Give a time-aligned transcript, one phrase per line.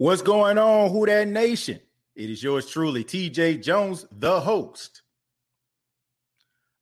[0.00, 1.78] What's going on, Who That Nation?
[2.16, 5.02] It is yours truly, TJ Jones, the host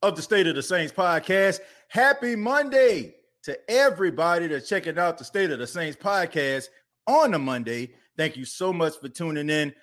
[0.03, 1.59] of the State of the Saints podcast.
[1.89, 6.69] Happy Monday to everybody that's checking out the State of the Saints podcast
[7.09, 7.91] on a Monday.
[8.17, 9.75] Thank you so much for tuning in.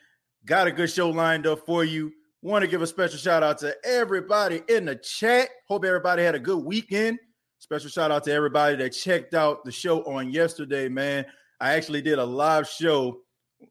[0.45, 2.13] Got a good show lined up for you.
[2.41, 5.49] Want to give a special shout out to everybody in the chat.
[5.67, 7.19] Hope everybody had a good weekend.
[7.59, 11.25] Special shout out to everybody that checked out the show on yesterday, man.
[11.59, 13.23] I actually did a live show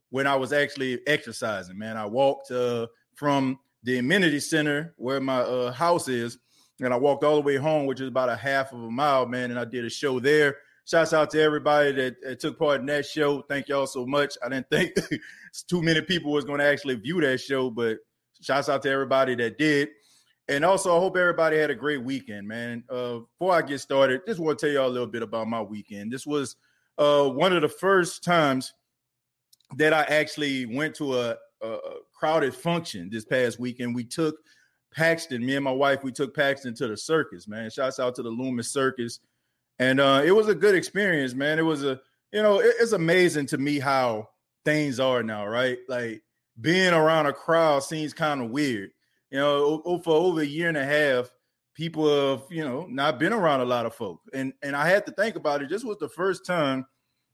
[0.09, 1.97] when I was actually exercising, man.
[1.97, 6.37] I walked uh, from the amenity center where my uh, house is,
[6.81, 9.25] and I walked all the way home, which is about a half of a mile,
[9.25, 9.51] man.
[9.51, 10.57] And I did a show there.
[10.85, 13.41] Shouts out to everybody that, that took part in that show.
[13.43, 14.37] Thank y'all so much.
[14.43, 14.93] I didn't think
[15.67, 17.97] too many people was going to actually view that show, but
[18.41, 19.89] shouts out to everybody that did.
[20.47, 22.83] And also, I hope everybody had a great weekend, man.
[22.87, 25.61] Uh, before I get started, just want to tell y'all a little bit about my
[25.61, 26.11] weekend.
[26.11, 26.55] This was
[26.99, 28.73] uh, one of the first times–
[29.75, 31.77] that I actually went to a, a,
[32.13, 33.93] crowded function this past weekend.
[33.93, 34.37] We took
[34.93, 37.69] Paxton, me and my wife, we took Paxton to the circus, man.
[37.69, 39.19] Shouts out to the Loomis Circus.
[39.77, 41.59] And uh, it was a good experience, man.
[41.59, 41.99] It was a,
[42.31, 44.29] you know, it, it's amazing to me how
[44.63, 45.77] things are now, right?
[45.89, 46.23] Like
[46.61, 48.91] being around a crowd seems kind of weird.
[49.29, 51.29] You know, for over a year and a half,
[51.73, 54.21] people have, you know, not been around a lot of folk.
[54.33, 55.69] And and I had to think about it.
[55.69, 56.85] This was the first time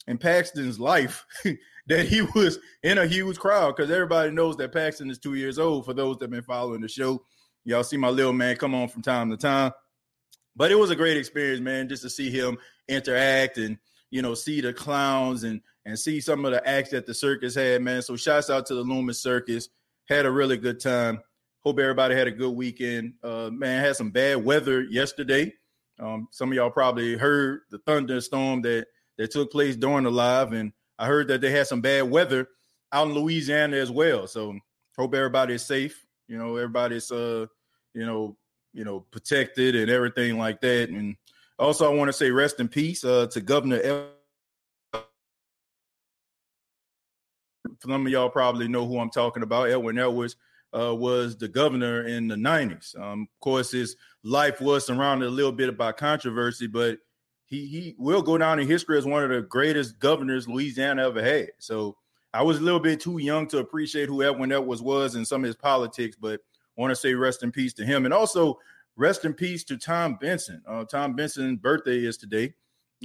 [0.07, 1.25] in Paxton's life
[1.87, 5.59] that he was in a huge crowd because everybody knows that Paxton is two years
[5.59, 5.85] old.
[5.85, 7.23] For those that have been following the show,
[7.63, 9.71] y'all see my little man come on from time to time.
[10.55, 12.57] But it was a great experience, man, just to see him
[12.87, 13.77] interact and
[14.09, 17.55] you know see the clowns and and see some of the acts that the circus
[17.55, 18.01] had, man.
[18.01, 19.69] So shouts out to the Loomis Circus.
[20.07, 21.21] Had a really good time.
[21.61, 23.13] Hope everybody had a good weekend.
[23.23, 25.53] Uh, man, had some bad weather yesterday.
[25.99, 28.87] Um, some of y'all probably heard the thunderstorm that
[29.21, 32.47] that took place during the live, and I heard that they had some bad weather
[32.91, 34.25] out in Louisiana as well.
[34.25, 34.57] So
[34.97, 36.03] hope everybody is safe.
[36.27, 37.45] You know, everybody's uh,
[37.93, 38.35] you know,
[38.73, 40.89] you know, protected and everything like that.
[40.89, 41.15] And
[41.59, 43.79] also, I want to say rest in peace uh, to Governor.
[43.81, 44.09] El-
[47.83, 49.69] Some of y'all probably know who I'm talking about.
[49.69, 50.35] Edwin Edwards
[50.75, 52.99] uh, was the governor in the 90s.
[52.99, 56.97] Um, of course, his life was surrounded a little bit by controversy, but
[57.51, 61.21] he he will go down in history as one of the greatest governors Louisiana ever
[61.21, 61.49] had.
[61.59, 61.97] So
[62.33, 65.43] I was a little bit too young to appreciate who Edwin Edwards was and some
[65.43, 68.57] of his politics, but I want to say rest in peace to him, and also
[68.95, 70.63] rest in peace to Tom Benson.
[70.65, 72.53] Uh, Tom Benson's birthday is today.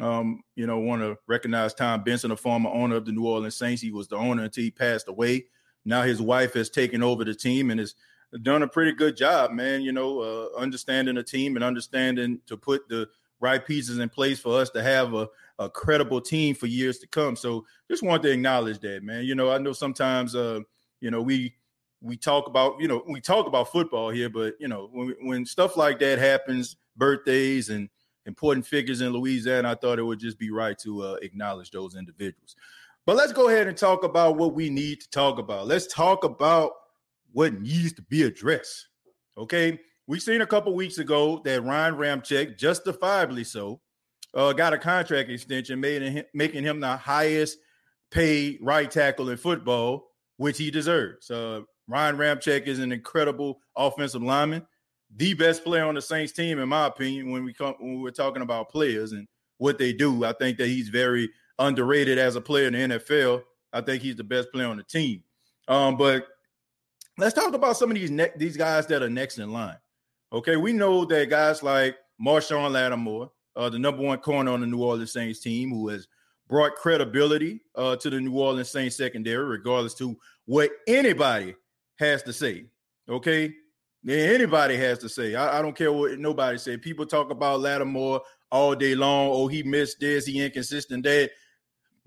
[0.00, 3.56] Um, you know, want to recognize Tom Benson, a former owner of the New Orleans
[3.56, 3.82] Saints.
[3.82, 5.46] He was the owner until he passed away.
[5.84, 7.96] Now his wife has taken over the team and is
[8.42, 9.80] done a pretty good job, man.
[9.80, 13.08] You know, uh, understanding the team and understanding to put the
[13.40, 15.28] right pieces in place for us to have a,
[15.58, 17.36] a credible team for years to come.
[17.36, 19.24] So just want to acknowledge that, man.
[19.24, 20.60] You know, I know sometimes, uh,
[21.00, 21.54] you know, we
[22.00, 25.46] we talk about, you know, we talk about football here, but you know, when when
[25.46, 27.88] stuff like that happens, birthdays and
[28.26, 31.94] important figures in Louisiana, I thought it would just be right to uh, acknowledge those
[31.94, 32.56] individuals.
[33.06, 35.68] But let's go ahead and talk about what we need to talk about.
[35.68, 36.72] Let's talk about
[37.32, 38.88] what needs to be addressed.
[39.38, 39.78] Okay.
[40.06, 43.80] We seen a couple weeks ago that Ryan Ramczyk, justifiably so,
[44.34, 47.58] uh, got a contract extension, him, making him the highest
[48.10, 51.30] paid right tackle in football, which he deserves.
[51.30, 54.66] Uh, Ryan Ramczyk is an incredible offensive lineman,
[55.16, 57.30] the best player on the Saints team, in my opinion.
[57.30, 59.26] When we come, when we're talking about players and
[59.58, 63.42] what they do, I think that he's very underrated as a player in the NFL.
[63.72, 65.22] I think he's the best player on the team.
[65.68, 66.26] Um, but
[67.18, 69.76] let's talk about some of these ne- these guys that are next in line.
[70.32, 74.66] Okay, we know that guys like Marshon Lattimore, uh, the number one corner on the
[74.66, 76.08] New Orleans Saints team, who has
[76.48, 81.54] brought credibility uh, to the New Orleans Saints secondary, regardless to what anybody
[81.98, 82.66] has to say.
[83.08, 83.54] Okay,
[84.08, 85.36] anybody has to say.
[85.36, 86.76] I, I don't care what nobody say.
[86.76, 88.20] People talk about Lattimore
[88.50, 89.30] all day long.
[89.32, 90.26] Oh, he missed this.
[90.26, 91.04] He inconsistent.
[91.04, 91.30] That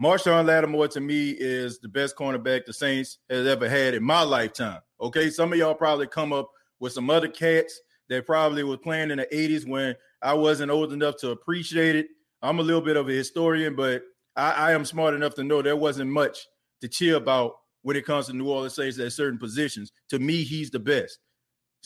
[0.01, 4.23] Marshon Lattimore to me is the best cornerback the Saints has ever had in my
[4.23, 4.81] lifetime.
[4.99, 6.49] Okay, some of y'all probably come up
[6.81, 10.93] with some other cats that probably was playing in the 80s when I wasn't old
[10.93, 12.07] enough to appreciate it.
[12.41, 14.03] I'm a little bit of a historian, but
[14.35, 16.47] I, I am smart enough to know there wasn't much
[16.81, 19.91] to cheer about when it comes to New Orleans Saints at certain positions.
[20.09, 21.19] To me, he's the best.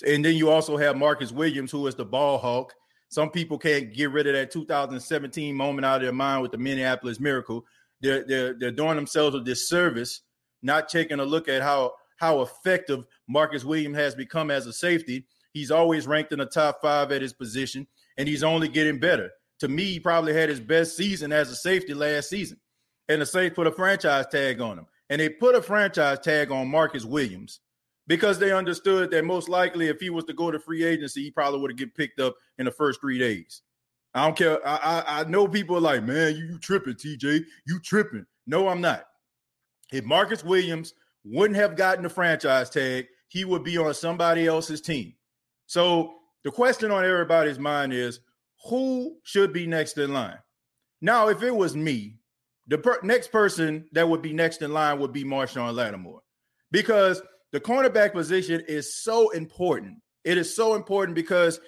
[0.07, 2.73] And then you also have Marcus Williams, who is the ball hawk.
[3.09, 6.57] Some people can't get rid of that 2017 moment out of their mind with the
[6.57, 7.63] Minneapolis Miracle
[8.03, 10.21] they're they're they're doing themselves a disservice,
[10.61, 15.25] not taking a look at how how effective Marcus Williams has become as a safety.
[15.53, 19.31] He's always ranked in the top five at his position, and he's only getting better.
[19.59, 22.59] To me, he probably had his best season as a safety last season.
[23.07, 24.88] And the Saints put a franchise tag on him.
[25.09, 27.59] And they put a franchise tag on Marcus Williams
[28.07, 31.31] because they understood that most likely if he was to go to free agency, he
[31.31, 33.61] probably would have get picked up in the first three days.
[34.13, 34.65] I don't care.
[34.67, 37.44] I, I, I know people are like, man, you, you tripping, TJ.
[37.65, 38.25] You tripping.
[38.47, 39.05] No, I'm not.
[39.91, 44.81] If Marcus Williams wouldn't have gotten the franchise tag, he would be on somebody else's
[44.81, 45.13] team.
[45.65, 46.13] So
[46.44, 48.19] the question on everybody's mind is
[48.65, 50.38] who should be next in line?
[51.01, 52.18] Now, if it was me,
[52.68, 56.21] the per- next person that would be next in line would be Marshon Lattimore
[56.71, 57.21] because
[57.51, 59.98] the cornerback position is so important.
[60.24, 61.60] It is so important because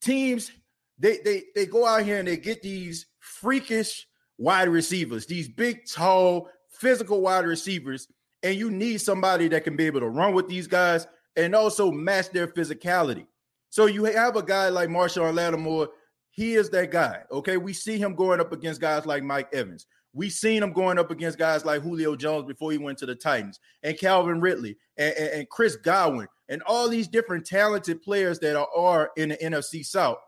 [0.00, 0.50] teams
[0.98, 4.06] they they they go out here and they get these freakish
[4.38, 8.08] wide receivers, these big, tall, physical wide receivers,
[8.42, 11.06] and you need somebody that can be able to run with these guys
[11.36, 13.26] and also match their physicality.
[13.70, 15.88] So you have a guy like Marshon Lattimore.
[16.30, 17.22] He is that guy.
[17.30, 19.86] Okay, we see him going up against guys like Mike Evans.
[20.12, 23.14] We seen him going up against guys like Julio Jones before he went to the
[23.14, 28.38] Titans, and Calvin Ridley, and, and, and Chris Godwin, and all these different talented players
[28.40, 30.18] that are, are in the NFC South.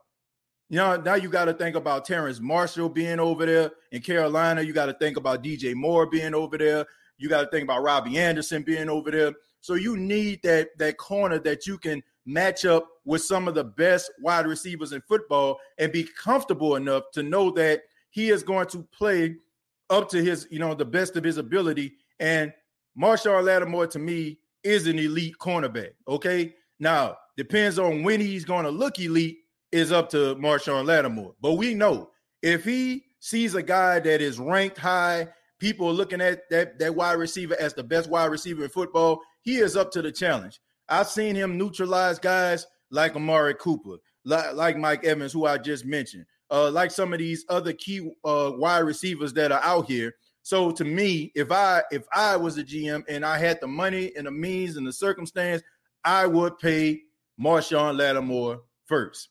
[0.68, 4.62] You know, now you got to think about Terrence Marshall being over there in Carolina.
[4.62, 6.86] You got to think about DJ Moore being over there.
[7.18, 9.32] You got to think about Robbie Anderson being over there.
[9.60, 13.64] So you need that that corner that you can match up with some of the
[13.64, 18.68] best wide receivers in football and be comfortable enough to know that he is going
[18.68, 19.34] to play
[19.90, 21.92] up to his, you know, the best of his ability.
[22.20, 22.52] And
[22.96, 25.90] Marshon Lattimore to me is an elite cornerback.
[26.06, 26.54] Okay.
[26.78, 29.38] Now depends on when he's going to look elite
[29.72, 31.34] is up to Marshon Lattimore.
[31.40, 32.10] But we know
[32.42, 35.26] if he sees a guy that is ranked high,
[35.58, 39.20] people are looking at that, that wide receiver as the best wide receiver in football,
[39.42, 40.60] he is up to the challenge.
[40.88, 45.84] I've seen him neutralize guys like Amari Cooper, like, like Mike Evans, who I just
[45.84, 50.14] mentioned, uh, like some of these other key uh, wide receivers that are out here.
[50.42, 54.12] So to me, if I if I was a GM and I had the money
[54.16, 55.62] and the means and the circumstance,
[56.04, 57.02] I would pay
[57.40, 59.28] Marshon Lattimore first.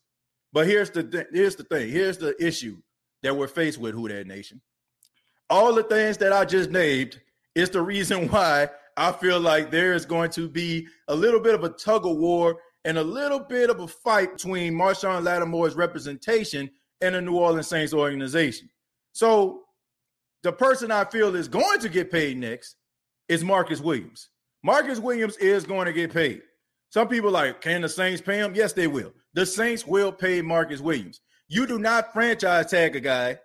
[0.54, 1.90] But here's the th- here's the thing.
[1.90, 2.78] Here's the issue
[3.24, 4.62] that we're faced with, Who That Nation.
[5.50, 7.20] All the things that I just named
[7.56, 11.56] is the reason why I feel like there is going to be a little bit
[11.56, 15.76] of a tug of war and a little bit of a fight between Marshon Lattimore's
[15.76, 16.70] representation
[17.02, 18.70] and the New Orleans Saints organization.
[19.12, 19.62] So
[20.44, 22.76] the person I feel is going to get paid next
[23.28, 24.30] is Marcus Williams.
[24.64, 26.42] Marcus Williams is going to get paid.
[26.90, 28.56] Some people like, can the Saints pay him?
[28.56, 29.14] Yes, they will.
[29.34, 31.22] The Saints will pay Marcus Williams.
[31.48, 33.40] You do not franchise tag a guy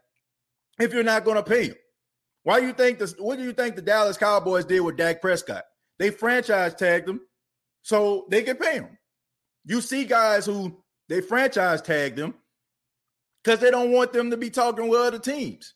[0.79, 1.77] if you're not going to pay him.
[2.43, 3.15] Why do you think this?
[3.19, 5.65] What do you think the Dallas Cowboys did with Dak Prescott?
[5.99, 7.21] They franchise tagged him
[7.83, 8.99] so they could pay him.
[9.65, 12.35] You see guys who they franchise tag them
[13.43, 15.75] because they don't want them to be talking with other teams.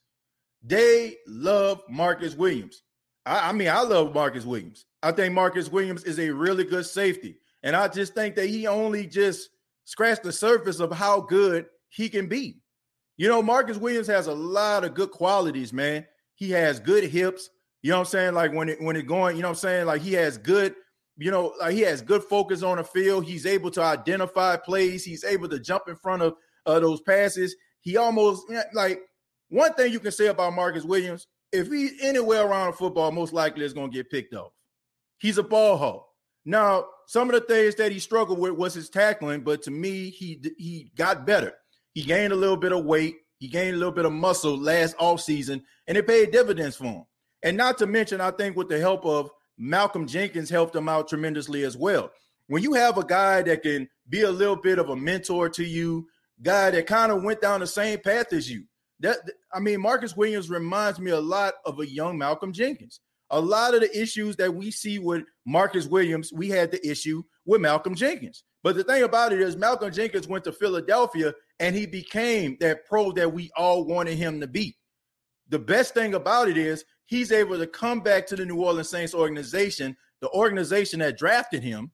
[0.63, 2.83] They love Marcus Williams.
[3.25, 4.87] I, I, mean, I love Marcus Williams.
[5.03, 7.39] I think Marcus Williams is a really good safety.
[7.63, 9.51] And I just think that he only just
[9.85, 12.61] scratched the surface of how good he can be.
[13.17, 16.07] You know, Marcus Williams has a lot of good qualities, man.
[16.37, 17.51] He has good hips.
[17.83, 18.35] You know what I'm saying?
[18.35, 19.87] Like when it when it going, you know what I'm saying?
[19.87, 20.75] Like he has good,
[21.19, 23.25] you know, like he has good focus on the field.
[23.25, 25.05] He's able to identify plays.
[25.05, 26.35] He's able to jump in front of
[26.65, 27.55] uh, those passes.
[27.81, 29.01] He almost like
[29.49, 33.65] one thing you can say about Marcus Williams, if he's anywhere around football, most likely
[33.65, 34.53] is going to get picked off.
[35.19, 36.07] He's a ball hawk.
[36.45, 40.11] Now, some of the things that he struggled with was his tackling, but to me,
[40.11, 41.55] he he got better.
[41.95, 43.17] He gained a little bit of weight.
[43.39, 47.05] He gained a little bit of muscle last offseason, and it paid dividends for him.
[47.43, 51.09] And not to mention, I think with the help of Malcolm Jenkins helped him out
[51.09, 52.11] tremendously as well.
[52.47, 55.65] When you have a guy that can be a little bit of a mentor to
[55.65, 56.07] you,
[56.43, 58.65] guy that kind of went down the same path as you.
[59.01, 59.19] That
[59.53, 63.01] I mean, Marcus Williams reminds me a lot of a young Malcolm Jenkins.
[63.31, 67.23] A lot of the issues that we see with Marcus Williams, we had the issue
[67.45, 68.45] with Malcolm Jenkins.
[68.63, 72.87] But the thing about it is, Malcolm Jenkins went to Philadelphia and he became that
[72.87, 74.77] pro that we all wanted him to be.
[75.51, 78.91] The best thing about it is he's able to come back to the New Orleans
[78.91, 81.91] Saints organization, the organization that drafted him,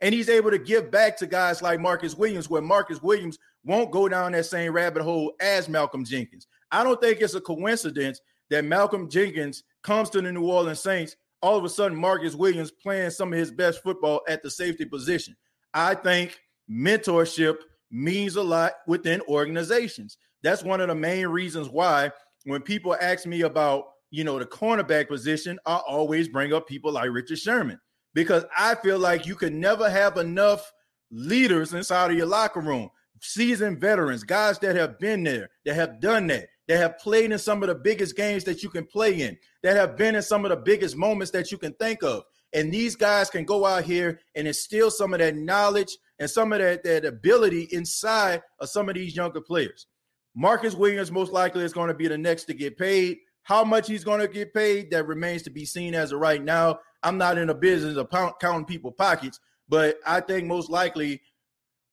[0.00, 3.90] and he's able to give back to guys like Marcus Williams, where Marcus Williams won't
[3.90, 6.46] go down that same rabbit hole as Malcolm Jenkins.
[6.70, 11.14] I don't think it's a coincidence that Malcolm Jenkins comes to the New Orleans Saints.
[11.42, 14.86] All of a sudden, Marcus Williams playing some of his best football at the safety
[14.86, 15.36] position.
[15.74, 16.40] I think
[16.70, 17.56] mentorship
[17.90, 20.16] means a lot within organizations.
[20.42, 22.12] That's one of the main reasons why
[22.44, 26.92] when people ask me about, you know, the cornerback position, I always bring up people
[26.92, 27.78] like Richard Sherman
[28.14, 30.72] because I feel like you can never have enough
[31.10, 36.00] leaders inside of your locker room, seasoned veterans, guys that have been there, that have
[36.00, 39.20] done that, that have played in some of the biggest games that you can play
[39.20, 42.22] in, that have been in some of the biggest moments that you can think of.
[42.54, 46.52] And these guys can go out here and instill some of that knowledge and some
[46.52, 49.86] of that, that ability inside of some of these younger players.
[50.34, 53.18] Marcus Williams most likely is going to be the next to get paid.
[53.48, 56.44] How much he's going to get paid, that remains to be seen as of right
[56.44, 56.80] now.
[57.02, 59.40] I'm not in a business of counting people pockets,
[59.70, 61.22] but I think most likely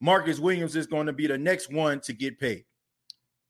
[0.01, 2.65] Marcus Williams is going to be the next one to get paid.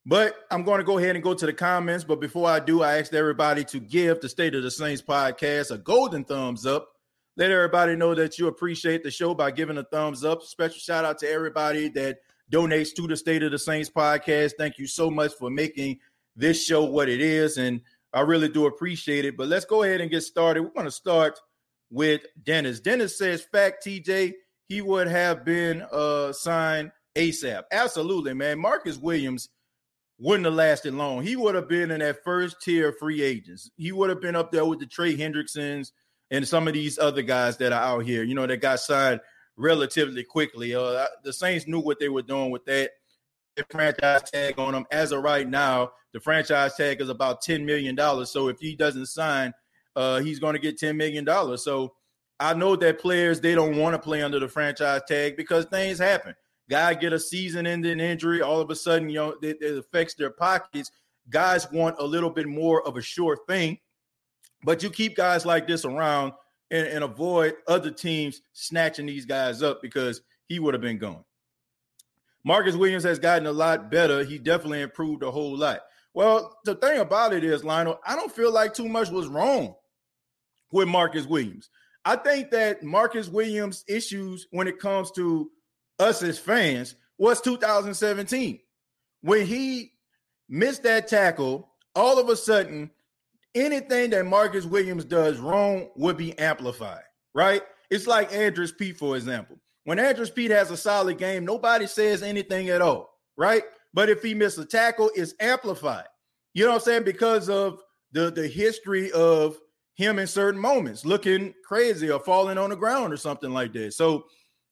[0.04, 2.04] But I'm going to go ahead and go to the comments.
[2.04, 5.72] But before I do, I asked everybody to give the State of the Saints podcast
[5.72, 6.88] a golden thumbs up.
[7.36, 10.44] Let everybody know that you appreciate the show by giving a thumbs up.
[10.44, 12.18] Special shout out to everybody that
[12.52, 14.52] donates to the State of the Saints podcast.
[14.56, 15.98] Thank you so much for making
[16.36, 17.56] this show what it is.
[17.56, 17.80] And
[18.16, 19.36] I really do appreciate it.
[19.36, 20.62] But let's go ahead and get started.
[20.62, 21.38] We're going to start
[21.90, 22.80] with Dennis.
[22.80, 24.32] Dennis says, fact, TJ,
[24.68, 27.64] he would have been uh, signed ASAP.
[27.70, 28.58] Absolutely, man.
[28.58, 29.50] Marcus Williams
[30.18, 31.22] wouldn't have lasted long.
[31.22, 33.70] He would have been in that first tier free agents.
[33.76, 35.92] He would have been up there with the Trey Hendricksons
[36.30, 39.20] and some of these other guys that are out here, you know, that got signed
[39.58, 40.74] relatively quickly.
[40.74, 42.92] Uh, the Saints knew what they were doing with that
[43.70, 44.86] franchise tag on him.
[44.90, 47.96] As of right now, the franchise tag is about $10 million.
[48.26, 49.52] So if he doesn't sign,
[49.94, 51.26] uh, he's going to get $10 million.
[51.58, 51.94] So
[52.38, 55.98] I know that players, they don't want to play under the franchise tag because things
[55.98, 56.34] happen.
[56.68, 60.30] Guy get a season-ending injury, all of a sudden, you know, it, it affects their
[60.30, 60.90] pockets.
[61.30, 63.78] Guys want a little bit more of a sure thing,
[64.64, 66.32] but you keep guys like this around
[66.70, 71.24] and, and avoid other teams snatching these guys up because he would have been gone.
[72.46, 74.22] Marcus Williams has gotten a lot better.
[74.22, 75.80] He definitely improved a whole lot.
[76.14, 79.74] Well, the thing about it is, Lionel, I don't feel like too much was wrong
[80.70, 81.70] with Marcus Williams.
[82.04, 85.50] I think that Marcus Williams' issues when it comes to
[85.98, 88.60] us as fans was 2017
[89.22, 89.94] when he
[90.48, 91.72] missed that tackle.
[91.96, 92.92] All of a sudden,
[93.56, 97.02] anything that Marcus Williams does wrong would be amplified,
[97.34, 97.62] right?
[97.90, 99.58] It's like Andrus Peat, for example.
[99.86, 103.62] When Andrus Peat has a solid game, nobody says anything at all, right?
[103.94, 106.06] But if he misses a tackle, it's amplified.
[106.54, 107.04] You know what I'm saying?
[107.04, 109.56] Because of the, the history of
[109.94, 113.94] him in certain moments looking crazy or falling on the ground or something like that.
[113.94, 114.24] So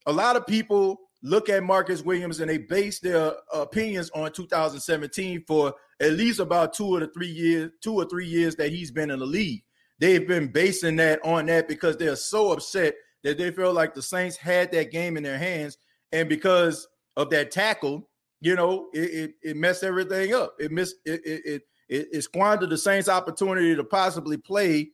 [0.06, 5.44] a lot of people look at Marcus Williams and they base their opinions on 2017
[5.47, 9.12] for at least about two or three years, two or three years that he's been
[9.12, 9.62] in the league.
[10.00, 12.94] They've been basing that on that because they're so upset
[13.25, 15.78] that they feel like the Saints had that game in their hands,
[16.12, 18.09] and because of that tackle,
[18.40, 20.54] you know, it it, it messed everything up.
[20.61, 24.90] It missed it it it, it squandered the Saints' opportunity to possibly play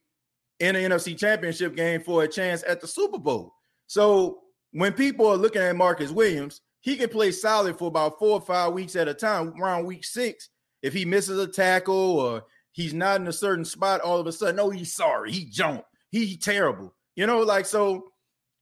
[0.60, 3.54] in an NFC Championship game for a chance at the Super Bowl.
[3.87, 4.40] So
[4.72, 8.40] when people are looking at Marcus Williams, he can play solid for about four or
[8.40, 9.52] five weeks at a time.
[9.60, 10.49] Around week six,
[10.82, 14.32] if he misses a tackle or he's not in a certain spot, all of a
[14.32, 16.94] sudden, oh, he's sorry, he jumped, he terrible.
[17.16, 18.04] You know, like so.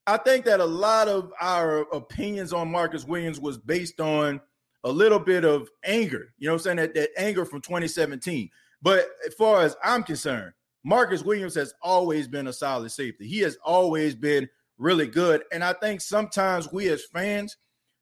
[0.09, 4.41] I think that a lot of our opinions on Marcus Williams was based on
[4.83, 6.33] a little bit of anger.
[6.39, 6.77] You know I'm saying?
[6.79, 8.49] That, that anger from 2017.
[8.81, 13.29] But as far as I'm concerned, Marcus Williams has always been a solid safety.
[13.29, 14.49] He has always been
[14.79, 15.45] really good.
[15.53, 17.59] And I think sometimes we as fans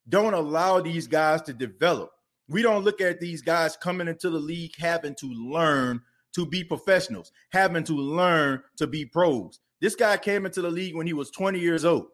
[0.09, 2.13] don't allow these guys to develop.
[2.49, 6.03] We don't look at these guys coming into the league having to learn
[6.35, 9.59] to be professionals, having to learn to be pros.
[9.87, 12.09] This guy came into the league when he was 20 years old.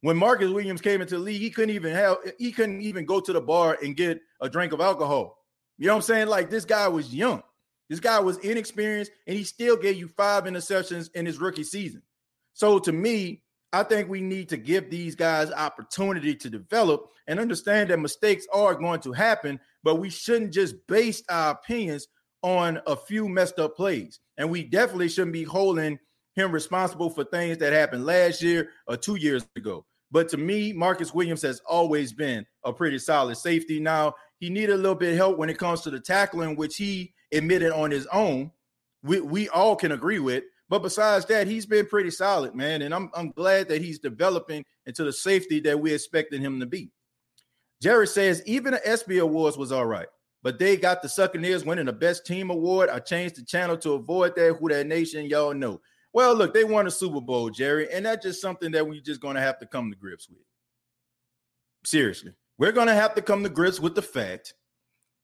[0.00, 3.20] When Marcus Williams came into the league, he couldn't even have he couldn't even go
[3.20, 5.36] to the bar and get a drink of alcohol.
[5.76, 6.28] You know what I'm saying?
[6.28, 7.42] Like this guy was young.
[7.90, 12.00] This guy was inexperienced and he still gave you five interceptions in his rookie season.
[12.54, 13.42] So to me,
[13.74, 18.46] I think we need to give these guys opportunity to develop and understand that mistakes
[18.54, 22.08] are going to happen, but we shouldn't just base our opinions
[22.40, 24.18] on a few messed up plays.
[24.38, 25.98] And we definitely shouldn't be holding
[26.38, 29.84] him responsible for things that happened last year or two years ago.
[30.10, 33.78] But to me, Marcus Williams has always been a pretty solid safety.
[33.78, 36.76] Now, he needed a little bit of help when it comes to the tackling, which
[36.76, 38.50] he admitted on his own.
[39.02, 40.44] We, we all can agree with.
[40.70, 42.82] But besides that, he's been pretty solid, man.
[42.82, 46.66] And I'm, I'm glad that he's developing into the safety that we expected him to
[46.66, 46.90] be.
[47.82, 50.08] Jared says, even the ESPY Awards was all right,
[50.42, 52.90] but they got the Succaneers winning the best team award.
[52.90, 54.56] I changed the channel to avoid that.
[54.58, 55.80] Who that nation, y'all know.
[56.12, 59.20] Well, look, they won a Super Bowl, Jerry, and that's just something that we're just
[59.20, 60.38] going to have to come to grips with.
[61.84, 64.54] Seriously, we're going to have to come to grips with the fact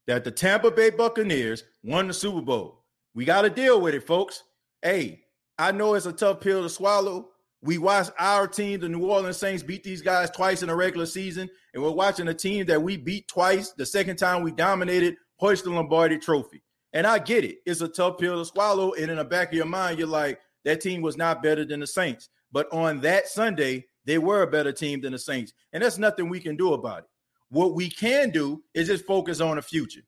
[0.06, 2.84] that the Tampa Bay Buccaneers won the Super Bowl.
[3.14, 4.42] We got to deal with it, folks.
[4.82, 5.22] Hey,
[5.58, 7.30] I know it's a tough pill to swallow.
[7.62, 11.06] We watched our team, the New Orleans Saints, beat these guys twice in a regular
[11.06, 13.72] season, and we're watching a team that we beat twice.
[13.72, 16.62] The second time we dominated, hoist the Lombardi Trophy.
[16.92, 18.92] And I get it; it's a tough pill to swallow.
[18.92, 21.80] And in the back of your mind, you're like, that team was not better than
[21.80, 22.28] the Saints.
[22.52, 26.28] But on that Sunday, they were a better team than the Saints, and that's nothing
[26.28, 27.04] we can do about it.
[27.48, 30.02] What we can do is just focus on the future.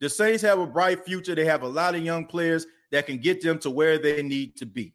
[0.00, 1.34] The Saints have a bright future.
[1.34, 4.56] They have a lot of young players that can get them to where they need
[4.56, 4.94] to be.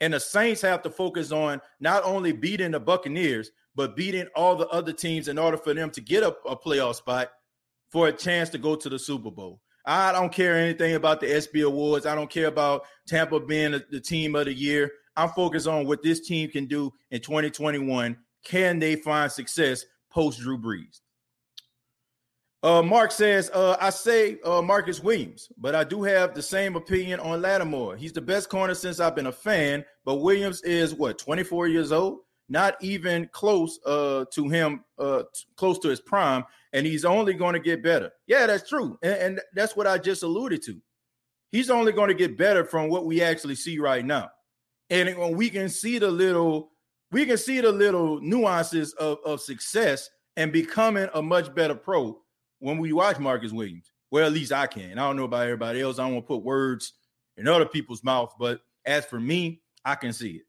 [0.00, 4.56] And the Saints have to focus on not only beating the Buccaneers, but beating all
[4.56, 7.30] the other teams in order for them to get a, a playoff spot
[7.90, 9.60] for a chance to go to the Super Bowl.
[9.84, 12.06] I don't care anything about the ESPY Awards.
[12.06, 14.90] I don't care about Tampa being the, the team of the year.
[15.16, 18.16] I'm focused on what this team can do in 2021.
[18.44, 21.00] Can they find success post Drew Brees?
[22.62, 26.76] Uh, Mark says, uh, I say uh, Marcus Williams, but I do have the same
[26.76, 27.94] opinion on Lattimore.
[27.94, 31.92] He's the best corner since I've been a fan, but Williams is what, 24 years
[31.92, 32.20] old?
[32.48, 37.32] Not even close uh, to him, uh, t- close to his prime, and he's only
[37.32, 38.10] going to get better.
[38.26, 38.98] Yeah, that's true.
[39.02, 40.80] And, and that's what I just alluded to.
[41.52, 44.28] He's only going to get better from what we actually see right now.
[44.90, 46.72] And when we can see the little,
[47.12, 52.20] we can see the little nuances of, of success and becoming a much better pro
[52.58, 53.92] when we watch Marcus Williams.
[54.10, 54.98] Well, at least I can.
[54.98, 55.98] I don't know about everybody else.
[55.98, 56.92] I don't want to put words
[57.36, 60.42] in other people's mouth, but as for me, I can see it.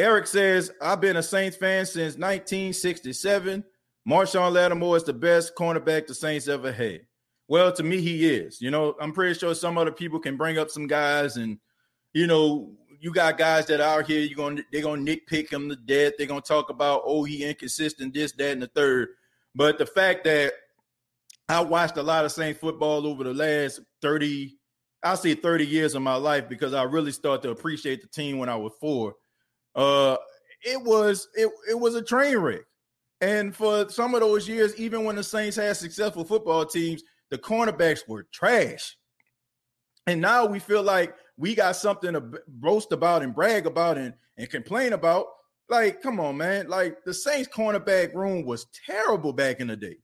[0.00, 3.62] Eric says, I've been a Saints fan since 1967.
[4.08, 7.02] Marshon Lattimore is the best cornerback the Saints ever had.
[7.48, 8.62] Well, to me, he is.
[8.62, 11.58] You know, I'm pretty sure some other people can bring up some guys, and
[12.14, 14.20] you know, you got guys that are out here.
[14.22, 16.14] You're gonna they're gonna nitpick him to death.
[16.16, 19.08] They're gonna talk about oh he inconsistent, this, that, and the third.
[19.54, 20.54] But the fact that
[21.46, 24.56] I watched a lot of Saints football over the last 30,
[25.02, 28.38] I'll say 30 years of my life because I really started to appreciate the team
[28.38, 29.16] when I was four.
[29.74, 30.16] Uh
[30.62, 32.62] it was it, it was a train wreck.
[33.20, 37.38] And for some of those years, even when the Saints had successful football teams, the
[37.38, 38.96] cornerbacks were trash.
[40.06, 44.14] And now we feel like we got something to boast about and brag about and,
[44.38, 45.26] and complain about.
[45.68, 46.68] Like, come on, man.
[46.68, 49.98] Like the Saints cornerback room was terrible back in the day.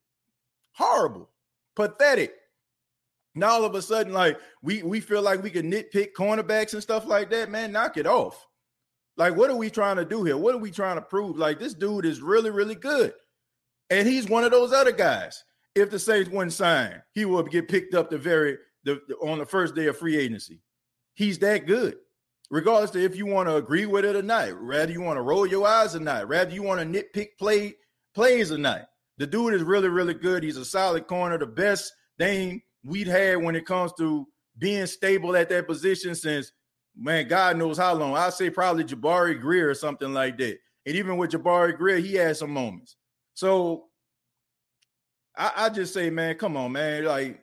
[0.73, 1.31] Horrible.
[1.75, 2.35] Pathetic.
[3.35, 6.83] Now all of a sudden, like we we feel like we can nitpick cornerbacks and
[6.83, 7.73] stuff like that, man.
[7.73, 8.47] Knock it off.
[9.17, 10.37] Like, what are we trying to do here?
[10.37, 11.37] What are we trying to prove?
[11.37, 13.15] Like, this dude is really, really good.
[13.91, 15.43] And he's one of those other guys.
[15.75, 19.39] If the Saints wouldn't sign, he would get picked up the very the, the on
[19.39, 20.63] the first day of free agency.
[21.15, 21.97] He's that good.
[22.51, 25.23] Regardless of if you want to agree with it or not, rather you want to
[25.23, 27.75] roll your eyes or not, rather you want to nitpick play
[28.15, 28.89] plays or not.
[29.19, 30.43] The dude is really, really good.
[30.43, 34.27] He's a solid corner, the best thing we'd had when it comes to
[34.59, 36.53] being stable at that position since
[36.97, 38.17] man, God knows how long.
[38.17, 40.59] I say probably Jabari Greer or something like that.
[40.87, 42.97] And even with Jabari Greer, he had some moments.
[43.35, 43.87] So
[45.37, 47.05] I, I just say, man, come on, man.
[47.05, 47.41] Like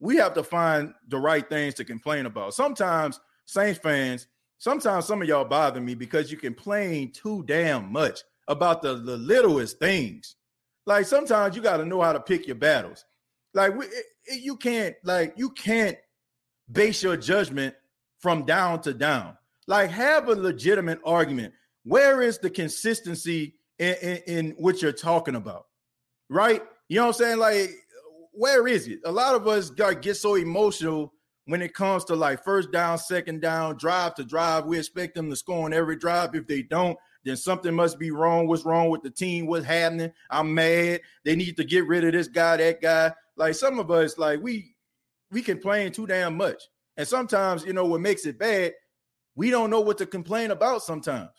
[0.00, 2.54] we have to find the right things to complain about.
[2.54, 4.26] Sometimes Saints fans,
[4.58, 9.16] sometimes some of y'all bother me because you complain too damn much about the, the
[9.16, 10.36] littlest things.
[10.86, 13.04] Like sometimes you got to know how to pick your battles.
[13.54, 15.96] Like we, it, you can't like you can't
[16.70, 17.74] base your judgment
[18.20, 19.36] from down to down.
[19.66, 21.54] Like have a legitimate argument.
[21.84, 25.66] Where is the consistency in, in, in what you're talking about?
[26.28, 26.62] Right?
[26.88, 27.38] You know what I'm saying?
[27.38, 27.70] Like,
[28.32, 29.00] where is it?
[29.04, 31.12] A lot of us got get so emotional
[31.46, 34.66] when it comes to like first down, second down, drive to drive.
[34.66, 36.34] We expect them to score on every drive.
[36.34, 38.46] If they don't, then something must be wrong.
[38.46, 39.46] What's wrong with the team?
[39.46, 40.12] What's happening?
[40.30, 41.00] I'm mad.
[41.24, 43.12] They need to get rid of this guy, that guy.
[43.36, 44.74] Like some of us, like we
[45.30, 46.62] we complain too damn much.
[47.00, 48.74] And sometimes, you know, what makes it bad,
[49.34, 51.30] we don't know what to complain about sometimes.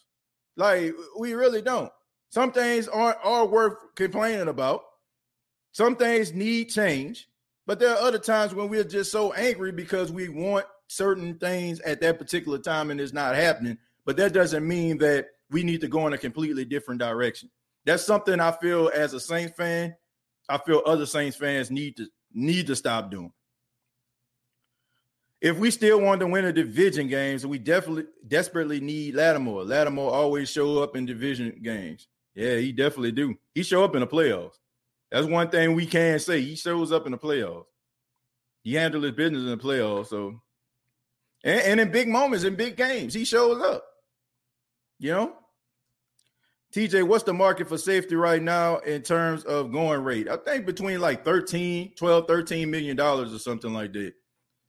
[0.58, 1.91] Like we really don't.
[2.30, 4.82] Some things aren't are worth complaining about.
[5.71, 7.28] Some things need change,
[7.67, 11.80] but there are other times when we're just so angry because we want certain things
[11.82, 13.78] at that particular time and it's not happening.
[14.04, 17.52] But that doesn't mean that we need to go in a completely different direction.
[17.86, 19.95] That's something I feel as a Saints fan,
[20.50, 23.32] I feel other Saints fans need to need to stop doing.
[25.41, 29.63] If we still want to win a division games, we definitely desperately need Lattimore.
[29.63, 32.08] Lattimore always show up in division games.
[32.36, 33.36] Yeah, he definitely do.
[33.56, 34.54] He show up in the playoffs.
[35.10, 36.41] That's one thing we can say.
[36.41, 37.65] He shows up in the playoffs.
[38.63, 40.08] He handled his business in the playoffs.
[40.08, 40.39] So,
[41.43, 43.84] and, and in big moments, in big games, he shows up.
[44.99, 45.34] You know,
[46.73, 50.30] TJ, what's the market for safety right now in terms of going rate?
[50.30, 54.13] I think between like 13, 12, 13 million dollars or something like that.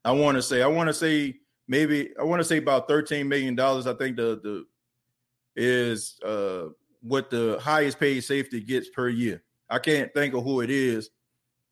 [0.05, 1.37] I want to say, I want to say
[1.69, 3.87] maybe I want to say about 13 million dollars.
[3.87, 4.65] I think the the
[5.55, 6.69] is uh
[7.03, 9.43] what the highest paid safety gets per year.
[9.69, 11.11] I can't think of who it is.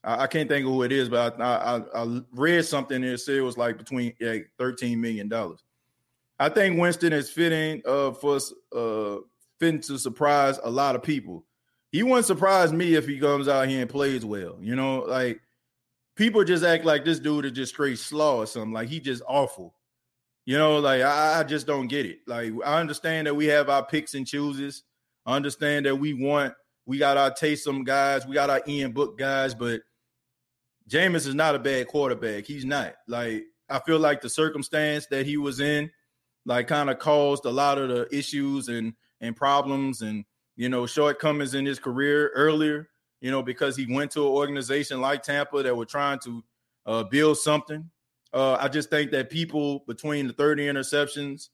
[0.02, 3.18] I, I can't think of who it is, but I, I, I read something that
[3.18, 5.62] said it was like between yeah, thirteen million dollars.
[6.38, 8.38] I think Winston is fitting uh, for
[8.74, 9.16] uh,
[9.58, 11.44] fitting to surprise a lot of people.
[11.92, 14.56] He wouldn't surprise me if he comes out here and plays well.
[14.60, 15.40] You know, like
[16.20, 18.74] people just act like this dude is just straight slaw or something.
[18.74, 19.74] Like he just awful.
[20.44, 22.18] You know, like I, I just don't get it.
[22.26, 24.82] Like I understand that we have our picks and chooses.
[25.24, 26.52] I understand that we want
[26.84, 29.80] we got our Taysom guys, we got our Ian Book guys, but
[30.90, 32.44] Jameis is not a bad quarterback.
[32.44, 32.96] He's not.
[33.08, 35.90] Like I feel like the circumstance that he was in,
[36.44, 40.84] like kind of caused a lot of the issues and and problems and you know
[40.84, 42.89] shortcomings in his career earlier.
[43.20, 46.44] You know because he went to an organization like Tampa that were trying to
[46.86, 47.90] uh, build something.
[48.32, 51.48] Uh, I just think that people between the 30 interceptions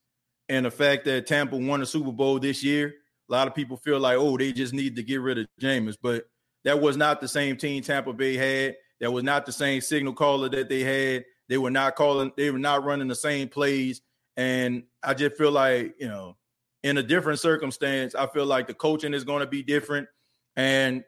[0.49, 2.95] and the fact that Tampa won the Super Bowl this year
[3.29, 5.97] a lot of people feel like, oh, they just need to get rid of Jameis,
[6.01, 6.25] but
[6.65, 8.77] that was not the same team Tampa Bay had.
[9.01, 11.25] That was not the same signal caller that they had.
[11.49, 14.01] They were not calling, they were not running the same plays.
[14.37, 16.37] And I just feel like, you know,
[16.83, 20.09] in a different circumstance, I feel like the coaching is going to be different
[20.55, 21.05] and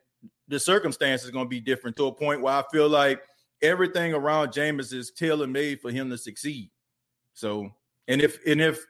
[0.48, 3.22] the circumstance is going to be different to a point where I feel like
[3.62, 6.70] everything around Jameis is tailor made for him to succeed.
[7.34, 7.70] So,
[8.06, 8.84] and if, and if,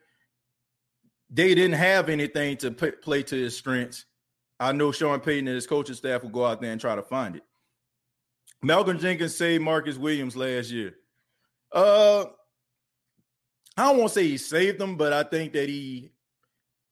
[1.31, 4.07] they didn't have anything to p- play to his strengths.
[4.59, 7.03] I know Sean Payton and his coaching staff will go out there and try to
[7.03, 7.43] find it.
[8.63, 10.95] Malcolm Jenkins saved Marcus Williams last year.
[11.73, 12.25] Uh,
[13.77, 16.11] I don't want to say he saved him, but I think that he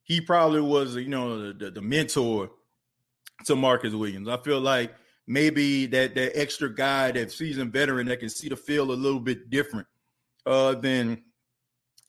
[0.04, 2.50] he probably was, you know, the, the mentor
[3.44, 4.28] to Marcus Williams.
[4.28, 4.94] I feel like
[5.26, 9.20] maybe that that extra guy, that seasoned veteran that can see the field a little
[9.20, 9.86] bit different
[10.44, 11.22] uh, than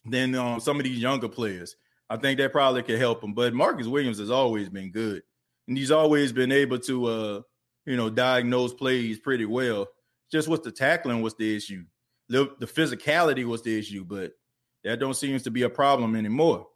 [0.06, 1.76] than um, some of these younger players.
[2.10, 3.34] I think that probably could help him.
[3.34, 5.24] But Marcus Williams has always been good,
[5.68, 7.42] and he's always been able to, uh,
[7.86, 9.88] you know, diagnose plays pretty well.
[10.32, 11.84] Just what the tackling was the issue,
[12.30, 14.34] the, the physicality was the issue, but
[14.84, 16.68] that don't seem to be a problem anymore.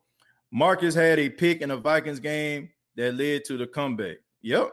[0.52, 4.18] Marcus had a pick in a Vikings game that led to the comeback.
[4.42, 4.72] Yep,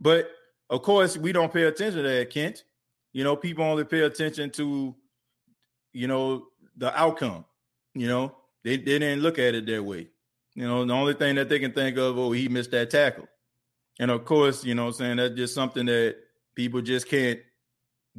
[0.00, 0.30] but
[0.70, 2.64] of course we don't pay attention to that, Kent.
[3.12, 4.94] You know, people only pay attention to,
[5.92, 7.44] you know, the outcome.
[7.94, 10.08] You know, they, they didn't look at it that way.
[10.54, 13.28] You know, the only thing that they can think of, oh, he missed that tackle.
[13.98, 16.16] And of course, you know I'm saying, that's just something that
[16.54, 17.40] people just can't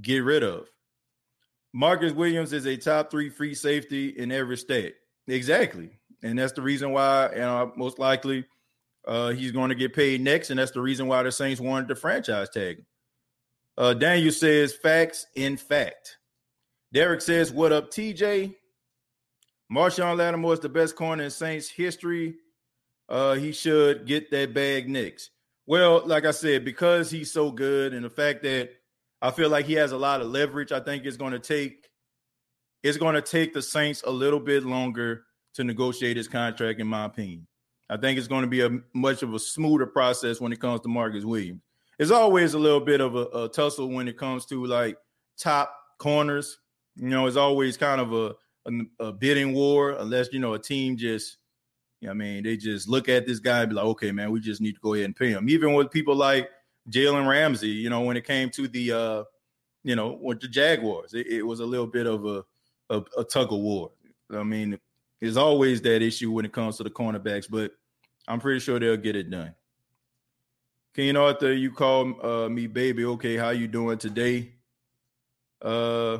[0.01, 0.67] get rid of.
[1.73, 4.95] Marcus Williams is a top three free safety in every state.
[5.27, 5.89] Exactly.
[6.21, 8.45] And that's the reason why, you uh, know, most likely
[9.05, 10.49] uh, he's going to get paid next.
[10.49, 12.83] And that's the reason why the Saints wanted the franchise tag.
[13.77, 16.17] Uh, Daniel says, facts in fact.
[16.93, 18.55] Derek says, what up, TJ?
[19.71, 22.35] Marshon Lattimore is the best corner in Saints history.
[23.09, 25.31] uh, he should get that bag next.
[25.65, 28.71] Well, like I said, because he's so good, and the fact that
[29.21, 31.89] I feel like he has a lot of leverage, I think it's going to take
[32.83, 36.87] it's going to take the Saints a little bit longer to negotiate his contract, in
[36.87, 37.47] my opinion.
[37.89, 40.81] I think it's going to be a much of a smoother process when it comes
[40.81, 41.61] to Marcus Williams.
[41.99, 44.97] It's always a little bit of a, a tussle when it comes to like
[45.37, 46.59] top corners.
[46.95, 50.59] You know, it's always kind of a, a, a bidding war, unless you know a
[50.59, 51.37] team just
[52.03, 54.31] you know, I mean, they just look at this guy and be like, okay, man,
[54.31, 55.47] we just need to go ahead and pay him.
[55.47, 56.49] Even with people like
[56.89, 59.23] Jalen Ramsey, you know, when it came to the, uh,
[59.85, 62.43] you know, with the Jaguars, it, it was a little bit of a,
[62.89, 63.91] a, a tug of war.
[64.31, 64.77] I mean,
[65.23, 67.71] there's always that issue when it comes to the cornerbacks, but
[68.27, 69.55] I'm pretty sure they'll get it done.
[70.93, 73.05] King Arthur, you call uh, me baby.
[73.05, 74.51] Okay, how you doing today?
[75.61, 76.17] Uh,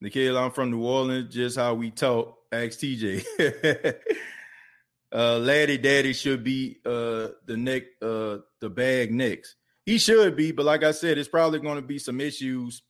[0.00, 1.34] Nikhil, I'm from New Orleans.
[1.34, 2.38] Just how we talk.
[2.52, 3.24] Ask TJ.
[5.12, 9.56] uh, Laddie Daddy should be uh, the neck, uh, the bag next.
[9.84, 12.80] He should be, but like I said, it's probably going to be some issues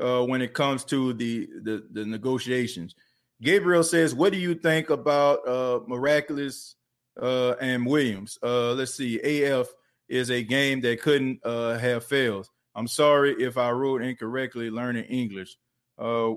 [0.00, 2.94] uh, when it comes to the, the the negotiations.
[3.42, 6.76] Gabriel says, "What do you think about uh, miraculous
[7.20, 8.38] uh, and Williams?
[8.42, 9.20] Uh, let's see.
[9.20, 9.68] AF
[10.08, 12.48] is a game that couldn't uh, have failed.
[12.74, 14.70] I'm sorry if I wrote incorrectly.
[14.70, 15.56] Learning English.
[15.98, 16.34] Uh,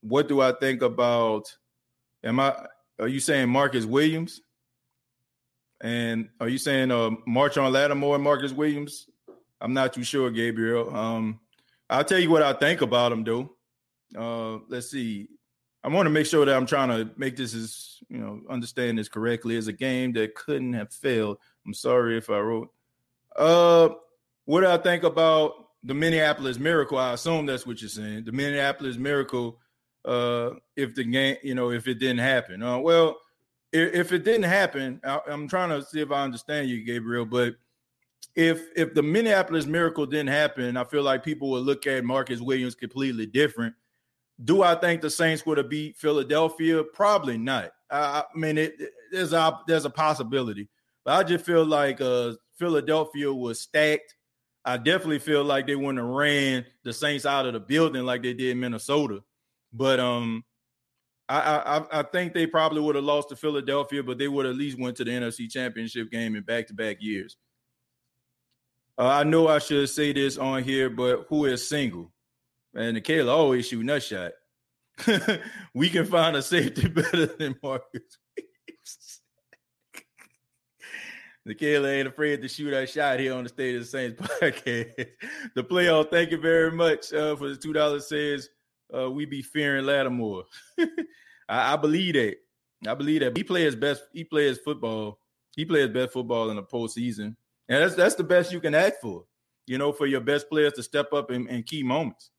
[0.00, 1.54] what do I think about?
[2.24, 2.54] Am I?
[2.98, 4.40] Are you saying Marcus Williams?
[5.80, 9.06] And are you saying uh, Marshon Lattimore and Marcus Williams?
[9.60, 10.94] I'm not too sure, Gabriel.
[10.94, 11.40] Um,
[11.88, 13.54] I'll tell you what I think about him, though.
[14.16, 15.28] Uh, let's see.
[15.84, 18.98] I want to make sure that I'm trying to make this as you know understand
[18.98, 19.56] this correctly.
[19.56, 21.38] It's a game that couldn't have failed.
[21.66, 22.68] I'm sorry if I wrote.
[23.36, 23.90] Uh,
[24.44, 25.52] what do I think about
[25.84, 26.98] the Minneapolis Miracle?
[26.98, 28.24] I assume that's what you're saying.
[28.24, 29.58] The Minneapolis Miracle.
[30.04, 32.62] Uh, if the game, you know, if it didn't happen.
[32.62, 33.18] Uh, well,
[33.72, 37.26] if it didn't happen, I'm trying to see if I understand you, Gabriel.
[37.26, 37.56] But
[38.34, 42.40] if if the Minneapolis Miracle didn't happen, I feel like people would look at Marcus
[42.40, 43.74] Williams completely different.
[44.42, 46.84] Do I think the Saints would have beat Philadelphia?
[46.84, 47.72] Probably not.
[47.90, 50.68] I, mean, it, it, there's a there's a possibility,
[51.04, 54.14] but I just feel like uh, Philadelphia was stacked.
[54.64, 58.22] I definitely feel like they wouldn't have ran the Saints out of the building like
[58.22, 59.22] they did Minnesota.
[59.72, 60.44] But um,
[61.28, 61.40] I,
[61.90, 64.78] I I think they probably would have lost to Philadelphia, but they would at least
[64.78, 67.36] went to the NFC Championship game in back to back years.
[68.98, 72.12] Uh, I know I should say this on here, but who is single?
[72.78, 74.32] And Nikayla always shoot nut shot.
[75.74, 78.18] we can find a safety better than Marcus.
[81.46, 85.08] Nikayla ain't afraid to shoot that shot here on the State of the Saints podcast.
[85.56, 88.08] the playoff, thank you very much uh, for the two dollars.
[88.08, 88.48] Says
[88.96, 90.44] uh, we be fearing Lattimore.
[91.48, 92.36] I, I, believe that.
[92.86, 94.04] I believe that he plays best.
[94.12, 95.18] He plays football.
[95.56, 97.34] He plays best football in the postseason,
[97.68, 99.24] and that's that's the best you can ask for.
[99.66, 102.30] You know, for your best players to step up in, in key moments.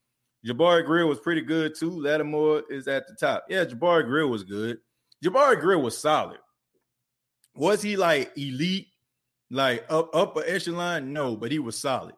[0.45, 1.91] Jabari Greer was pretty good too.
[1.91, 3.45] Lattimore is at the top.
[3.49, 4.77] Yeah, Jabari Greer was good.
[5.23, 6.39] Jabari Greer was solid.
[7.55, 8.87] Was he like elite,
[9.51, 11.11] like up upper echelon?
[11.11, 12.15] No, but he was solid.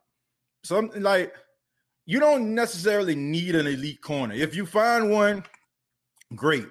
[0.64, 1.34] Something like
[2.06, 4.36] you don't necessarily need an elite corner.
[4.36, 5.44] If you find one,
[6.36, 6.68] great.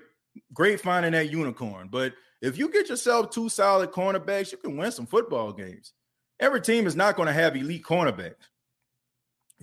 [0.54, 1.88] Great finding that unicorn.
[1.90, 5.92] But if you get yourself two solid cornerbacks, you can win some football games.
[6.38, 8.34] Every team is not going to have elite cornerbacks.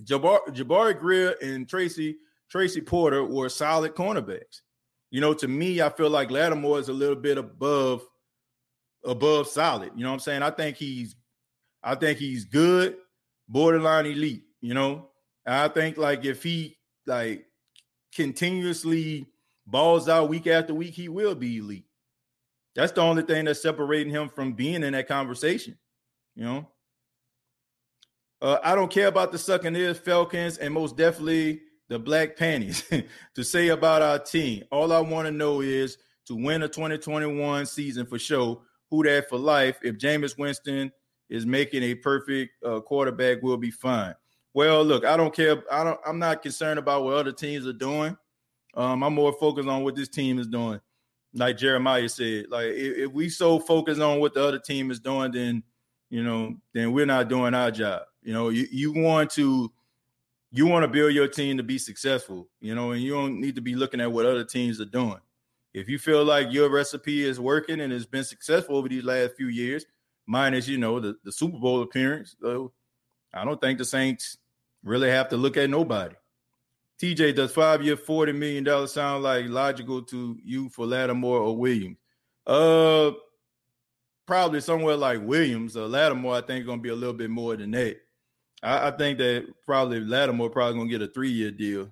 [0.02, 2.16] Jabari, Jabari Greer and Tracy
[2.50, 4.62] Tracy Porter were solid cornerbacks.
[5.10, 8.02] You know, to me, I feel like Lattimore is a little bit above
[9.04, 9.92] above solid.
[9.96, 10.42] You know what I'm saying?
[10.42, 11.16] I think he's
[11.82, 12.96] I think he's good,
[13.48, 15.10] borderline elite, you know.
[15.46, 17.46] I think like if he like
[18.14, 19.26] continuously
[19.66, 21.86] balls out week after week, he will be elite.
[22.74, 25.78] That's the only thing that's separating him from being in that conversation.
[26.34, 26.68] You know,
[28.40, 32.84] uh, I don't care about the sucking ears Falcons and most definitely the black panties
[33.34, 34.64] to say about our team.
[34.70, 38.60] All I want to know is to win a 2021 season for sure.
[38.90, 39.78] Who that for life?
[39.82, 40.92] If Jameis Winston
[41.28, 44.14] is making a perfect uh, quarterback, we'll be fine.
[44.54, 45.62] Well, look, I don't care.
[45.70, 46.00] I don't.
[46.06, 48.16] I'm not concerned about what other teams are doing.
[48.74, 50.80] Um, I'm more focused on what this team is doing.
[51.34, 55.00] Like Jeremiah said, like if, if we so focused on what the other team is
[55.00, 55.62] doing, then
[56.10, 58.02] you know, then we're not doing our job.
[58.22, 59.72] You know, you, you want to
[60.50, 63.56] you want to build your team to be successful, you know, and you don't need
[63.56, 65.20] to be looking at what other teams are doing.
[65.74, 69.36] If you feel like your recipe is working and has been successful over these last
[69.36, 69.84] few years,
[70.26, 72.72] minus, you know, the, the Super Bowl appearance, though,
[73.32, 74.38] I don't think the Saints
[74.82, 76.14] really have to look at nobody.
[77.00, 81.98] TJ, does five year, $40 million sound like logical to you for Lattimore or Williams?
[82.46, 83.12] Uh,
[84.26, 87.56] probably somewhere like Williams or Lattimore, I think going to be a little bit more
[87.56, 87.98] than that.
[88.62, 91.90] I, I think that probably Lattimore probably to get a three year deal.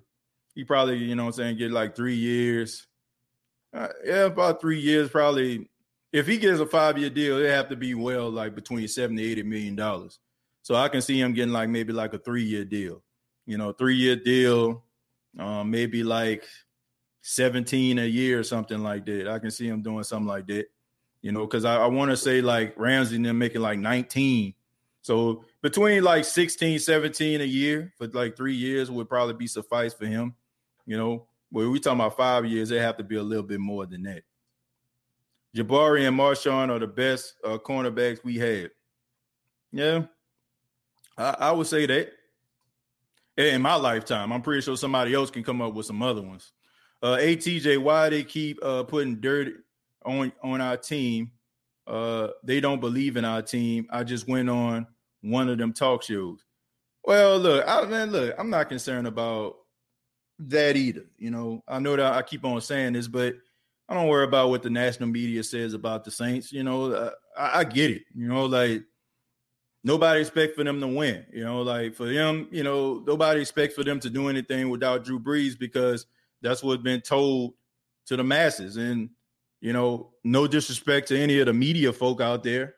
[0.55, 2.87] He probably, you know what I'm saying, get like three years.
[3.73, 5.69] Uh, yeah, about three years, probably.
[6.13, 9.23] If he gets a five year deal, it have to be well like between 70,
[9.23, 10.19] 80 million dollars.
[10.63, 13.03] So I can see him getting like maybe like a three year deal.
[13.45, 14.83] You know, three year deal,
[15.39, 16.43] um, maybe like
[17.21, 19.27] 17 a year or something like that.
[19.27, 20.65] I can see him doing something like that.
[21.21, 24.53] You know, because I, I want to say like Ramsey and them making like 19.
[25.07, 29.93] So between like 16, 17 a year for like three years would probably be suffice
[29.93, 30.35] for him.
[30.85, 33.61] You know, when we talking about five years, they have to be a little bit
[33.61, 34.23] more than that.
[35.55, 38.71] Jabari and Marshon are the best uh, cornerbacks we had.
[39.71, 40.03] Yeah,
[41.17, 42.11] I, I would say that
[43.37, 44.33] in my lifetime.
[44.33, 46.51] I'm pretty sure somebody else can come up with some other ones.
[47.01, 49.53] Uh, ATJ, why they keep uh, putting dirt
[50.03, 51.31] on on our team?
[51.87, 53.87] Uh, they don't believe in our team.
[53.89, 54.85] I just went on
[55.21, 56.43] one of them talk shows.
[57.03, 59.55] Well, look, I man, look, I'm not concerned about
[60.39, 61.05] that either.
[61.17, 63.35] You know, I know that I keep on saying this, but
[63.89, 66.51] I don't worry about what the national media says about the Saints.
[66.51, 68.03] You know, I, I get it.
[68.13, 68.83] You know, like
[69.83, 71.25] nobody expects for them to win.
[71.31, 75.05] You know, like for them, you know, nobody expects for them to do anything without
[75.05, 76.05] Drew Brees because
[76.41, 77.53] that's what's been told
[78.07, 78.77] to the masses.
[78.77, 79.09] And
[79.61, 82.75] you know, no disrespect to any of the media folk out there,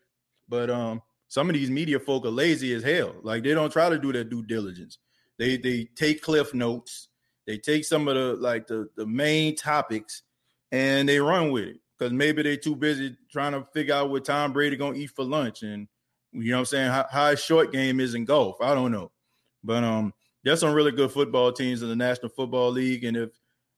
[0.47, 3.15] but um, some of these media folk are lazy as hell.
[3.23, 4.97] Like they don't try to do their due diligence.
[5.37, 7.07] They they take cliff notes.
[7.47, 10.23] They take some of the like the the main topics
[10.71, 14.25] and they run with it because maybe they're too busy trying to figure out what
[14.25, 15.87] Tom Brady gonna eat for lunch and
[16.31, 16.91] you know what I'm saying?
[16.91, 18.57] How, how short game is in golf.
[18.61, 19.11] I don't know.
[19.63, 20.13] But um,
[20.43, 23.03] there's some really good football teams in the National Football League.
[23.03, 23.31] And if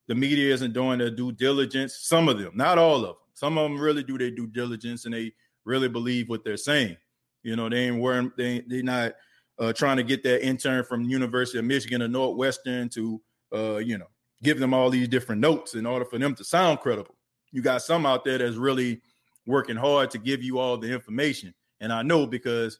[0.07, 3.57] the media isn't doing their due diligence, some of them, not all of them, some
[3.57, 5.33] of them really do their due diligence and they
[5.63, 6.97] really believe what they're saying.
[7.43, 9.13] You know, they ain't wearing, they they're not
[9.59, 13.21] uh, trying to get that intern from University of Michigan or Northwestern to
[13.53, 14.07] uh, you know,
[14.43, 17.15] give them all these different notes in order for them to sound credible.
[17.51, 19.01] You got some out there that's really
[19.45, 21.53] working hard to give you all the information.
[21.79, 22.79] And I know because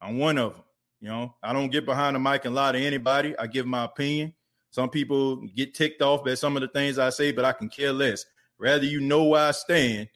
[0.00, 0.62] I'm one of them.
[1.00, 3.36] You know, I don't get behind the mic and lie to anybody.
[3.36, 4.34] I give my opinion.
[4.70, 7.68] Some people get ticked off by some of the things I say, but I can
[7.68, 8.24] care less.
[8.58, 10.08] Rather you know where I stand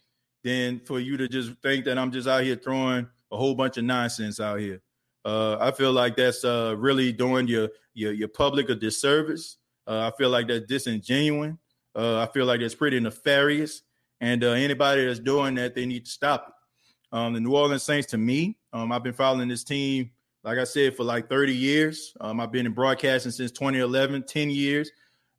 [0.45, 3.77] than for you to just think that I'm just out here throwing a whole bunch
[3.77, 4.81] of nonsense out here.
[5.25, 9.57] Uh, I feel like that's uh, really doing your, your your public a disservice.
[9.87, 11.55] Uh, I feel like that's disingenuous.
[11.95, 13.83] Uh, I feel like that's pretty nefarious.
[14.21, 17.17] And uh, anybody that's doing that, they need to stop it.
[17.17, 20.11] Um, the New Orleans Saints, to me, um, I've been following this team,
[20.45, 22.15] like I said, for like 30 years.
[22.21, 24.91] Um, I've been in broadcasting since 2011, 10 years.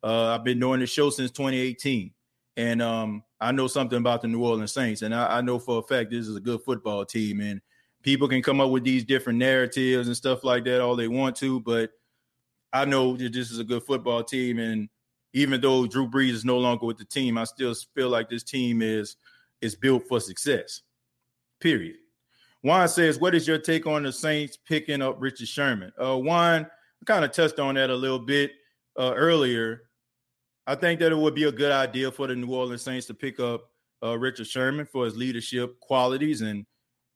[0.02, 2.12] Uh, I've been doing the show since 2018.
[2.56, 5.02] And um, I know something about the New Orleans Saints.
[5.02, 7.40] And I, I, know for a fact this is a good football team.
[7.40, 7.60] And
[8.02, 11.36] people can come up with these different narratives and stuff like that all they want
[11.36, 11.60] to.
[11.60, 11.90] But
[12.72, 14.58] I know that this is a good football team.
[14.58, 14.88] And
[15.32, 18.42] even though Drew Brees is no longer with the team, I still feel like this
[18.42, 19.16] team is
[19.60, 20.82] is built for success
[21.60, 21.96] period.
[22.62, 25.92] Juan says, What is your take on the Saints picking up Richard Sherman?
[26.00, 28.52] Uh, Juan, I kind of touched on that a little bit
[28.98, 29.82] uh, earlier.
[30.66, 33.14] I think that it would be a good idea for the New Orleans Saints to
[33.14, 33.70] pick up
[34.02, 36.66] uh, Richard Sherman for his leadership qualities and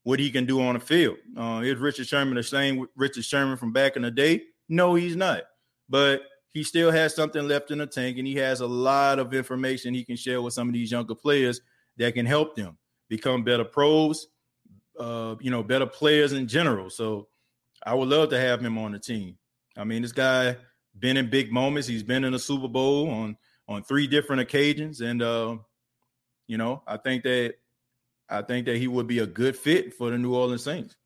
[0.05, 1.17] what he can do on the field.
[1.37, 4.43] Uh, is Richard Sherman the same Richard Sherman from back in the day?
[4.69, 5.43] No, he's not.
[5.88, 9.33] But he still has something left in the tank, and he has a lot of
[9.33, 11.61] information he can share with some of these younger players
[11.97, 14.29] that can help them become better pros
[14.99, 16.91] uh, you know, better players in general.
[16.91, 17.29] So
[17.85, 19.37] I would love to have him on the team.
[19.77, 20.57] I mean, this guy
[20.99, 21.88] been in big moments.
[21.88, 23.37] He's been in a Super Bowl on
[23.69, 25.57] on three different occasions, and uh,
[26.47, 27.55] you know, I think that
[28.29, 30.97] I think that he would be a good fit for the New Orleans Saints.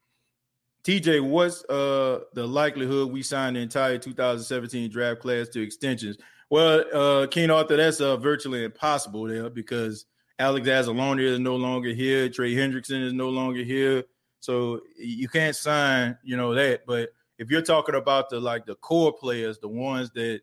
[0.85, 6.17] TJ, what's uh the likelihood we sign the entire 2017 draft class to extensions?
[6.49, 10.07] Well, uh Arthur, that's uh virtually impossible there because
[10.39, 12.29] Alex Anzalone is no longer here.
[12.29, 14.05] Trey Hendrickson is no longer here.
[14.41, 16.87] So you can't sign, you know, that.
[16.87, 20.43] But if you're talking about the like the core players, the ones that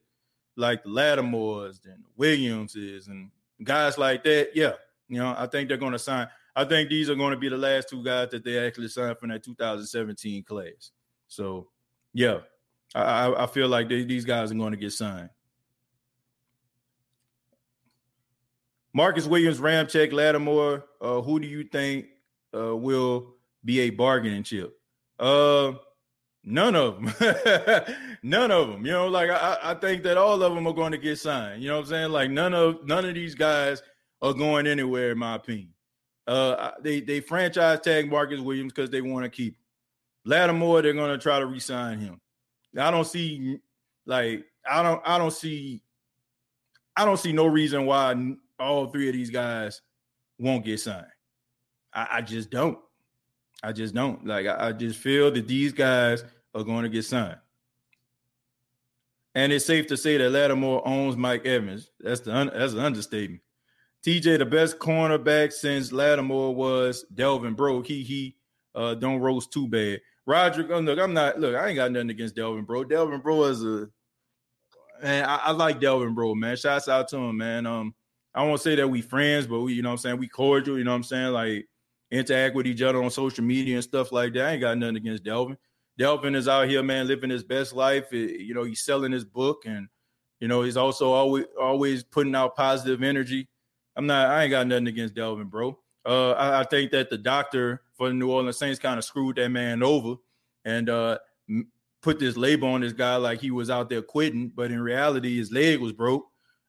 [0.55, 3.31] like the Lattimores and Williamses and
[3.63, 4.73] guys like that, yeah,
[5.07, 6.27] you know, I think they're going to sign.
[6.55, 9.17] I think these are going to be the last two guys that they actually signed
[9.17, 10.91] from that 2017 class.
[11.27, 11.69] So,
[12.13, 12.39] yeah,
[12.93, 15.29] I, I feel like they, these guys are going to get signed.
[18.93, 20.85] Marcus Williams, Ramczyk, Lattimore.
[21.01, 22.05] Uh, who do you think
[22.55, 23.33] uh, will
[23.65, 24.77] be a bargaining chip?
[25.19, 25.73] Uh,
[26.43, 27.13] none of them.
[28.23, 28.85] none of them.
[28.85, 31.63] You know, like I, I think that all of them are going to get signed.
[31.63, 32.11] You know what I'm saying?
[32.11, 33.81] Like none of none of these guys
[34.21, 35.73] are going anywhere, in my opinion.
[36.25, 39.57] Uh, they they franchise tag Marcus Williams because they want to keep
[40.25, 40.81] Lattimore.
[40.81, 42.21] They're going to try to resign him.
[42.77, 43.59] I don't see
[44.05, 45.81] like I don't I don't see
[46.95, 49.81] I don't see no reason why all three of these guys
[50.39, 51.05] won't get signed.
[51.93, 52.77] I, I just don't.
[53.61, 54.25] I just don't.
[54.25, 56.23] Like I, I just feel that these guys
[56.55, 57.37] are going to get signed.
[59.35, 61.89] And it's safe to say that Lattimore owns Mike Evans.
[61.99, 63.41] That's the that's an understatement.
[64.05, 67.81] TJ, the best cornerback since Lattimore was Delvin Breaux.
[67.81, 68.35] He he
[68.75, 70.01] uh, don't roast too bad.
[70.25, 72.83] Roderick, oh, look, I'm not look, I ain't got nothing against Delvin Breaux.
[72.83, 73.87] Delvin Breaux is a
[75.01, 76.55] man, I, I, like Delvin Breaux, man.
[76.57, 77.65] Shouts out to him, man.
[77.65, 77.93] Um,
[78.35, 80.83] I won't say that we friends, but we, you know I'm saying, we cordial, you
[80.83, 81.31] know I'm saying?
[81.31, 81.67] Like
[82.11, 84.45] interact with each other on social media and stuff like that.
[84.45, 85.57] I ain't got nothing against Delvin.
[85.97, 88.11] Delvin is out here, man, living his best life.
[88.11, 89.87] It, you know, he's selling his book and
[90.39, 93.47] you know, he's also always always putting out positive energy.
[93.95, 95.77] I'm not, I ain't got nothing against Delvin, bro.
[96.05, 99.37] Uh, I, I think that the doctor for the New Orleans Saints kind of screwed
[99.37, 100.15] that man over
[100.65, 101.17] and uh,
[102.01, 105.37] put this label on this guy like he was out there quitting, but in reality,
[105.37, 106.25] his leg was broke,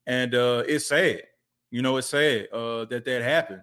[0.07, 1.23] and uh, it's sad.
[1.71, 3.63] You know, it's sad uh, that that happened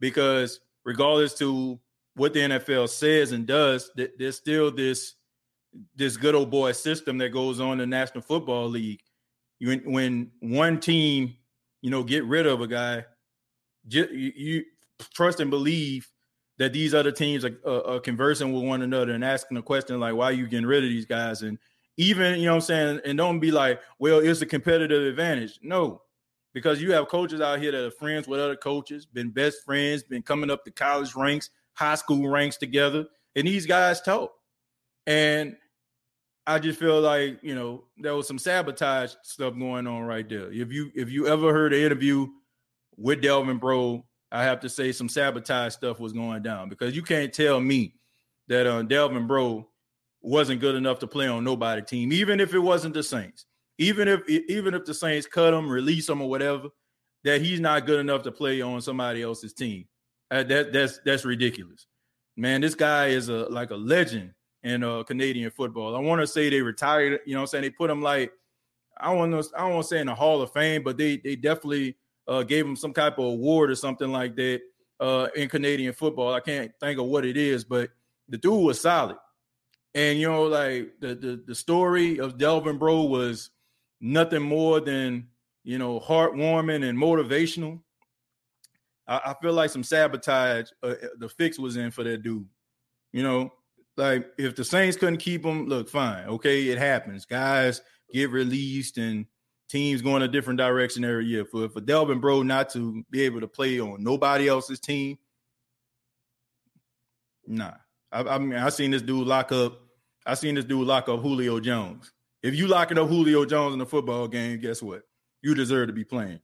[0.00, 1.78] because regardless to
[2.16, 5.14] what the NFL says and does, th- there's still this
[5.96, 9.00] this good old boy system that goes on in the National Football League.
[9.60, 11.34] When, when one team,
[11.84, 13.04] you know, get rid of a guy,
[13.86, 14.64] you, you
[15.12, 16.10] trust and believe
[16.56, 20.14] that these other teams are, are, conversing with one another and asking a question like,
[20.14, 21.42] why are you getting rid of these guys?
[21.42, 21.58] And
[21.98, 25.58] even, you know I'm saying, and don't be like, well, it's a competitive advantage.
[25.60, 26.00] No,
[26.54, 30.02] because you have coaches out here that are friends with other coaches, been best friends,
[30.02, 33.04] been coming up the college ranks, high school ranks together,
[33.36, 34.32] and these guys talk.
[35.06, 35.54] And
[36.46, 40.52] I just feel like, you know, there was some sabotage stuff going on right there.
[40.52, 42.26] If you if you ever heard an interview
[42.96, 47.02] with Delvin Breaux, I have to say some sabotage stuff was going down because you
[47.02, 47.94] can't tell me
[48.48, 49.68] that uh, Delvin Breaux
[50.20, 53.46] wasn't good enough to play on nobody team, even if it wasn't the Saints,
[53.78, 56.68] even if even if the Saints cut him, release him, or whatever,
[57.24, 59.86] that he's not good enough to play on somebody else's team.
[60.30, 61.86] Uh, that that's that's ridiculous,
[62.36, 62.60] man.
[62.60, 64.32] This guy is a like a legend
[64.64, 65.94] in uh, Canadian football.
[65.94, 67.20] I want to say they retired.
[67.26, 68.32] You know, I'm saying they put him like
[68.98, 69.42] I know.
[69.56, 71.96] I don't want to say in the Hall of Fame, but they they definitely
[72.26, 74.60] uh, gave him some type of award or something like that
[75.00, 76.32] uh, in Canadian football.
[76.32, 77.90] I can't think of what it is, but
[78.28, 79.16] the dude was solid.
[79.94, 83.50] And you know, like the the, the story of Delvin Breaux was
[84.00, 85.28] nothing more than
[85.62, 87.80] you know heartwarming and motivational.
[89.06, 92.46] I, I feel like some sabotage uh, the fix was in for that dude.
[93.12, 93.52] You know,
[93.96, 97.26] like if the Saints couldn't keep him, look, fine, okay, it happens.
[97.26, 97.80] Guys
[98.12, 99.26] get released and
[99.68, 101.44] teams going a different direction every year.
[101.44, 105.18] For for Delvin Breaux not to be able to play on nobody else's team,
[107.46, 107.72] nah.
[108.12, 109.80] I, I mean, I seen this dude lock up.
[110.26, 112.12] I seen this dude lock up Julio Jones.
[112.42, 115.02] If you locking up Julio Jones in a football game, guess what?
[115.42, 116.40] You deserve to be playing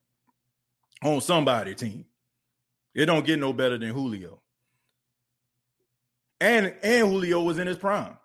[1.03, 2.05] on somebody team.
[2.95, 4.43] It don't get no better than Julio.
[6.41, 8.17] And and Julio was in his prime.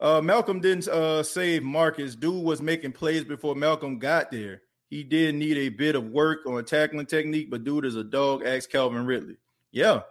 [0.00, 2.14] Uh, Malcolm didn't uh, save Marcus.
[2.14, 4.62] Dude was making plays before Malcolm got there.
[4.88, 8.44] He did need a bit of work on tackling technique, but dude is a dog.
[8.44, 9.36] Ask Calvin Ridley.
[9.70, 10.02] Yeah,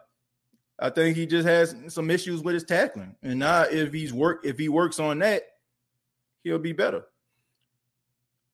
[0.77, 4.41] I think he just has some issues with his tackling, and now if he's work
[4.45, 5.43] if he works on that,
[6.43, 7.05] he'll be better.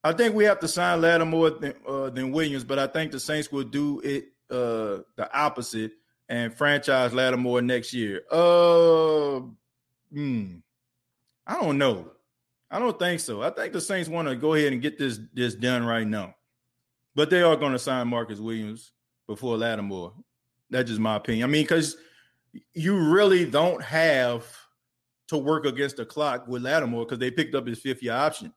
[0.03, 3.19] I think we have to sign Lattimore than, uh, than Williams, but I think the
[3.19, 5.93] Saints will do it uh, the opposite
[6.29, 8.21] and franchise Lattimore next year.
[8.31, 9.41] Uh,
[10.11, 10.55] hmm.
[11.45, 12.11] I don't know.
[12.71, 13.41] I don't think so.
[13.41, 16.35] I think the Saints want to go ahead and get this this done right now.
[17.15, 18.91] But they are going to sign Marcus Williams
[19.27, 20.13] before Lattimore.
[20.69, 21.47] That's just my opinion.
[21.47, 21.97] I mean, because
[22.73, 24.45] you really don't have
[25.27, 28.51] to work against the clock with Lattimore because they picked up his fifth year option.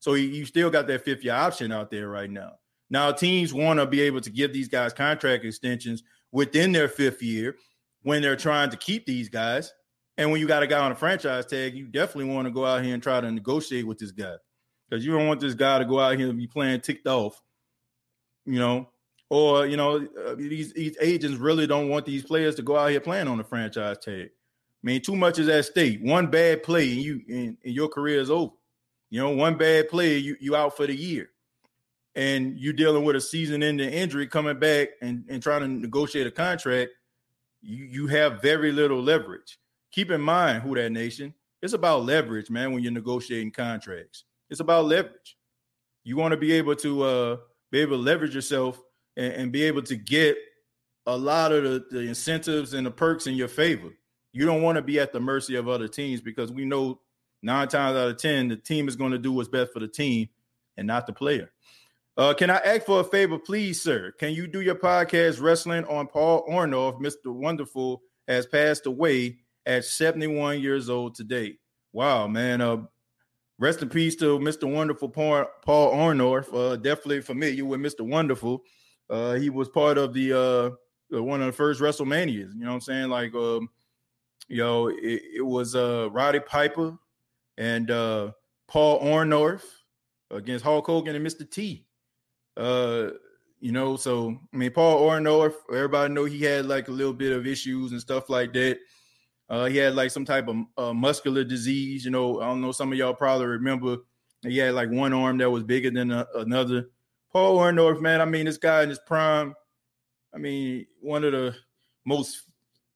[0.00, 2.54] So you still got that fifth year option out there right now.
[2.88, 6.02] Now teams want to be able to give these guys contract extensions
[6.32, 7.56] within their fifth year
[8.02, 9.72] when they're trying to keep these guys.
[10.18, 12.66] And when you got a guy on a franchise tag, you definitely want to go
[12.66, 14.34] out here and try to negotiate with this guy
[14.88, 17.40] because you don't want this guy to go out here and be playing ticked off,
[18.44, 18.88] you know,
[19.30, 22.90] or you know uh, these these agents really don't want these players to go out
[22.90, 24.26] here playing on the franchise tag.
[24.26, 26.00] I mean, too much is at stake.
[26.02, 28.52] One bad play and you and, and your career is over.
[29.10, 31.29] You know, one bad play, you you out for the year,
[32.20, 36.30] and you're dealing with a season-ending injury coming back and and trying to negotiate a
[36.30, 36.90] contract.
[37.62, 39.58] You you have very little leverage
[39.92, 41.34] keep in mind who that nation.
[41.62, 42.72] It's about leverage, man.
[42.72, 45.36] When you're negotiating contracts, it's about leverage.
[46.04, 47.36] You want to be able to uh,
[47.70, 48.80] be able to leverage yourself
[49.16, 50.38] and, and be able to get
[51.06, 53.90] a lot of the, the incentives and the perks in your favor.
[54.32, 57.00] You don't want to be at the mercy of other teams because we know
[57.42, 59.88] nine times out of ten the team is going to do what's best for the
[59.88, 60.28] team
[60.76, 61.50] and not the player.
[62.16, 64.12] Uh, can I ask for a favor, please, sir?
[64.18, 67.00] Can you do your podcast wrestling on Paul Orndorff?
[67.00, 67.32] Mr.
[67.32, 71.58] Wonderful has passed away at 71 years old today.
[71.92, 72.60] Wow, man.
[72.60, 72.82] Uh,
[73.58, 74.70] rest in peace to Mr.
[74.70, 76.52] Wonderful Paul, Orndorff.
[76.52, 78.00] Uh, definitely familiar with Mr.
[78.00, 78.62] Wonderful.
[79.08, 80.78] Uh, he was part of the
[81.12, 82.54] uh, one of the first WrestleManias.
[82.54, 83.08] You know what I'm saying?
[83.08, 83.68] Like, um,
[84.48, 86.96] you know, it, it was uh, Roddy Piper
[87.56, 88.32] and uh,
[88.68, 89.62] Paul Orndorff
[90.30, 91.48] against Hulk Hogan and Mr.
[91.48, 91.86] T.
[92.56, 93.10] Uh,
[93.60, 97.32] you know, so I mean, Paul Orndorff, everybody know he had like a little bit
[97.32, 98.78] of issues and stuff like that.
[99.48, 102.04] Uh, he had like some type of uh, muscular disease.
[102.04, 102.72] You know, I don't know.
[102.72, 103.98] Some of y'all probably remember
[104.42, 106.86] he had like one arm that was bigger than a, another.
[107.32, 108.20] Paul Orndorff, man.
[108.20, 109.54] I mean, this guy in his prime.
[110.34, 111.54] I mean, one of the
[112.04, 112.44] most.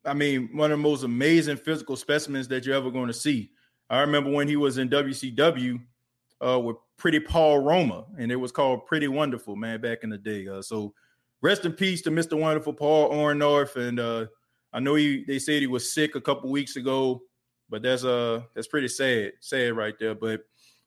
[0.06, 3.50] I mean, one of the most amazing physical specimens that you're ever going to see.
[3.88, 5.80] I remember when he was in WCW
[6.46, 10.18] uh, with Pretty Paul Roma, and it was called Pretty Wonderful, man, back in the
[10.18, 10.46] day.
[10.48, 10.94] Uh, so
[11.44, 12.38] rest in peace to Mr.
[12.38, 13.76] Wonderful Paul Orndorff.
[13.76, 14.26] And uh,
[14.72, 17.22] I know he they said he was sick a couple weeks ago,
[17.68, 20.14] but that's uh that's pretty sad, sad right there.
[20.14, 20.40] But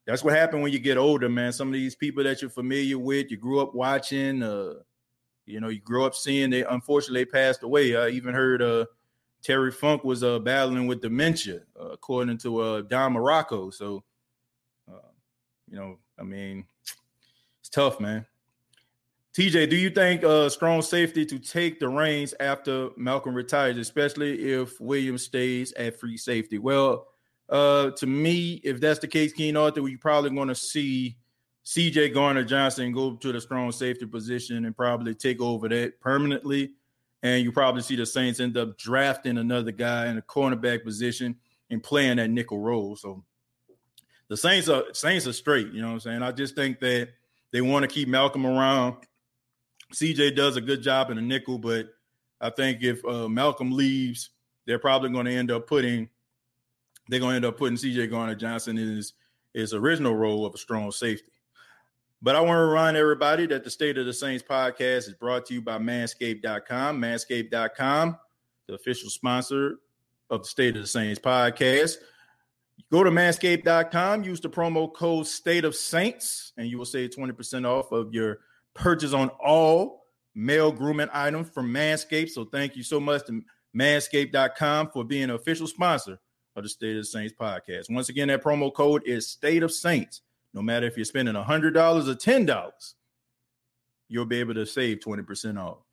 [0.05, 1.53] that's what happened when you get older, man.
[1.53, 4.75] Some of these people that you're familiar with, you grew up watching, uh,
[5.45, 7.95] you know, you grew up seeing, they unfortunately passed away.
[7.95, 8.85] I even heard uh
[9.43, 13.73] Terry Funk was uh battling with dementia, uh, according to uh Don Muraco.
[13.73, 14.03] So
[15.69, 16.65] you know, I mean,
[17.59, 18.25] it's tough, man.
[19.37, 24.51] TJ, do you think uh, strong safety to take the reins after Malcolm retires, especially
[24.51, 26.57] if Williams stays at free safety?
[26.57, 27.07] Well,
[27.49, 31.17] uh, to me, if that's the case, Keen Arthur, we're probably going to see
[31.65, 36.71] CJ Gardner Johnson go to the strong safety position and probably take over that permanently.
[37.21, 41.35] And you probably see the Saints end up drafting another guy in the cornerback position
[41.69, 42.95] and playing that nickel role.
[42.95, 43.23] So
[44.29, 45.71] the Saints are Saints are straight.
[45.71, 46.23] You know what I'm saying?
[46.23, 47.09] I just think that
[47.51, 48.97] they want to keep Malcolm around.
[49.93, 51.87] CJ does a good job in the nickel, but
[52.41, 54.31] I think if uh, Malcolm leaves,
[54.65, 56.09] they're probably going to end up putting
[57.09, 59.13] they're going to end up putting CJ Gardner Johnson in his,
[59.53, 61.31] his original role of a strong safety.
[62.21, 65.45] But I want to remind everybody that the State of the Saints podcast is brought
[65.45, 66.99] to you by Manscaped.com.
[66.99, 68.17] Manscaped.com,
[68.67, 69.79] the official sponsor
[70.29, 71.97] of the State of the Saints podcast.
[72.91, 77.65] Go to manscaped.com, use the promo code State of Saints, and you will save 20%
[77.65, 78.39] off of your
[78.73, 80.05] purchase on all
[80.35, 82.29] male grooming items from Manscaped.
[82.29, 83.41] So thank you so much to
[83.75, 86.19] manscaped.com for being an official sponsor
[86.55, 87.89] of the State of Saints podcast.
[87.89, 90.21] Once again, that promo code is State of Saints.
[90.53, 92.93] No matter if you're spending $100 or $10,
[94.07, 95.86] you'll be able to save 20% off.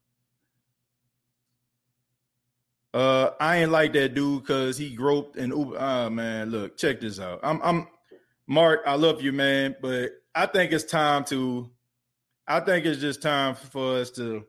[2.94, 5.76] Uh, I ain't like that dude because he groped and Uber.
[5.76, 7.40] Oh man, look, check this out.
[7.42, 7.88] I'm, I'm
[8.46, 8.82] Mark.
[8.86, 11.68] I love you, man, but I think it's time to.
[12.46, 14.44] I think it's just time for us to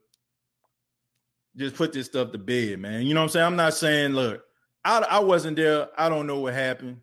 [1.56, 3.04] just put this stuff to bed, man.
[3.08, 3.46] You know what I'm saying?
[3.46, 4.44] I'm not saying, look,
[4.84, 5.88] I, I wasn't there.
[5.98, 7.00] I don't know what happened.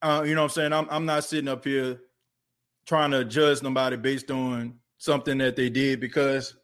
[0.00, 0.72] Uh, you know what I'm saying?
[0.72, 2.00] I'm, I'm not sitting up here
[2.86, 6.56] trying to judge somebody based on something that they did because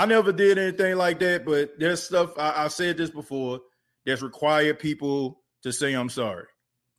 [0.00, 3.60] I never did anything like that, but there's stuff I, I said this before
[4.06, 6.46] that's required people to say I'm sorry.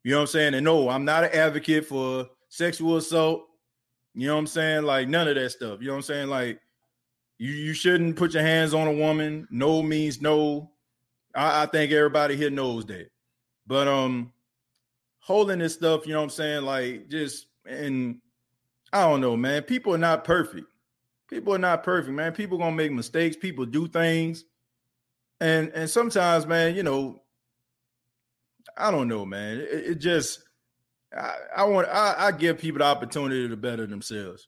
[0.04, 0.54] You know what I'm saying?
[0.54, 3.42] And no, I'm not an advocate for sexual assault.
[4.14, 4.84] You know what I'm saying?
[4.84, 5.80] Like none of that stuff.
[5.82, 6.28] You know what I'm saying?
[6.28, 6.60] Like
[7.40, 9.48] you you shouldn't put your hands on a woman.
[9.50, 10.70] No means no.
[11.34, 13.10] I, I think everybody here knows that.
[13.66, 14.32] But um
[15.22, 16.66] holding this stuff, you know what I'm saying?
[16.66, 18.22] Like just and
[18.94, 19.64] I don't know, man.
[19.64, 20.68] People are not perfect
[21.32, 22.34] people are not perfect, man.
[22.34, 23.36] People gonna make mistakes.
[23.36, 24.46] People do things,
[25.40, 27.24] and and sometimes, man, you know,
[28.78, 29.60] I don't know, man.
[29.60, 30.44] It, it just
[31.18, 34.48] I, I want I, I, give people the opportunity to better themselves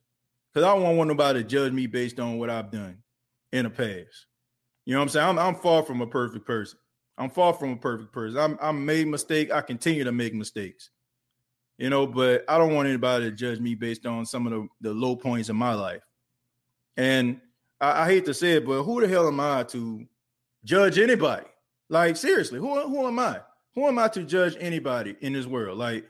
[0.53, 2.99] because I don't want nobody to judge me based on what I've done
[3.51, 4.27] in the past.
[4.85, 5.29] You know what I'm saying?
[5.29, 6.77] I'm, I'm far from a perfect person.
[7.17, 8.37] I'm far from a perfect person.
[8.37, 9.51] I'm I'm made mistake.
[9.51, 10.89] I continue to make mistakes.
[11.79, 14.67] You know, but I don't want anybody to judge me based on some of the,
[14.89, 16.03] the low points in my life.
[16.97, 17.41] And
[17.81, 20.05] I, I, hate to say it, but who the hell am I to
[20.63, 21.47] judge anybody?
[21.89, 23.41] Like seriously, who who am I?
[23.75, 25.77] Who am I to judge anybody in this world?
[25.77, 26.05] Like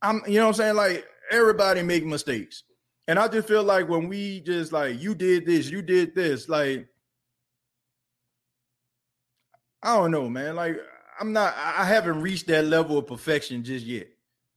[0.00, 0.76] I'm, you know what I'm saying?
[0.76, 2.64] Like everybody make mistakes.
[3.08, 6.48] And I just feel like when we just like you did this, you did this,
[6.48, 6.88] like
[9.82, 10.54] I don't know, man.
[10.54, 10.76] Like
[11.20, 14.08] I'm not I haven't reached that level of perfection just yet.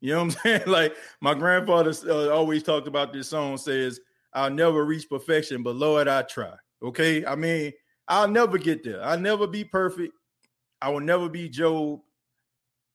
[0.02, 0.68] You know what I'm saying?
[0.68, 4.00] Like my grandfather uh, always talked about this song says
[4.36, 6.54] I'll never reach perfection, but Lord, I try.
[6.84, 7.26] Okay.
[7.26, 7.72] I mean,
[8.08, 9.04] I'll never get there.
[9.04, 10.14] I'll never be perfect.
[10.82, 12.02] I will never be Job.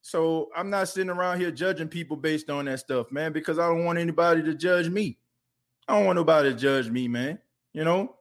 [0.02, 3.66] So I'm not sitting around here judging people based on that stuff, man, because I
[3.68, 5.18] don't want anybody to judge me.
[5.88, 7.38] I don't want nobody to judge me, man.
[7.72, 8.16] You know,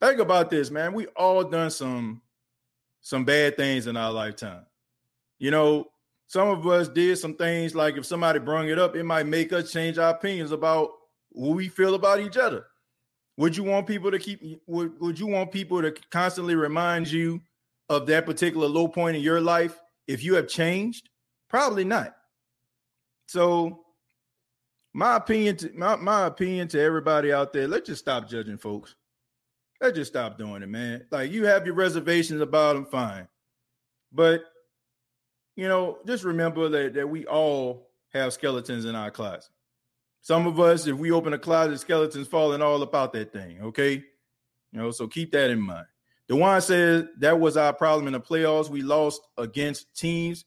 [0.00, 0.92] think about this, man.
[0.92, 2.22] We all done some
[3.00, 4.64] some bad things in our lifetime.
[5.38, 5.86] You know,
[6.26, 9.52] some of us did some things like if somebody brung it up, it might make
[9.52, 10.90] us change our opinions about
[11.38, 12.66] who we feel about each other.
[13.36, 17.40] Would you want people to keep would, would you want people to constantly remind you
[17.88, 19.78] of that particular low point in your life
[20.08, 21.08] if you have changed?
[21.48, 22.16] Probably not.
[23.26, 23.84] So
[24.92, 28.96] my opinion to my, my opinion to everybody out there, let's just stop judging folks.
[29.80, 31.06] Let's just stop doing it, man.
[31.12, 33.28] Like you have your reservations about them, fine.
[34.12, 34.42] But
[35.54, 39.50] you know, just remember that, that we all have skeletons in our closet.
[40.28, 43.62] Some of us, if we open a closet, skeletons falling all about that thing.
[43.62, 43.92] Okay.
[43.94, 44.02] You
[44.78, 45.86] know, so keep that in mind.
[46.28, 48.68] Dewan says that was our problem in the playoffs.
[48.68, 50.44] We lost against teams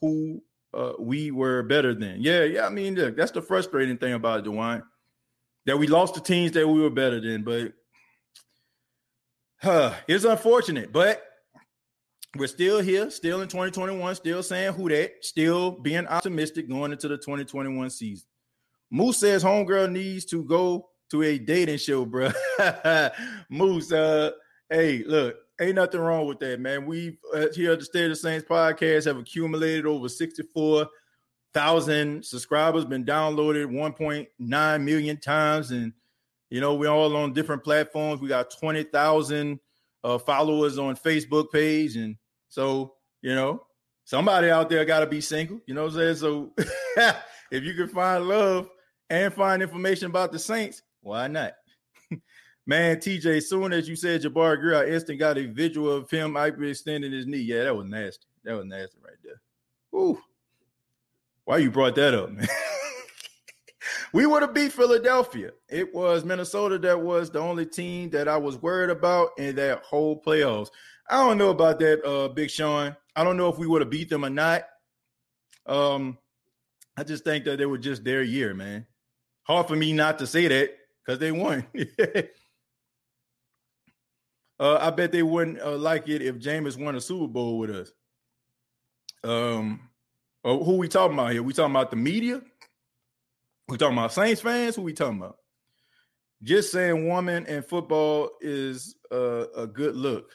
[0.00, 0.40] who
[0.72, 2.18] uh, we were better than.
[2.20, 2.64] Yeah, yeah.
[2.64, 4.84] I mean, look, that's the frustrating thing about it, Dewan.
[5.66, 7.72] That we lost the teams that we were better than, but
[9.60, 10.92] huh, it's unfortunate.
[10.92, 11.20] But
[12.36, 17.08] we're still here, still in 2021, still saying who that, still being optimistic going into
[17.08, 18.28] the 2021 season.
[18.94, 22.30] Moose says homegirl needs to go to a dating show, bro.
[23.50, 24.30] Moose, uh,
[24.70, 26.86] hey, look, ain't nothing wrong with that, man.
[26.86, 32.84] We uh, here at the State of the Saints podcast have accumulated over 64,000 subscribers,
[32.84, 35.92] been downloaded 1.9 million times, and
[36.50, 38.20] you know we're all on different platforms.
[38.20, 39.58] We got 20,000
[40.04, 42.14] uh, followers on Facebook page, and
[42.48, 43.66] so you know
[44.04, 45.60] somebody out there got to be single.
[45.66, 46.14] You know what I'm saying?
[46.14, 46.52] So
[47.50, 48.70] if you can find love
[49.10, 51.52] and find information about the Saints, why not?
[52.66, 56.36] Man, TJ, soon as you said Jabari Greer, I instantly got a visual of him
[56.36, 57.38] extending his knee.
[57.38, 58.26] Yeah, that was nasty.
[58.44, 59.40] That was nasty right there.
[59.94, 60.18] Ooh.
[61.44, 62.48] Why you brought that up, man?
[64.14, 65.50] we would have beat Philadelphia.
[65.68, 69.82] It was Minnesota that was the only team that I was worried about in that
[69.82, 70.70] whole playoffs.
[71.10, 72.96] I don't know about that, uh, Big Sean.
[73.14, 74.62] I don't know if we would have beat them or not.
[75.66, 76.16] Um,
[76.96, 78.86] I just think that they were just their year, man.
[79.44, 81.66] Hard for me not to say that because they won.
[84.58, 87.70] uh, I bet they wouldn't uh, like it if Jameis won a Super Bowl with
[87.70, 87.92] us.
[89.22, 89.88] Um,
[90.44, 91.42] uh, who we talking about here?
[91.42, 92.40] We talking about the media?
[93.68, 94.76] We talking about Saints fans?
[94.76, 95.38] Who we talking about?
[96.42, 100.30] Just saying, woman and football is uh, a good look.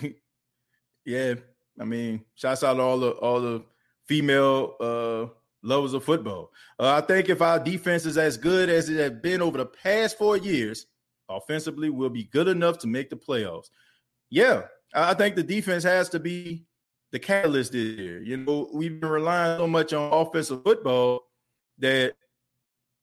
[1.04, 1.34] yeah,
[1.80, 3.64] I mean, shouts out to all the all the
[4.06, 5.26] female uh
[5.64, 6.52] lovers of football.
[6.78, 9.66] Uh, I think if our defense is as good as it has been over the
[9.66, 10.86] past four years,
[11.28, 13.70] offensively, we'll be good enough to make the playoffs.
[14.30, 16.66] Yeah, I think the defense has to be
[17.12, 18.22] the catalyst this year.
[18.22, 21.22] You know, we've been relying so much on offensive football
[21.78, 22.14] that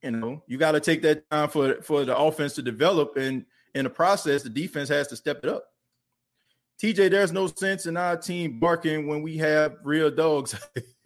[0.02, 3.46] you know you got to take that time for for the offense to develop, and
[3.74, 5.66] in the process, the defense has to step it up.
[6.82, 10.56] TJ, there's no sense in our team barking when we have real dogs.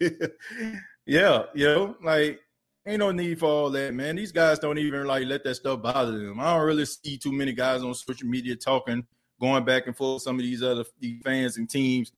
[1.06, 2.40] Yeah, you know, like
[2.86, 4.16] ain't no need for all that, man.
[4.16, 6.40] These guys don't even like let that stuff bother them.
[6.40, 9.06] I don't really see too many guys on social media talking,
[9.40, 10.22] going back and forth.
[10.22, 12.12] Some of these other these fans and teams,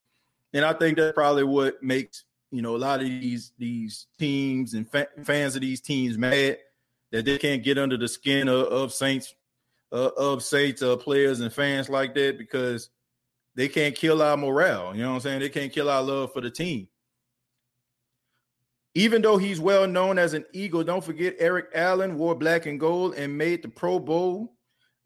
[0.54, 4.72] and I think that's probably what makes you know a lot of these these teams
[4.72, 6.58] and fa- fans of these teams mad
[7.12, 9.34] that they can't get under the skin of, of Saints
[9.92, 12.88] uh, of Saints uh, players and fans like that because
[13.54, 14.94] they can't kill our morale.
[14.94, 15.40] You know what I'm saying?
[15.40, 16.88] They can't kill our love for the team.
[18.98, 22.80] Even though he's well known as an Eagle, don't forget Eric Allen wore black and
[22.80, 24.56] gold and made the Pro Bowl.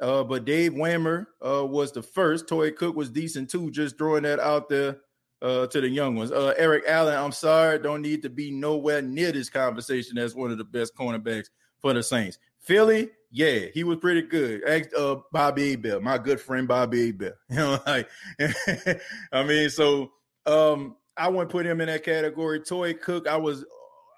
[0.01, 2.49] Uh, but Dave Waymer uh, was the first.
[2.49, 5.01] Toi Cook was decent too, just throwing that out there
[5.43, 6.32] uh, to the young ones.
[6.32, 10.51] Uh, Eric Allen, I'm sorry, don't need to be nowhere near this conversation as one
[10.51, 12.38] of the best cornerbacks for the Saints.
[12.61, 14.64] Philly, yeah, he was pretty good.
[14.64, 17.36] Asked uh, Bobby Hebert, my good friend Bobby Hebert.
[17.51, 18.09] You know, like
[19.32, 20.12] I mean, so
[20.47, 22.61] um, I wouldn't put him in that category.
[22.61, 23.66] Toi Cook, I was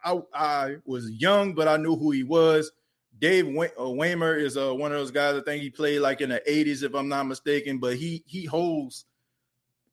[0.04, 2.70] I, I was young, but I knew who he was.
[3.18, 5.36] Dave Waymer uh, is uh, one of those guys.
[5.36, 7.78] I think he played like in the '80s, if I'm not mistaken.
[7.78, 9.06] But he he holds,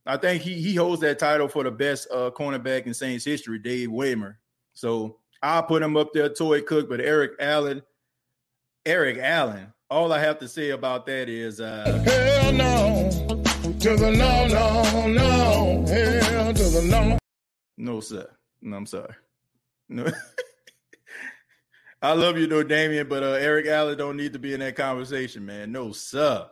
[0.05, 3.59] I think he he holds that title for the best uh, cornerback in Saints history,
[3.59, 4.35] Dave Waymer.
[4.73, 6.89] So I'll put him up there, Toi Cook.
[6.89, 7.81] But Eric Allen,
[8.85, 9.71] Eric Allen.
[9.89, 13.09] All I have to say about that is, uh, hell no,
[13.79, 17.17] to the no, no, no, hell to the no.
[17.77, 18.29] No, sir.
[18.61, 19.13] No, I'm sorry.
[22.01, 24.75] I love you though, Damien, but uh, Eric Allen don't need to be in that
[24.75, 25.71] conversation, man.
[25.71, 26.47] No, sir.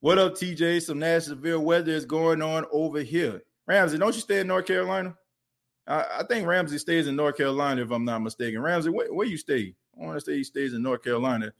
[0.00, 0.82] What up, TJ?
[0.82, 3.42] Some Nashville weather is going on over here.
[3.66, 5.14] Ramsey, don't you stay in North Carolina?
[5.86, 8.62] I, I think Ramsey stays in North Carolina, if I'm not mistaken.
[8.62, 9.74] Ramsey, where, where you stay?
[10.00, 11.52] I want to say he stays in North Carolina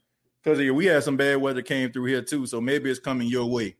[0.43, 2.47] because we had some bad weather came through here too.
[2.47, 3.75] So maybe it's coming your way.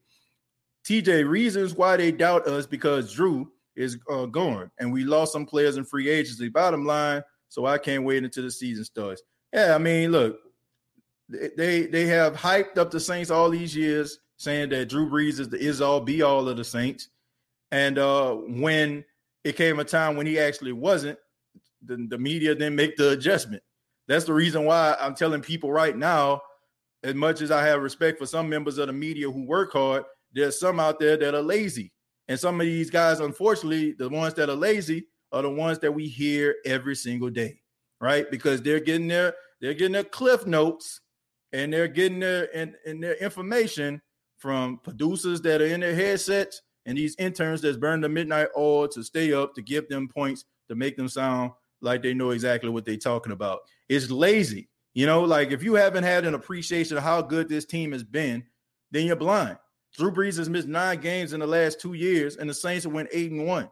[0.85, 5.45] TJ, reasons why they doubt us because Drew is uh, gone and we lost some
[5.45, 6.49] players in free agency.
[6.49, 9.21] Bottom line, so I can't wait until the season starts.
[9.51, 10.39] Yeah, I mean, look,
[11.27, 15.49] they they have hyped up the Saints all these years, saying that Drew Brees is
[15.49, 17.09] the is all be all of the Saints.
[17.69, 19.03] And uh, when
[19.43, 21.19] it came a time when he actually wasn't,
[21.85, 23.63] the, the media didn't make the adjustment.
[24.07, 26.41] That's the reason why I'm telling people right now,
[27.03, 30.05] as much as I have respect for some members of the media who work hard,
[30.31, 31.91] there's some out there that are lazy.
[32.29, 35.91] And some of these guys, unfortunately, the ones that are lazy are the ones that
[35.91, 37.59] we hear every single day,
[37.99, 38.29] right?
[38.29, 41.01] Because they're getting their they're getting their cliff notes
[41.53, 44.01] and they're getting their and, and their information
[44.37, 48.87] from producers that are in their headsets and these interns that's burning the midnight oil
[48.87, 51.51] to stay up to give them points to make them sound
[51.81, 53.59] like they know exactly what they're talking about.
[53.89, 54.69] It's lazy.
[54.93, 58.03] You know, like if you haven't had an appreciation of how good this team has
[58.03, 58.43] been,
[58.91, 59.57] then you're blind.
[59.97, 62.93] Drew Brees has missed nine games in the last two years, and the Saints have
[62.93, 63.69] went eight and one.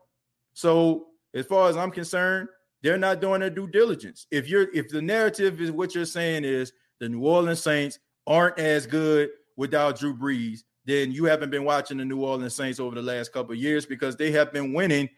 [0.54, 2.50] So, as far as I'm concerned,
[2.82, 4.26] they're not doing their due diligence.
[4.32, 8.60] If you're if the narrative is what you're saying is the New Orleans Saints aren't
[8.60, 12.96] as good without Drew Brees, then you haven't been watching the New Orleans Saints over
[12.96, 15.10] the last couple years because they have been winning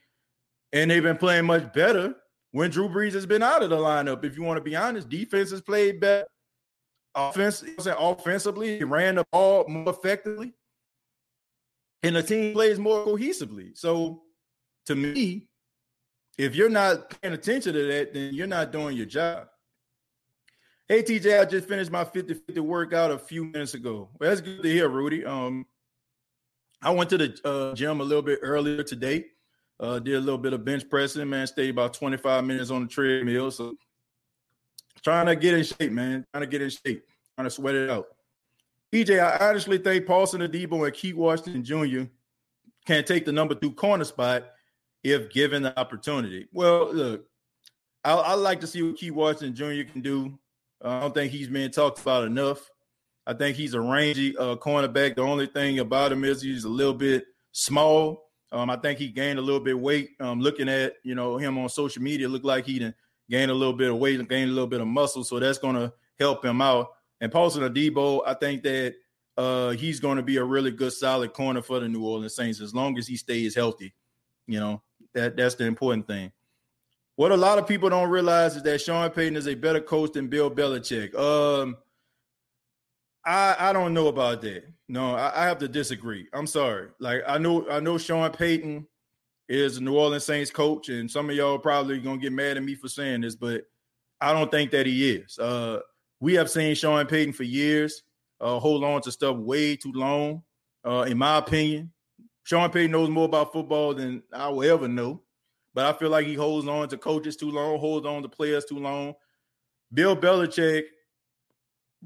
[0.74, 2.16] and they've been playing much better
[2.52, 4.24] when Drew Brees has been out of the lineup.
[4.24, 6.28] If you want to be honest, defense has played better.
[7.14, 10.54] Offense, offensively, he ran the ball more effectively,
[12.04, 13.78] and the team plays more cohesively.
[13.78, 14.22] So,
[14.86, 15.50] to me,
[16.38, 19.48] if you're not paying attention to that, then you're not doing your job.
[20.88, 24.10] Hey TJ, I just finished my 50-50 workout a few minutes ago.
[24.20, 25.24] Well, that's good to hear, Rudy.
[25.24, 25.66] Um,
[26.82, 29.28] I went to the uh, gym a little bit earlier today.
[29.80, 31.48] Uh, did a little bit of bench pressing, man.
[31.48, 33.52] Stayed about 25 minutes on the treadmill.
[33.52, 33.76] So
[35.04, 36.26] trying to get in shape, man.
[36.34, 37.06] Trying to get in shape.
[37.36, 38.08] Trying to sweat it out.
[38.94, 42.04] TJ, I honestly think Paulson Adebo and Keith Washington Jr.
[42.86, 44.44] can't take the number two corner spot
[45.04, 46.48] if given the opportunity.
[46.52, 47.26] Well, look,
[48.04, 49.92] I, I like to see what Keith Washington Jr.
[49.92, 50.38] can do.
[50.82, 52.70] I don't think he's being talked about enough.
[53.28, 55.16] I think he's a rangy uh, cornerback.
[55.16, 58.30] The only thing about him is he's a little bit small.
[58.52, 60.12] Um, I think he gained a little bit weight.
[60.20, 62.96] Um, looking at you know him on social media, looked like he didn't
[63.30, 65.60] gain a little bit of weight and gained a little bit of muscle, so that's
[65.60, 66.90] going to help him out.
[67.22, 68.96] And Paulson Adebo, I think that
[69.38, 72.60] uh, he's going to be a really good, solid corner for the New Orleans Saints
[72.60, 73.94] as long as he stays healthy.
[74.48, 74.82] You know
[75.14, 76.32] that that's the important thing.
[77.16, 80.14] What a lot of people don't realize is that Sean Payton is a better coach
[80.14, 81.14] than Bill Belichick.
[81.16, 81.78] Um,
[83.26, 84.64] I I don't know about that.
[84.88, 86.28] No, I, I have to disagree.
[86.34, 86.90] I'm sorry.
[87.00, 88.88] Like I know I know Sean Payton
[89.50, 92.64] is a New Orleans Saints coach, and some of y'all probably gonna get mad at
[92.64, 93.64] me for saying this, but
[94.20, 95.38] I don't think that he is.
[95.38, 95.80] Uh,
[96.20, 98.04] we have seen Sean Payton for years
[98.42, 100.42] uh, hold on to stuff way too long.
[100.84, 101.92] Uh, in my opinion,
[102.52, 105.24] Sean Payton knows more about football than I will ever know
[105.74, 108.66] but I feel like he holds on to coaches too long, holds on to players
[108.66, 109.14] too long.
[109.94, 110.84] Bill Belichick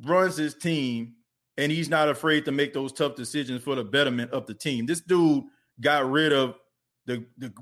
[0.03, 1.15] runs his team,
[1.57, 4.85] and he's not afraid to make those tough decisions for the betterment of the team.
[4.85, 5.43] This dude
[5.81, 6.55] got rid of
[7.05, 7.53] the, the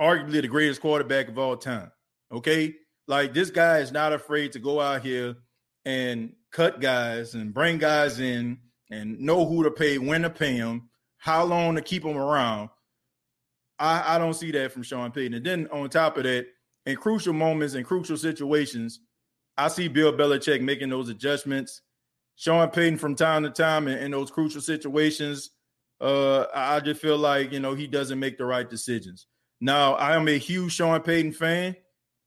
[0.00, 1.90] arguably the greatest quarterback of all time.
[2.32, 2.74] Okay,
[3.08, 5.36] like this guy is not afraid to go out here
[5.84, 8.58] and cut guys and bring guys in
[8.90, 10.89] and know who to pay, when to pay them,
[11.20, 12.70] how long to keep them around
[13.80, 15.34] I, I don't see that from Sean Payton.
[15.34, 16.46] And then on top of that,
[16.84, 19.00] in crucial moments and crucial situations,
[19.56, 21.80] I see Bill Belichick making those adjustments.
[22.36, 25.50] Sean Payton from time to time in, in those crucial situations,
[26.00, 29.26] uh, I just feel like you know he doesn't make the right decisions.
[29.60, 31.76] Now, I am a huge Sean Payton fan.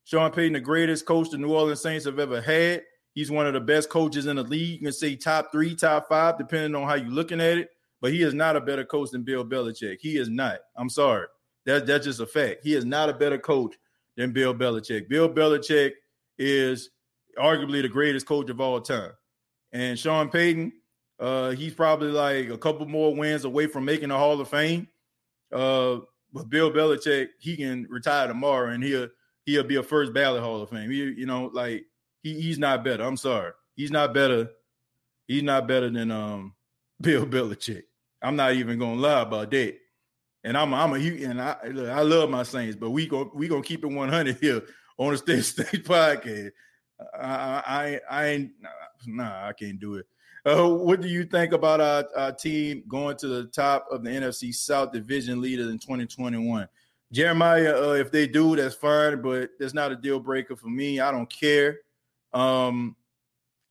[0.04, 2.82] Sean Payton, the greatest coach the New Orleans Saints have ever had.
[3.14, 4.80] He's one of the best coaches in the league.
[4.80, 7.70] You can say top three, top five, depending on how you're looking at it.
[8.04, 9.96] But he is not a better coach than Bill Belichick.
[9.98, 10.58] He is not.
[10.76, 11.24] I'm sorry.
[11.64, 12.60] That, that's just a fact.
[12.62, 13.76] He is not a better coach
[14.14, 15.08] than Bill Belichick.
[15.08, 15.92] Bill Belichick
[16.36, 16.90] is
[17.38, 19.12] arguably the greatest coach of all time.
[19.72, 20.74] And Sean Payton,
[21.18, 24.86] uh, he's probably like a couple more wins away from making the Hall of Fame.
[25.50, 26.00] Uh,
[26.30, 29.08] but Bill Belichick, he can retire tomorrow and he'll
[29.46, 30.90] he'll be a first ballot Hall of Fame.
[30.90, 31.86] He, you know, like
[32.22, 33.02] he, he's not better.
[33.02, 33.52] I'm sorry.
[33.76, 34.50] He's not better.
[35.26, 36.52] He's not better than um
[37.00, 37.84] Bill Belichick.
[38.24, 39.76] I'm not even gonna lie about that
[40.44, 43.48] and I'm I'm a you and I I love my Saints, but we go we
[43.48, 44.62] gonna keep it 100 here
[44.98, 46.52] on the State State podcast.
[47.18, 48.52] I I I ain't
[49.06, 50.06] nah, I can't do it.
[50.46, 54.10] Uh, what do you think about our, our team going to the top of the
[54.10, 56.68] NFC South Division leader in 2021?
[57.10, 61.00] Jeremiah, uh, if they do, that's fine, but that's not a deal breaker for me.
[61.00, 61.78] I don't care.
[62.34, 62.94] Um,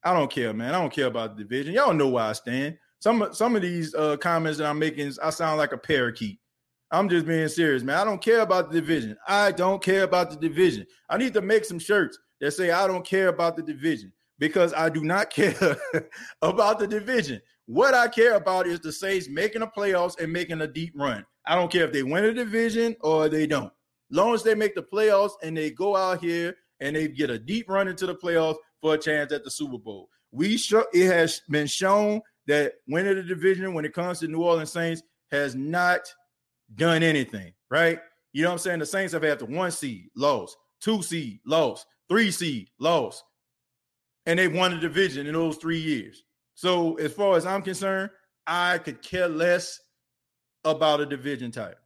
[0.04, 0.74] I don't care, man.
[0.74, 1.76] I don't care about the division.
[1.76, 2.80] Y'all know where I stand.
[3.04, 6.40] Some some of these uh, comments that I'm making, I sound like a parakeet.
[6.90, 7.98] I'm just being serious, man.
[7.98, 9.18] I don't care about the division.
[9.28, 10.88] I don't care about the division.
[11.10, 14.74] I need to make some shirts that say I don't care about the division because
[14.74, 15.78] I do not care
[16.42, 17.42] about the division.
[17.66, 21.26] What I care about is the Saints making the playoffs and making a deep run.
[21.46, 23.74] I don't care if they win a division or they don't.
[24.12, 27.38] Long as they make the playoffs and they go out here and they get a
[27.38, 30.08] deep run into the playoffs for a chance at the Super Bowl.
[30.32, 34.44] We show it has been shown that winning the division when it comes to New
[34.44, 36.02] Orleans Saints has not
[36.76, 38.00] done anything, right?
[38.34, 38.80] You know what I'm saying?
[38.80, 43.24] The Saints have had the one seed, lost, two seed, lost, three seed, lost,
[44.26, 46.24] and they've won the division in those three years.
[46.56, 48.12] So, as far as I'm concerned,
[48.46, 49.80] I could care less
[50.64, 51.80] about a division title.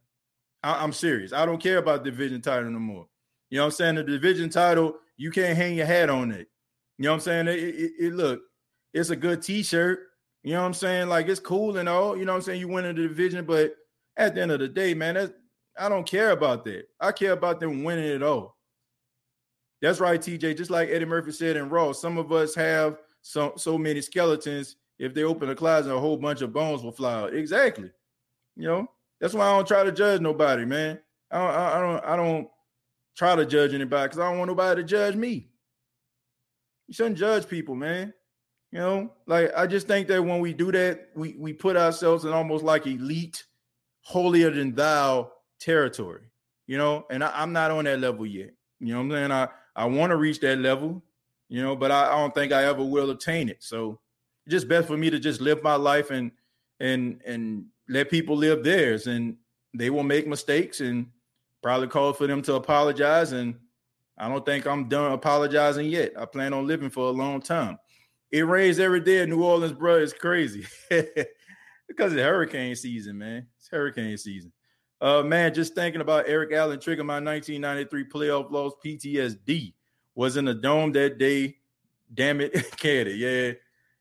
[0.62, 1.32] I, am serious.
[1.32, 3.06] I don't care about division title no more.
[3.50, 3.94] You know what I'm saying?
[3.94, 6.48] The division title, you can't hang your hat on it.
[6.98, 7.48] You know what I'm saying?
[7.48, 8.42] It, it, it look,
[8.92, 10.00] it's a good t-shirt.
[10.48, 11.10] You know what I'm saying?
[11.10, 12.16] Like it's cool and all.
[12.16, 12.60] You know what I'm saying?
[12.60, 13.74] You win in the division, but
[14.16, 15.30] at the end of the day, man, that's
[15.78, 16.84] I don't care about that.
[16.98, 18.56] I care about them winning it all.
[19.82, 20.56] That's right, TJ.
[20.56, 24.76] Just like Eddie Murphy said in Raw, some of us have so so many skeletons.
[24.98, 27.34] If they open a closet, a whole bunch of bones will fly out.
[27.34, 27.90] Exactly.
[28.56, 28.90] You know,
[29.20, 30.98] that's why I don't try to judge nobody, man.
[31.30, 32.48] I don't, I don't, I don't
[33.18, 35.50] try to judge anybody because I don't want nobody to judge me.
[36.86, 38.14] You shouldn't judge people, man.
[38.70, 42.24] You know, like I just think that when we do that, we we put ourselves
[42.24, 43.44] in almost like elite,
[44.02, 46.24] holier than thou territory.
[46.66, 48.50] You know, and I, am not on that level yet.
[48.78, 49.32] You know what I'm saying?
[49.32, 51.02] I I want to reach that level,
[51.48, 53.62] you know, but I, I don't think I ever will attain it.
[53.62, 54.00] So
[54.48, 56.30] just best for me to just live my life and
[56.80, 59.36] and and let people live theirs and
[59.72, 61.06] they will make mistakes and
[61.62, 63.54] probably call for them to apologize and
[64.18, 66.12] I don't think I'm done apologizing yet.
[66.18, 67.78] I plan on living for a long time.
[68.30, 69.98] It rains every day in New Orleans, bro.
[69.98, 73.46] It's crazy because it's hurricane season, man.
[73.58, 74.52] It's hurricane season.
[75.00, 79.72] Uh, man, just thinking about Eric Allen trigger my 1993 playoff loss PTSD
[80.14, 81.56] was in the dome that day.
[82.12, 83.12] Damn it, Candy.
[83.12, 83.52] Yeah,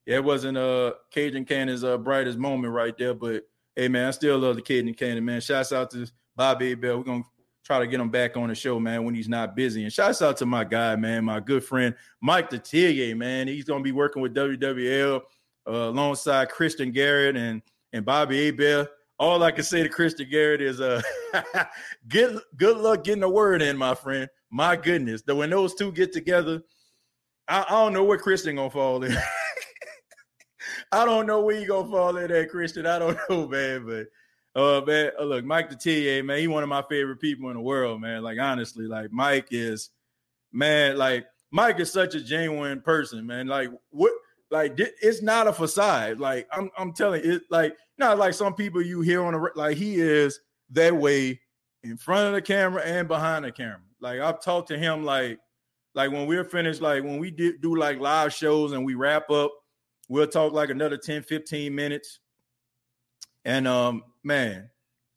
[0.05, 3.43] yeah, it wasn't uh Cajun Cannon's uh brightest moment right there, but
[3.75, 5.41] hey man, I still love the Cajun Cannon, man.
[5.41, 6.97] Shouts out to Bobby Hebert.
[6.97, 7.23] We're gonna
[7.67, 9.83] try to get him back on the show, man, when he's not busy.
[9.83, 13.49] And shouts out to my guy, man, my good friend Mike Detillier, man.
[13.49, 15.21] He's gonna be working with WWL
[15.67, 17.61] uh, alongside Christian Garrett and
[17.91, 18.89] and Bobby Hebert.
[19.19, 21.01] All I can say to Christian Garrett is uh
[22.07, 24.29] good good luck getting a word in, my friend.
[24.49, 25.23] My goodness.
[25.23, 26.61] That when those two get together,
[27.49, 29.15] I, I don't know where Christian gonna fall in.
[30.93, 32.85] I don't know where you gonna fall in there, Christian.
[32.85, 34.07] I don't know, man, but
[34.57, 37.61] uh, man, uh, look, Mike Detillier, man, he one of my favorite people in the
[37.61, 38.23] world, man.
[38.23, 39.91] Like honestly, like Mike is,
[40.51, 43.45] man, like Mike is such a genuine person, man.
[43.45, 44.11] Like what,
[44.49, 46.19] like it's not a facade.
[46.19, 49.77] Like I'm, I'm telling it, like not like some people you hear on the like
[49.77, 50.39] he is
[50.71, 51.39] that way
[51.83, 53.81] in front of the camera and behind the camera.
[54.01, 55.37] Like I've talked to him, like,
[55.93, 59.29] like when we're finished, like when we do, do like live shows and we wrap
[59.29, 59.51] up,
[60.09, 62.21] we'll talk like another 10, 15 minutes
[63.47, 64.69] and um, man,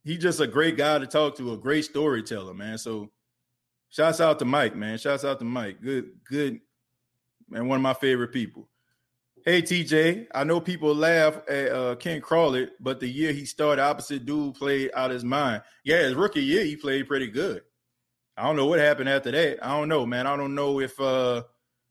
[0.04, 2.78] he's just a great guy to talk to, a great storyteller, man.
[2.78, 3.10] So
[3.88, 4.98] shouts out to Mike, man.
[4.98, 5.82] Shouts out to Mike.
[5.82, 6.60] Good, good,
[7.48, 7.66] man.
[7.66, 8.68] One of my favorite people.
[9.44, 13.82] Hey TJ, I know people laugh at uh, Ken Crawley, but the year he started,
[13.82, 15.62] opposite dude played out his mind.
[15.82, 17.62] Yeah, his rookie year, he played pretty good.
[18.36, 19.64] I don't know what happened after that.
[19.64, 20.26] I don't know, man.
[20.26, 21.42] I don't know if uh,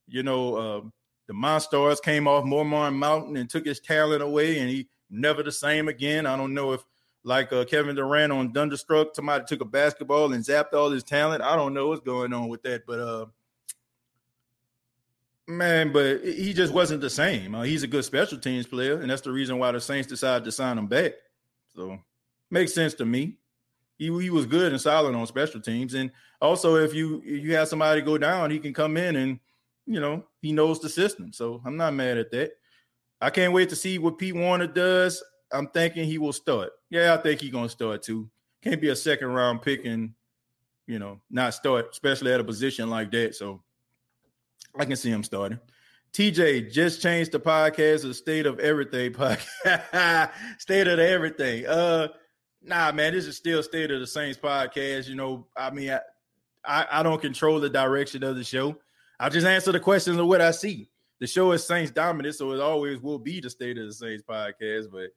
[0.08, 0.82] you know, uh,
[1.28, 5.52] the Monstars came off Moron Mountain and took his talent away, and he never the
[5.52, 6.26] same again.
[6.26, 6.84] I don't know if
[7.24, 11.42] like uh, Kevin Durant on Thunderstruck, somebody took a basketball and zapped all his talent.
[11.42, 13.26] I don't know what's going on with that, but uh,
[15.48, 17.56] man, but he just wasn't the same.
[17.56, 20.46] Uh, he's a good special teams player, and that's the reason why the Saints decided
[20.46, 21.14] to sign him back.
[21.76, 22.00] So
[22.50, 23.38] makes sense to me.
[23.98, 27.56] He, he was good and solid on special teams, and also if you if you
[27.56, 29.40] have somebody go down, he can come in and
[29.86, 31.34] you know he knows the system.
[31.34, 32.52] So I'm not mad at that.
[33.22, 35.24] I can't wait to see what Pete Werner does.
[35.52, 36.72] I'm thinking he will start.
[36.90, 38.30] Yeah, I think he's gonna start too.
[38.62, 40.14] Can't be a second round pick and
[40.88, 43.36] you know not start, especially at a position like that.
[43.36, 43.62] So
[44.78, 45.60] I can see him starting.
[46.14, 50.32] TJ just changed the podcast to State of Everything podcast.
[50.58, 51.66] State of Everything.
[51.66, 52.10] Uh
[52.62, 55.08] nah, man, this is still State of the Saints podcast.
[55.08, 56.00] You know, I mean, I,
[56.66, 58.78] I, I don't control the direction of the show.
[59.20, 60.90] I just answer the questions of what I see.
[61.20, 64.24] The show is Saints dominant, so it always will be the State of the Saints
[64.28, 64.92] podcast.
[64.92, 65.10] But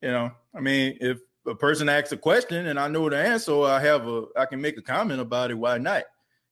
[0.00, 3.62] you know, I mean, if a person asks a question and I know the answer,
[3.62, 5.54] I have a I can make a comment about it.
[5.54, 6.04] Why not?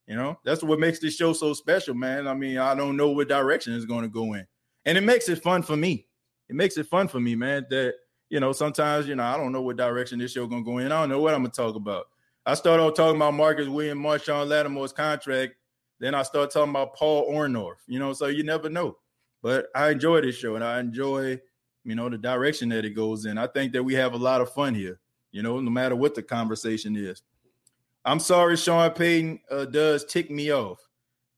[0.07, 2.26] You know, that's what makes this show so special, man.
[2.26, 4.45] I mean, I don't know what direction it's going to go in,
[4.84, 6.07] and it makes it fun for me.
[6.49, 7.66] It makes it fun for me, man.
[7.70, 7.95] That
[8.28, 10.78] you know, sometimes you know I don't know what direction this show going to go
[10.78, 10.91] in.
[10.91, 12.07] I don't know what I'm going to talk about.
[12.45, 15.55] I start off talking about Marcus William, Marshon Lattimore's contract.
[16.01, 17.76] Then I start talking about Paul Orndorff.
[17.86, 18.96] You know, so you never know.
[19.42, 21.40] But I enjoy this show, and I enjoy
[21.84, 23.38] you know, the direction that it goes in.
[23.38, 25.01] I think that we have a lot of fun here,
[25.32, 27.22] you know, no matter what the conversation is.
[28.05, 30.78] I'm sorry, Sean Payton uh, does tick me off.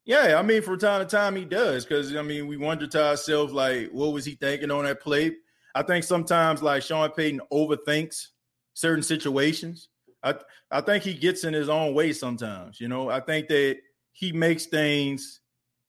[0.05, 3.05] Yeah, I mean, from time to time he does, because I mean, we wonder to
[3.05, 5.33] ourselves, like, what was he thinking on that play?
[5.75, 8.29] I think sometimes, like Sean Payton overthinks
[8.75, 9.89] certain situations.
[10.23, 10.35] I
[10.71, 12.81] I think he gets in his own way sometimes.
[12.81, 13.79] You know, I think that
[14.13, 15.41] he makes things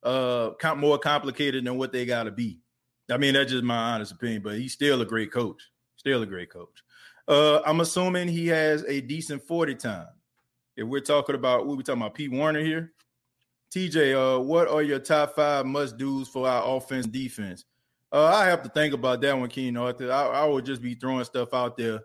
[0.04, 2.60] uh more complicated than what they got to be.
[3.10, 5.62] I mean, that's just my honest opinion, but he's still a great coach.
[5.96, 6.84] Still a great coach.
[7.28, 10.08] Uh, I'm assuming he has a decent 40 time.
[10.76, 12.94] If we're talking about what we talking about, Pete Werner here.
[13.74, 17.66] TJ, uh, what are your top five must do's for our offense defense?
[18.12, 20.12] Uh, I have to think about that one, Keen Arthur.
[20.12, 22.02] I, I would just be throwing stuff out there.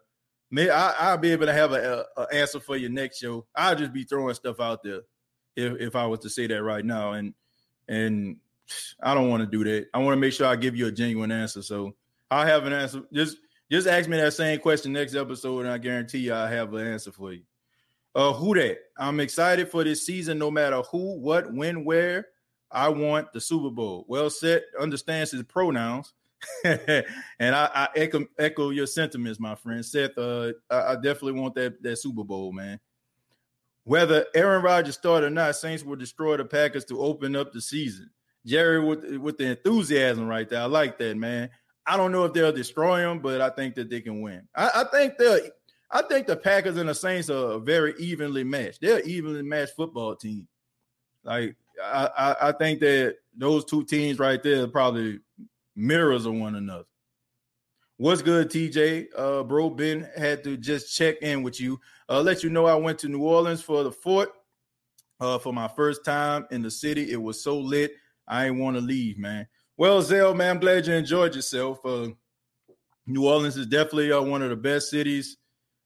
[0.50, 3.46] May I, will be able to have an answer for your next show.
[3.54, 5.00] I'll just be throwing stuff out there
[5.58, 7.12] if, if I was to say that right now.
[7.12, 7.34] And
[7.88, 8.36] and
[9.02, 9.88] I don't want to do that.
[9.92, 11.62] I want to make sure I give you a genuine answer.
[11.62, 11.94] So
[12.30, 13.02] i have an answer.
[13.12, 13.38] Just
[13.70, 16.86] just ask me that same question next episode, and I guarantee you I have an
[16.86, 17.42] answer for you.
[18.14, 18.78] Uh, who that?
[18.96, 22.28] I'm excited for this season, no matter who, what, when, where.
[22.70, 24.04] I want the Super Bowl.
[24.08, 26.12] Well, Seth understands his pronouns,
[26.64, 27.04] and
[27.40, 29.84] I, I, echo, echo your sentiments, my friend.
[29.84, 32.78] Seth, uh, I, I definitely want that that Super Bowl, man.
[33.88, 37.60] Whether Aaron Rodgers start or not, Saints will destroy the Packers to open up the
[37.62, 38.10] season.
[38.44, 40.60] Jerry with with the enthusiasm right there.
[40.60, 41.48] I like that, man.
[41.86, 44.46] I don't know if they'll destroy them, but I think that they can win.
[44.54, 45.50] I, I think the
[45.90, 48.82] I think the Packers and the Saints are very evenly matched.
[48.82, 50.46] They're evenly matched football team.
[51.24, 55.20] Like I, I, I think that those two teams right there are probably
[55.74, 56.84] mirrors of one another.
[57.96, 59.06] What's good, TJ?
[59.16, 61.80] Uh, bro, Ben had to just check in with you.
[62.08, 64.30] Uh, let you know I went to New Orleans for the fort
[65.20, 67.10] uh, for my first time in the city.
[67.10, 67.92] It was so lit.
[68.26, 69.46] I ain't want to leave, man.
[69.76, 71.84] Well, Zell, man, I'm glad you enjoyed yourself.
[71.84, 72.08] Uh,
[73.06, 75.36] New Orleans is definitely uh, one of the best cities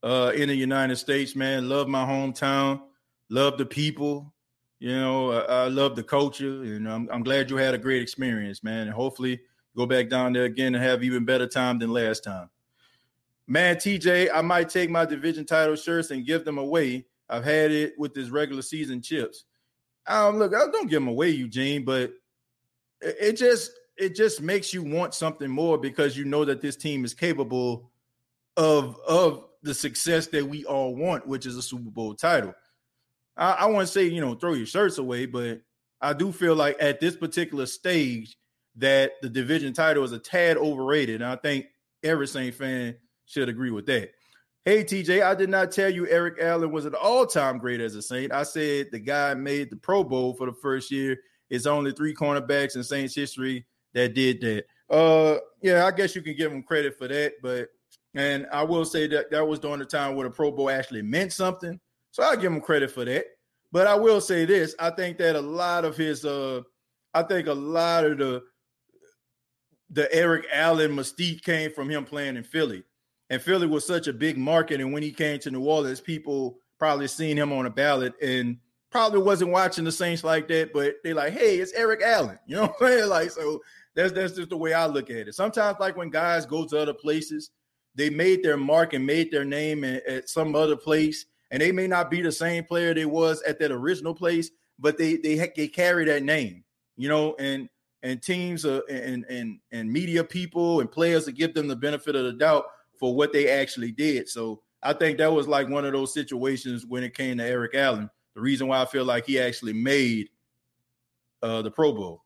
[0.02, 1.68] uh, in the United States, man.
[1.68, 2.80] Love my hometown,
[3.28, 4.32] love the people.
[4.80, 8.02] You know, I, I love the culture, and I'm, I'm, glad you had a great
[8.02, 8.88] experience, man.
[8.88, 9.40] And hopefully,
[9.76, 12.50] go back down there again and have even better time than last time.
[13.48, 17.06] Man, TJ, I might take my division title shirts and give them away.
[17.28, 19.44] I've had it with this regular season chips.
[20.06, 22.12] Um, look, I don't give them away, Eugene, but
[23.00, 27.04] it just it just makes you want something more because you know that this team
[27.04, 27.90] is capable
[28.56, 32.54] of of the success that we all want, which is a Super Bowl title.
[33.36, 35.60] I, I want to say, you know, throw your shirts away, but
[36.00, 38.36] I do feel like at this particular stage
[38.76, 41.22] that the division title is a tad overrated.
[41.22, 41.66] And I think
[42.02, 42.96] every Saint fan
[43.32, 44.10] should agree with that.
[44.64, 48.02] Hey TJ, I did not tell you Eric Allen was an all-time great as a
[48.02, 48.32] Saint.
[48.32, 51.18] I said the guy made the Pro Bowl for the first year
[51.52, 54.64] it's only three cornerbacks in Saints history that did that.
[54.88, 57.68] Uh, yeah, I guess you can give them credit for that, but
[58.14, 61.02] and I will say that that was during the time where the Pro Bowl actually
[61.02, 61.78] meant something.
[62.10, 63.26] So I'll give him credit for that.
[63.70, 66.62] But I will say this: I think that a lot of his, uh,
[67.12, 68.42] I think a lot of the
[69.90, 72.82] the Eric Allen mystique came from him playing in Philly,
[73.32, 74.78] and Philly was such a big market.
[74.82, 78.58] And when he came to New Orleans, people probably seen him on a ballot and
[78.90, 82.38] probably wasn't watching the Saints like that, but they're like, hey, it's Eric Allen.
[82.46, 83.08] You know what I'm saying?
[83.08, 83.62] Like, so
[83.94, 85.34] that's that's just the way I look at it.
[85.34, 87.50] Sometimes, like when guys go to other places,
[87.94, 91.72] they made their mark and made their name at, at some other place, and they
[91.72, 95.50] may not be the same player they was at that original place, but they they
[95.56, 96.64] they carry that name,
[96.98, 97.70] you know, and
[98.02, 102.14] and teams uh, and and and media people and players to give them the benefit
[102.14, 102.66] of the doubt
[103.02, 104.28] for what they actually did.
[104.28, 107.74] So I think that was like one of those situations when it came to Eric
[107.74, 110.30] Allen the reason why I feel like he actually made
[111.42, 112.22] uh, the Pro Bowl.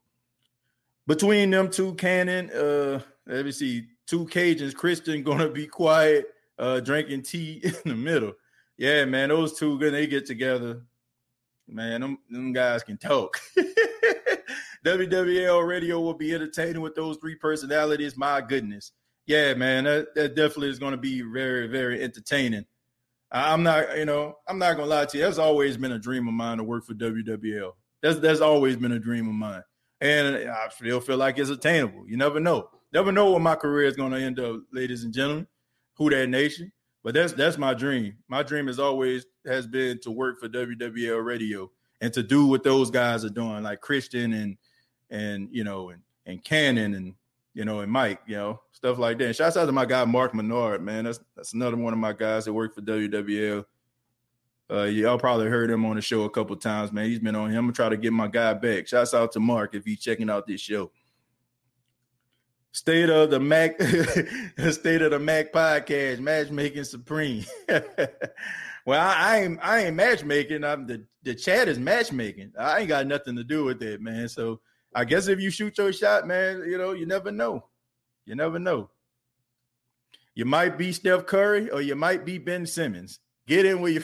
[1.06, 6.26] Between them two, Cannon, uh, let me see, two Cajuns, Christian gonna be quiet,
[6.58, 8.34] uh, drinking tea in the middle.
[8.76, 10.82] Yeah, man, those two when they get together,
[11.66, 13.40] man, them, them guys can talk.
[14.84, 18.16] WWL radio will be entertaining with those three personalities.
[18.16, 18.92] My goodness.
[19.26, 22.64] Yeah, man, that, that definitely is going to be very, very entertaining.
[23.32, 25.24] I'm not, you know, I'm not gonna lie to you.
[25.24, 27.72] That's always been a dream of mine to work for WWL.
[28.02, 29.62] That's that's always been a dream of mine.
[30.00, 32.08] and I still feel like it's attainable.
[32.08, 32.68] You never know.
[32.92, 35.46] Never know what my career is going to end up, ladies and gentlemen.
[35.94, 36.72] Who that nation?
[37.02, 38.16] But that's that's my dream.
[38.28, 41.70] My dream has always has been to work for WWL Radio
[42.00, 44.56] and to do what those guys are doing, like Christian and
[45.10, 47.14] and you know and and Cannon and
[47.56, 49.24] you know and Mike, you know stuff like that.
[49.24, 51.04] And shouts out to my guy Mark Menard, man.
[51.04, 53.64] That's that's another one of my guys that work for WWL.
[54.70, 57.06] Uh, y'all probably heard him on the show a couple times, man.
[57.06, 57.56] He's been on him.
[57.56, 58.86] I'm gonna try to get my guy back.
[58.86, 60.90] Shouts out to Mark if he's checking out this show.
[62.72, 63.80] State of the Mac,
[64.70, 67.46] State of the Mac podcast, matchmaking supreme.
[68.84, 70.62] well, I, I, ain't I ain't matchmaking.
[70.62, 72.52] I'm the the chat is matchmaking.
[72.58, 74.28] I ain't got nothing to do with it, man.
[74.28, 74.60] So
[74.96, 77.66] I guess if you shoot your shot, man, you know you never know.
[78.24, 78.88] You never know.
[80.34, 83.20] You might be Steph Curry or you might be Ben Simmons.
[83.46, 84.02] Get in where you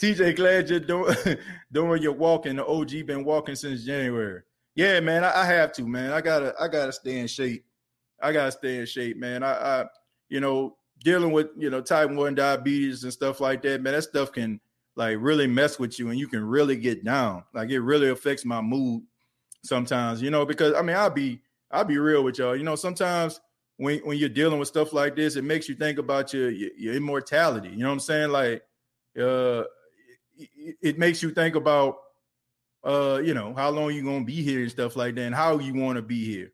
[0.00, 1.14] TJ, glad you're doing
[1.70, 2.56] doing your walking.
[2.56, 4.40] The OG been walking since January.
[4.74, 6.12] Yeah, man, I, I, have to, man.
[6.12, 7.66] I gotta I gotta stay in shape.
[8.22, 9.42] I gotta stay in shape, man.
[9.42, 9.84] I, I
[10.30, 13.92] you know, dealing with you know type one diabetes and stuff like that, man.
[13.92, 14.60] That stuff can
[14.96, 17.44] like really mess with you, and you can really get down.
[17.52, 19.02] Like it really affects my mood
[19.62, 20.44] sometimes, you know.
[20.44, 21.40] Because I mean, I'll be
[21.70, 22.56] I'll be real with y'all.
[22.56, 23.40] You know, sometimes
[23.76, 26.70] when when you're dealing with stuff like this, it makes you think about your your,
[26.76, 27.70] your immortality.
[27.70, 28.30] You know what I'm saying?
[28.30, 28.62] Like
[29.18, 29.64] uh,
[30.36, 31.96] it, it makes you think about
[32.84, 35.58] uh, you know, how long you gonna be here and stuff like that, and how
[35.58, 36.52] you want to be here.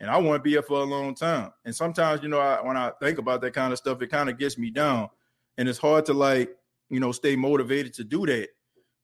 [0.00, 1.52] And I want to be here for a long time.
[1.64, 4.28] And sometimes, you know, I, when I think about that kind of stuff, it kind
[4.28, 5.08] of gets me down,
[5.56, 6.50] and it's hard to like,
[6.88, 8.48] you know, stay motivated to do that.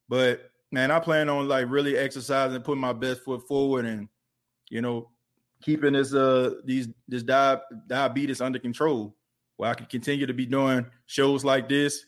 [0.09, 4.09] But man, I plan on like really exercising, putting my best foot forward, and
[4.68, 5.09] you know,
[5.62, 9.16] keeping this uh these this di- diabetes under control,
[9.57, 12.05] where I can continue to be doing shows like this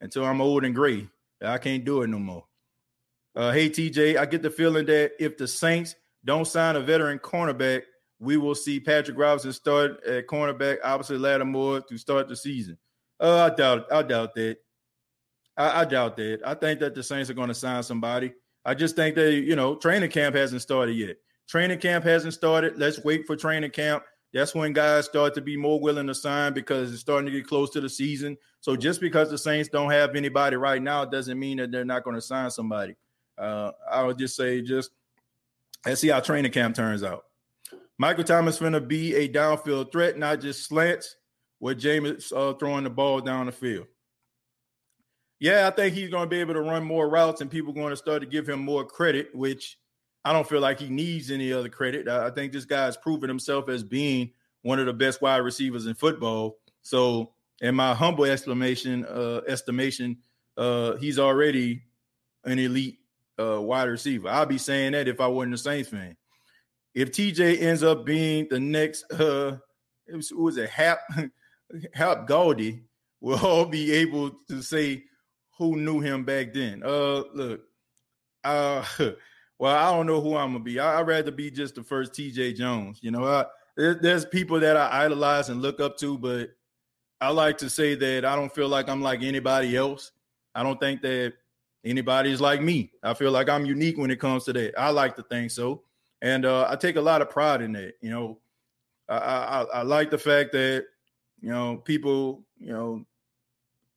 [0.00, 1.06] until I'm old and gray.
[1.44, 2.44] I can't do it no more.
[3.36, 5.94] Uh, hey TJ, I get the feeling that if the Saints
[6.24, 7.82] don't sign a veteran cornerback,
[8.18, 12.78] we will see Patrick Robinson start at cornerback opposite Lattimore to start the season.
[13.20, 13.86] Uh, I doubt.
[13.92, 14.56] I doubt that.
[15.56, 16.40] I, I doubt that.
[16.44, 18.32] I think that the Saints are going to sign somebody.
[18.64, 21.16] I just think that you know training camp hasn't started yet.
[21.48, 22.76] Training camp hasn't started.
[22.76, 24.02] Let's wait for training camp.
[24.34, 27.46] That's when guys start to be more willing to sign because it's starting to get
[27.46, 28.36] close to the season.
[28.60, 32.04] So just because the Saints don't have anybody right now doesn't mean that they're not
[32.04, 32.96] going to sign somebody.
[33.38, 34.90] Uh, I would just say just
[35.86, 37.24] let's see how training camp turns out.
[37.98, 41.16] Michael Thomas to be a downfield threat, not just slants.
[41.58, 43.86] With James uh, throwing the ball down the field.
[45.38, 47.90] Yeah, I think he's going to be able to run more routes, and people going
[47.90, 49.78] to start to give him more credit, which
[50.24, 52.08] I don't feel like he needs any other credit.
[52.08, 54.32] I think this guy has proven himself as being
[54.62, 56.58] one of the best wide receivers in football.
[56.82, 60.18] So, in my humble estimation, uh, estimation,
[60.56, 61.82] uh, he's already
[62.44, 62.98] an elite
[63.38, 64.28] uh, wide receiver.
[64.28, 66.16] I'd be saying that if I wasn't a Saints fan.
[66.94, 69.58] If TJ ends up being the next, uh,
[70.06, 71.00] it was, was it Hap
[71.92, 72.80] Hap Glaudi,
[73.20, 75.04] we'll all be able to say
[75.58, 76.82] who knew him back then.
[76.84, 77.62] Uh, look,
[78.44, 78.84] uh,
[79.58, 80.78] well, I don't know who I'm gonna be.
[80.78, 82.98] I, would rather be just the first TJ Jones.
[83.02, 83.46] You know, I,
[83.76, 86.50] there, there's people that I idolize and look up to, but
[87.20, 90.12] I like to say that I don't feel like I'm like anybody else.
[90.54, 91.34] I don't think that
[91.84, 92.92] anybody's like me.
[93.02, 94.78] I feel like I'm unique when it comes to that.
[94.78, 95.82] I like to think so,
[96.20, 97.94] and uh, I take a lot of pride in that.
[98.02, 98.38] You know,
[99.08, 100.84] I, I, I like the fact that
[101.40, 103.06] you know people you know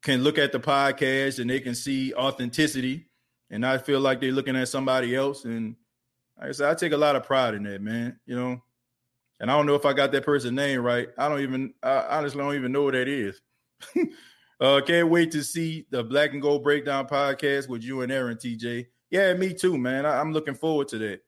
[0.02, 3.08] can look at the podcast and they can see authenticity,
[3.50, 5.46] and I feel like they're looking at somebody else.
[5.46, 5.76] And
[6.40, 8.20] like I said, I take a lot of pride in that, man.
[8.26, 8.62] You know,
[9.40, 11.10] and I don't know if I got that person's name right.
[11.18, 13.42] I don't even, I honestly don't even know what that is.
[14.62, 18.36] Uh, can't wait to see the Black and Gold Breakdown podcast with you and Aaron
[18.36, 18.88] TJ.
[19.10, 20.06] Yeah, me too, man.
[20.06, 21.22] I, am looking forward to that.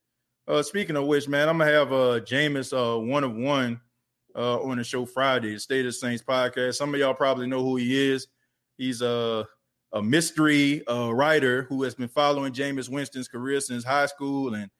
[0.47, 3.79] Uh, speaking of which, man, I'm gonna have uh Jameis uh one of one
[4.35, 6.75] uh on the show Friday, the State of Saints podcast.
[6.75, 8.27] Some of y'all probably know who he is.
[8.81, 9.47] He's a
[9.93, 14.71] a mystery uh, writer who has been following Jameis Winston's career since high school, and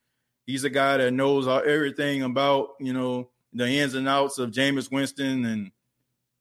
[0.47, 4.91] he's a guy that knows everything about you know the ins and outs of Jameis
[4.91, 5.71] Winston and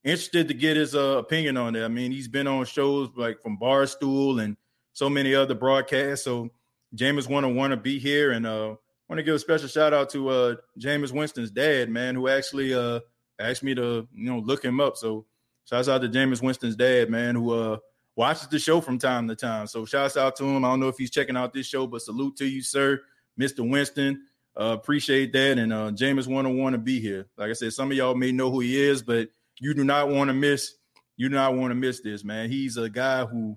[0.04, 1.84] interested to get his uh, opinion on it.
[1.84, 4.56] I mean, he's been on shows like from Barstool and
[4.94, 6.24] so many other broadcasts.
[6.24, 6.48] So
[6.96, 8.76] Jameis want to want to be here, and uh,
[9.06, 12.72] want to give a special shout out to uh, Jameis Winston's dad, man, who actually
[12.72, 13.00] uh,
[13.38, 14.96] asked me to you know look him up.
[14.96, 15.26] So
[15.64, 17.78] shouts out to Jameis Winston's dad, man, who uh,
[18.16, 19.66] watches the show from time to time.
[19.66, 20.64] So shouts out to him.
[20.64, 23.00] I don't know if he's checking out this show, but salute to you, sir,
[23.36, 24.22] Mister Winston.
[24.58, 27.28] Uh, appreciate that, and uh, Jameis want to want to be here.
[27.36, 29.28] Like I said, some of y'all may know who he is, but
[29.60, 30.74] you do not want to miss.
[31.16, 32.50] You do not want to miss this, man.
[32.50, 33.56] He's a guy who,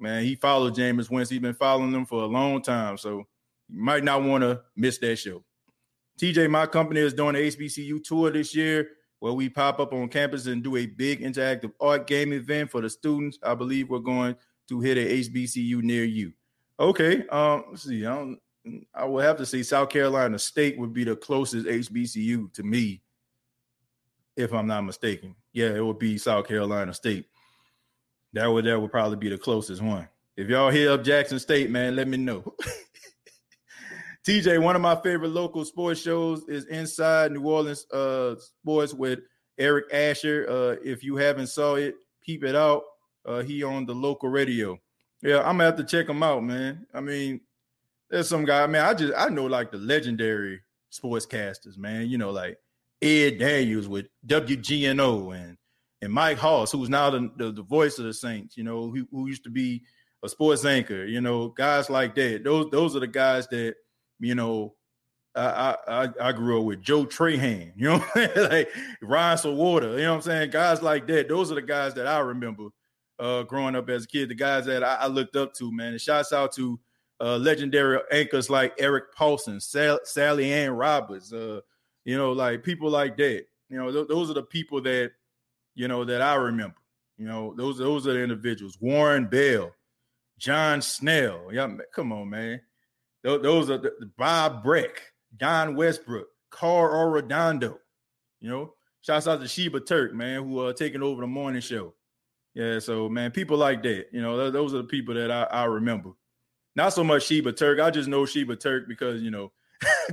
[0.00, 1.36] man, he followed Jameis Winston.
[1.36, 2.98] He's been following them for a long time.
[2.98, 3.24] So
[3.68, 5.44] You might not want to miss that show.
[6.20, 8.88] TJ, my company is doing the HBCU tour this year
[9.24, 12.82] where we pop up on campus and do a big interactive art game event for
[12.82, 13.38] the students.
[13.42, 14.36] I believe we're going
[14.68, 16.34] to hit a HBCU near you.
[16.78, 17.26] Okay.
[17.28, 18.04] Um, let's see.
[18.04, 18.38] I don't
[18.92, 23.00] I would have to say South Carolina State would be the closest HBCU to me,
[24.36, 25.34] if I'm not mistaken.
[25.54, 27.24] Yeah, it would be South Carolina State.
[28.34, 30.06] That would that would probably be the closest one.
[30.36, 32.54] If y'all hear of Jackson State, man, let me know.
[34.26, 39.18] TJ, one of my favorite local sports shows is Inside New Orleans uh, Sports with
[39.58, 40.46] Eric Asher.
[40.48, 42.84] Uh, if you haven't saw it, peep it out.
[43.26, 44.78] Uh, he on the local radio.
[45.22, 46.86] Yeah, I'm gonna have to check him out, man.
[46.94, 47.42] I mean,
[48.08, 48.86] there's some guy, man.
[48.86, 50.60] I just I know like the legendary
[50.90, 52.08] sportscasters, man.
[52.08, 52.56] You know, like
[53.02, 55.58] Ed Daniels with WGNO and
[56.00, 58.56] and Mike Hoss, who's now the, the, the voice of the Saints.
[58.56, 59.82] You know, who, who used to be
[60.22, 61.04] a sports anchor.
[61.04, 62.42] You know, guys like that.
[62.42, 63.74] Those those are the guys that
[64.24, 64.74] you know,
[65.36, 68.04] I I I grew up with Joe Trahan, you know,
[68.50, 68.70] like
[69.02, 70.50] Ryan Swoboda, you know what I'm saying?
[70.50, 71.28] Guys like that.
[71.28, 72.68] Those are the guys that I remember
[73.18, 74.28] uh, growing up as a kid.
[74.28, 75.92] The guys that I, I looked up to, man.
[75.92, 76.78] And shouts out to
[77.20, 81.60] uh, legendary anchors like Eric Paulson, Sal- Sally Ann Roberts, uh,
[82.04, 83.44] you know, like people like that.
[83.68, 85.12] You know, th- those are the people that
[85.74, 86.76] you know that I remember.
[87.18, 88.78] You know, those those are the individuals.
[88.80, 89.72] Warren Bell,
[90.38, 91.48] John Snell.
[91.52, 92.60] Yeah, come on, man.
[93.24, 95.02] Those are the, the Bob Breck,
[95.36, 97.78] Don Westbrook, Carl Arredondo.
[98.40, 101.62] You know, shouts out to Sheba Turk, man, who are uh, taking over the morning
[101.62, 101.94] show.
[102.54, 105.64] Yeah, so man, people like that, you know, those are the people that I, I
[105.64, 106.10] remember.
[106.76, 107.80] Not so much Sheba Turk.
[107.80, 109.52] I just know Sheba Turk because you know,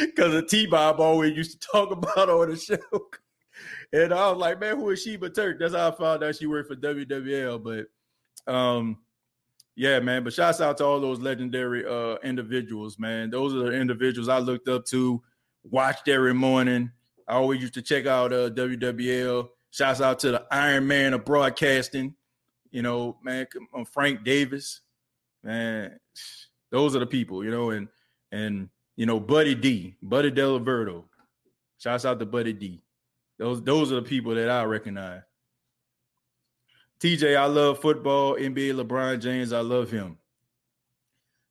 [0.00, 2.76] because of T Bob always used to talk about on the show.
[3.92, 5.58] and I was like, man, who is Sheba Turk?
[5.58, 7.62] That's how I found out she worked for WWL.
[7.62, 8.98] But um,
[9.76, 10.24] yeah, man.
[10.24, 13.30] But shouts out to all those legendary uh individuals, man.
[13.30, 15.22] Those are the individuals I looked up to,
[15.64, 16.90] watched every morning.
[17.26, 19.48] I always used to check out uh WWL.
[19.70, 22.14] Shouts out to the Iron Man of broadcasting.
[22.70, 23.46] You know, man,
[23.92, 24.80] Frank Davis,
[25.42, 25.98] man.
[26.70, 27.88] Those are the people, you know, and
[28.32, 31.04] and you know, Buddy D, Buddy Diliberto.
[31.78, 32.82] Shouts out to Buddy D.
[33.38, 35.22] Those those are the people that I recognize.
[37.04, 38.36] TJ, I love football.
[38.36, 40.16] NBA LeBron James, I love him.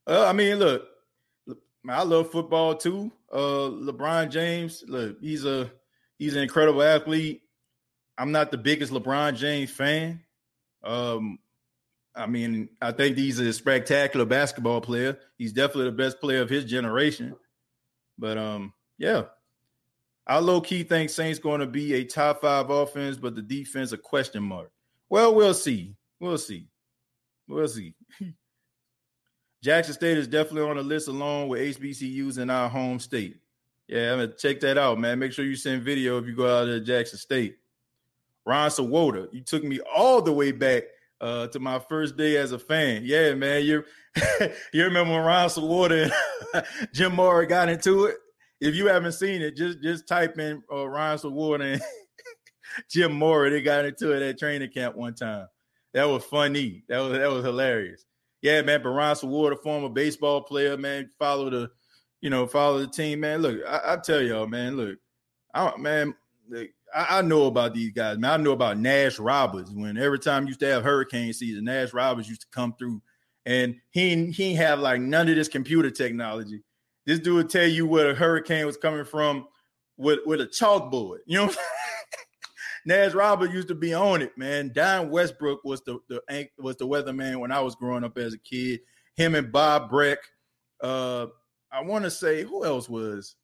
[0.08, 0.88] Uh, I mean, look,
[1.88, 3.12] I love football too.
[3.32, 5.72] Uh, LeBron James, look, he's a
[6.18, 7.44] he's an incredible athlete.
[8.18, 10.24] I'm not the biggest LeBron James fan.
[10.84, 11.38] Um,
[12.16, 15.20] I mean, I think he's a spectacular basketball player.
[15.38, 17.36] He's definitely the best player of his generation.
[18.18, 19.26] But um, yeah.
[20.26, 23.92] I low key think Saints going to be a top five offense, but the defense
[23.92, 24.73] a question mark.
[25.14, 25.96] Well, we'll see.
[26.20, 26.70] We'll see.
[27.48, 27.94] We'll see.
[29.64, 33.38] Jackson State is definitely on the list along with HBCUs in our home state.
[33.88, 35.20] Yeah, I'm gonna check that out, man.
[35.20, 37.58] Make sure you send video if you go out to Jackson State.
[38.44, 40.86] Ron Swoboda, you took me all the way back
[41.22, 43.04] uh, to my first day as a fan.
[43.06, 43.64] Yeah, man.
[43.66, 43.84] You
[44.74, 46.10] you remember when Ron Swoboda
[46.56, 48.16] and Jim Mora got into it?
[48.60, 51.82] If you haven't seen it, just just type in uh, Ron Swoboda and
[52.90, 53.50] Jim Mora.
[53.50, 55.48] They got into it at training camp one time.
[55.94, 56.84] That was funny.
[56.88, 58.06] That was that was hilarious.
[58.42, 58.82] Yeah, man.
[58.84, 61.72] But Ron Ward, a former baseball player, man, follow the,
[62.22, 63.42] you know, follow the team, man.
[63.42, 64.76] Look, I, I tell y'all, man.
[64.76, 64.98] Look,
[65.54, 66.16] I, man,
[66.94, 68.40] I, I, know about these guys, man.
[68.40, 69.72] I know about Nash Roberts.
[69.72, 73.02] When every time used to have hurricane season, Nash Roberts used to come through,
[73.46, 76.64] and he he have like none of this computer technology.
[77.06, 79.48] This dude would tell you where a hurricane was coming from
[79.98, 81.20] with with a chalkboard.
[81.28, 81.54] You know.
[82.86, 84.72] Nash Robert used to be on it, man.
[84.74, 88.40] Don Westbrook was the, the was the weatherman when I was growing up as a
[88.40, 88.82] kid.
[89.16, 90.20] Him and Bob Breck.
[90.82, 91.28] Uh,
[91.72, 93.36] I want to say who else was.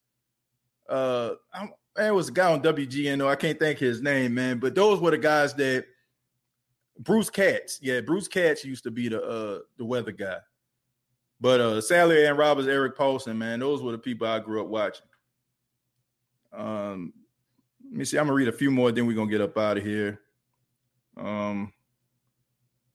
[0.89, 3.27] Uh, I, it was a guy on WGNO.
[3.27, 4.59] I can't think his name, man.
[4.59, 5.85] But those were the guys that
[6.99, 7.79] Bruce Katz.
[7.81, 10.37] Yeah, Bruce Katz used to be the uh the weather guy.
[11.39, 14.67] But uh Sally Ann Roberts, Eric Paulson, man, those were the people I grew up
[14.67, 15.05] watching.
[16.51, 17.13] Um,
[17.89, 18.17] let me see.
[18.17, 20.19] I'm gonna read a few more, then we're gonna get up out of here.
[21.17, 21.73] Um,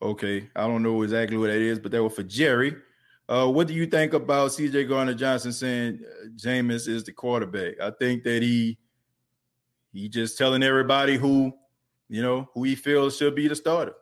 [0.00, 2.76] okay, I don't know exactly what that is, but that was for Jerry.
[3.28, 7.80] Uh, what do you think about CJ Gardner Johnson saying uh, Jameis is the quarterback?
[7.80, 8.78] I think that he
[9.92, 11.52] he just telling everybody who
[12.08, 13.94] you know who he feels should be the starter.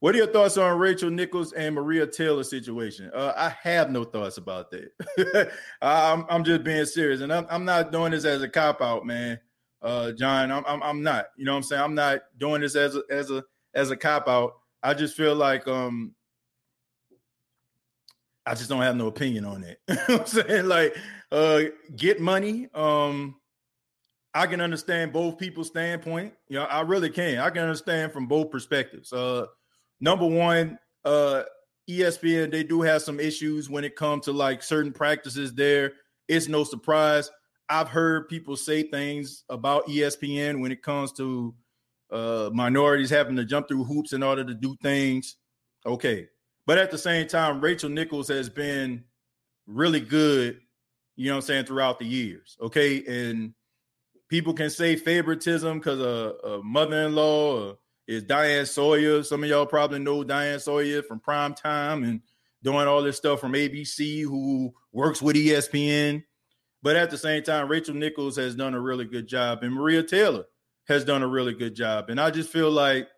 [0.00, 3.10] What are your thoughts on Rachel Nichols and Maria Taylor situation?
[3.14, 5.52] Uh, I have no thoughts about that.
[5.82, 9.04] I'm, I'm just being serious, and I'm, I'm not doing this as a cop out,
[9.04, 9.38] man
[9.82, 10.50] uh, John.
[10.50, 11.26] I'm, I'm, I'm not.
[11.36, 11.82] You know what I'm saying?
[11.82, 13.44] I'm not doing this as a as a
[13.74, 14.54] as a cop out.
[14.82, 16.14] I just feel like um
[18.46, 19.80] I just don't have no opinion on it.
[19.88, 20.96] you know I'm saying like
[21.30, 21.62] uh
[21.94, 22.68] get money.
[22.74, 23.36] Um
[24.32, 26.34] I can understand both people's standpoint.
[26.48, 27.38] You know, I really can.
[27.38, 29.12] I can understand from both perspectives.
[29.12, 29.46] Uh
[30.00, 31.42] number one, uh
[31.88, 35.92] ESPN, they do have some issues when it comes to like certain practices there.
[36.28, 37.30] It's no surprise.
[37.70, 41.54] I've heard people say things about ESPN when it comes to
[42.10, 45.36] uh, minorities having to jump through hoops in order to do things.
[45.86, 46.26] Okay.
[46.66, 49.04] But at the same time, Rachel Nichols has been
[49.66, 50.60] really good,
[51.16, 52.56] you know what I'm saying, throughout the years.
[52.60, 53.04] Okay.
[53.06, 53.54] And
[54.28, 57.74] people can say favoritism because a, a mother in law
[58.08, 59.22] is Diane Sawyer.
[59.22, 62.20] Some of y'all probably know Diane Sawyer from prime time and
[62.62, 66.24] doing all this stuff from ABC, who works with ESPN.
[66.82, 70.02] But at the same time, Rachel Nichols has done a really good job, and Maria
[70.02, 70.44] Taylor
[70.88, 72.08] has done a really good job.
[72.08, 73.08] And I just feel like,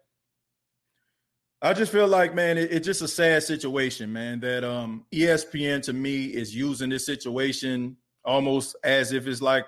[1.61, 4.41] I just feel like, man, it, it's just a sad situation, man.
[4.41, 9.67] That um ESPN to me is using this situation almost as if it's like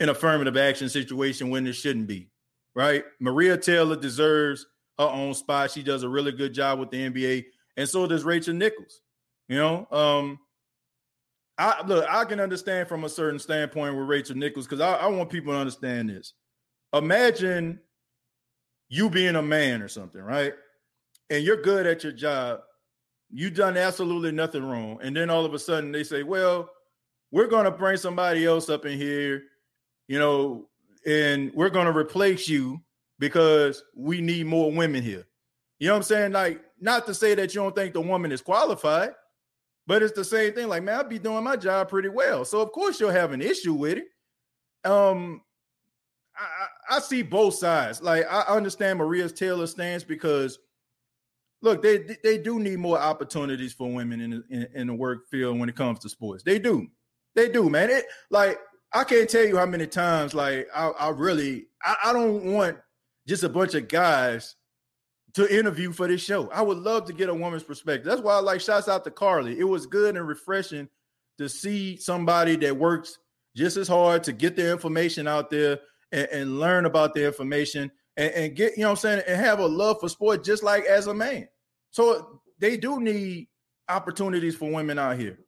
[0.00, 2.32] an affirmative action situation when it shouldn't be
[2.74, 3.04] right?
[3.20, 4.66] Maria Taylor deserves
[4.98, 5.70] her own spot.
[5.70, 7.44] She does a really good job with the NBA,
[7.76, 9.00] and so does Rachel Nichols.
[9.48, 10.38] You know, um,
[11.62, 15.06] I look, I can understand from a certain standpoint with Rachel Nichols because I, I
[15.06, 16.32] want people to understand this.
[16.92, 17.78] Imagine
[18.88, 20.54] you being a man or something, right?
[21.30, 22.60] And you're good at your job.
[23.30, 24.98] You've done absolutely nothing wrong.
[25.02, 26.68] And then all of a sudden they say, well,
[27.30, 29.44] we're going to bring somebody else up in here.
[30.08, 30.68] You know,
[31.06, 32.82] and we're going to replace you
[33.18, 35.26] because we need more women here.
[35.78, 36.32] You know what I'm saying?
[36.32, 39.12] Like, not to say that you don't think the woman is qualified,
[39.86, 40.68] but it's the same thing.
[40.68, 42.44] Like, man, I'll be doing my job pretty well.
[42.44, 44.88] So of course you'll have an issue with it.
[44.88, 45.42] Um,
[46.36, 48.02] I, I see both sides.
[48.02, 50.58] Like, I understand Maria's Taylor stance because
[51.60, 55.28] look, they they do need more opportunities for women in the, in, in the work
[55.28, 56.42] field when it comes to sports.
[56.42, 56.86] They do.
[57.34, 57.90] They do, man.
[57.90, 58.58] It like
[58.92, 62.76] I can't tell you how many times, like, I, I really, I, I, don't want
[63.26, 64.54] just a bunch of guys
[65.34, 66.50] to interview for this show.
[66.50, 68.04] I would love to get a woman's perspective.
[68.04, 69.58] That's why I like shouts out to Carly.
[69.58, 70.88] It was good and refreshing
[71.38, 73.18] to see somebody that works
[73.56, 75.80] just as hard to get the information out there
[76.10, 79.58] and, and learn about the information and, and, get, you know I'm saying, and have
[79.58, 81.48] a love for sport just like as a man.
[81.90, 83.48] So they do need
[83.88, 85.38] opportunities for women out here.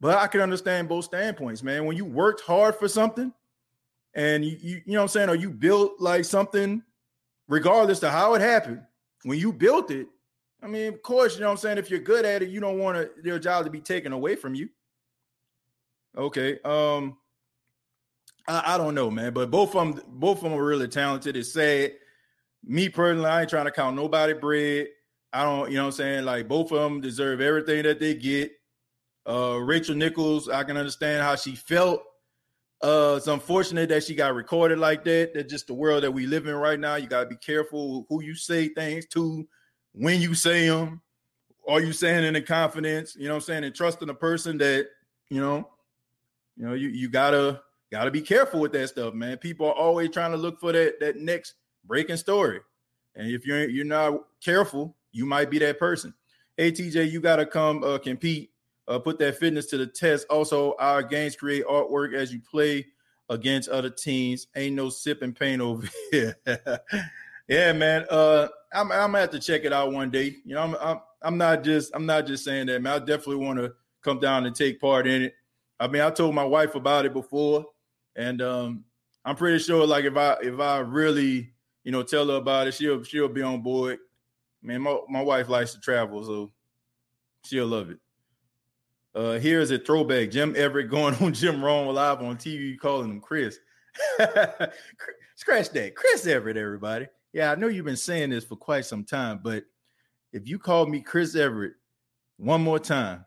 [0.00, 1.84] But I can understand both standpoints, man.
[1.84, 3.32] When you worked hard for something
[4.14, 6.82] and you, you, you know what I'm saying, or you built like something,
[7.52, 8.80] regardless to how it happened,
[9.24, 10.06] when you built it,
[10.62, 12.60] I mean, of course, you know what I'm saying, if you're good at it, you
[12.60, 14.70] don't want your job to be taken away from you.
[16.16, 16.58] Okay.
[16.64, 17.18] Um,
[18.48, 21.36] I, I don't know, man, but both of them, both of them are really talented.
[21.36, 21.92] It's sad.
[22.64, 24.86] Me personally, I ain't trying to count nobody bread.
[25.34, 26.24] I don't, you know what I'm saying?
[26.24, 28.50] Like both of them deserve everything that they get.
[29.28, 32.02] Uh, Rachel Nichols, I can understand how she felt.
[32.82, 35.34] Uh, it's unfortunate that she got recorded like that.
[35.34, 36.96] That's just the world that we live in right now.
[36.96, 39.46] You got to be careful who you say things to,
[39.92, 41.00] when you say them.
[41.68, 43.14] Are you saying in the confidence?
[43.16, 43.64] You know what I'm saying?
[43.64, 44.88] And trusting a person that,
[45.30, 45.68] you know,
[46.56, 49.38] you know, you, you gotta gotta be careful with that stuff, man.
[49.38, 51.54] People are always trying to look for that that next
[51.84, 52.60] breaking story.
[53.14, 56.12] And if you're you're not careful, you might be that person.
[56.56, 58.50] Hey TJ, you gotta come uh, compete
[58.88, 60.26] uh, put that fitness to the test.
[60.28, 62.86] Also, our games create artwork as you play
[63.28, 64.48] against other teams.
[64.56, 66.36] Ain't no sipping paint over here.
[67.48, 68.06] yeah, man.
[68.10, 70.36] Uh, I'm, I'm gonna have to check it out one day.
[70.44, 72.94] You know, I'm, I'm, I'm not just I'm not just saying that, man.
[72.94, 73.72] I definitely want to
[74.02, 75.34] come down and take part in it.
[75.78, 77.66] I mean, I told my wife about it before,
[78.16, 78.84] and um,
[79.24, 81.52] I'm pretty sure, like, if I if I really,
[81.84, 83.98] you know, tell her about it, she'll she'll be on board.
[84.62, 86.52] Man, my, my wife likes to travel, so
[87.44, 87.98] she'll love it.
[89.14, 93.20] Uh, here's a throwback: Jim Everett going on Jim Rome live on TV, calling him
[93.20, 93.58] Chris.
[95.36, 96.56] Scratch that, Chris Everett.
[96.56, 99.64] Everybody, yeah, I know you've been saying this for quite some time, but
[100.32, 101.74] if you call me Chris Everett
[102.38, 103.26] one more time,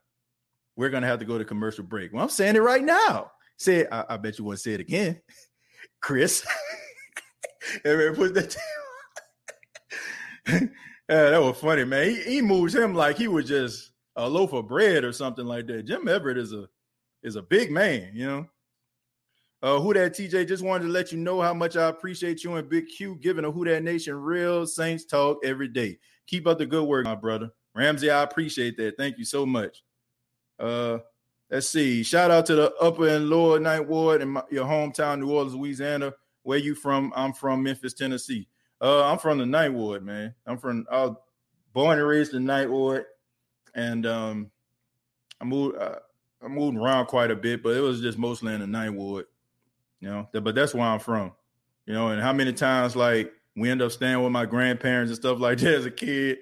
[0.76, 2.12] we're gonna have to go to commercial break.
[2.12, 3.32] Well, I'm saying it right now.
[3.58, 3.88] Say it.
[3.92, 5.22] I, I bet you want to say it again,
[6.02, 6.46] Chris.
[7.84, 8.56] Everett put that.
[10.48, 10.60] yeah,
[11.08, 12.10] that was funny, man.
[12.10, 15.68] He, he moves him like he was just a loaf of bread or something like
[15.68, 15.84] that.
[15.84, 16.68] Jim Everett is a
[17.24, 18.46] is a big man, you know.
[19.62, 22.54] Uh, who that TJ just wanted to let you know how much I appreciate you
[22.56, 25.98] and Big Q giving a Who That Nation real Saints talk every day.
[26.28, 27.50] Keep up the good work, my brother.
[27.74, 28.96] Ramsey, I appreciate that.
[28.96, 29.84] Thank you so much.
[30.60, 31.00] Uh,
[31.50, 32.04] let's see.
[32.04, 35.56] Shout out to the upper and lower ninth ward in my, your hometown, New Orleans,
[35.56, 36.14] Louisiana.
[36.44, 37.12] Where you from?
[37.16, 38.48] I'm from Memphis, Tennessee.
[38.80, 40.36] Uh, I'm from the ninth ward, man.
[40.46, 41.16] I'm from I was
[41.74, 43.06] born and raised in ninth ward
[43.76, 44.52] and um,
[45.40, 46.00] I moved uh,
[46.42, 49.26] I moved around quite a bit, but it was just mostly in the ward.
[50.00, 51.34] You know, but that's where I'm from.
[51.86, 55.18] You know, and how many times like we end up staying with my grandparents and
[55.18, 56.40] stuff like that as a kid.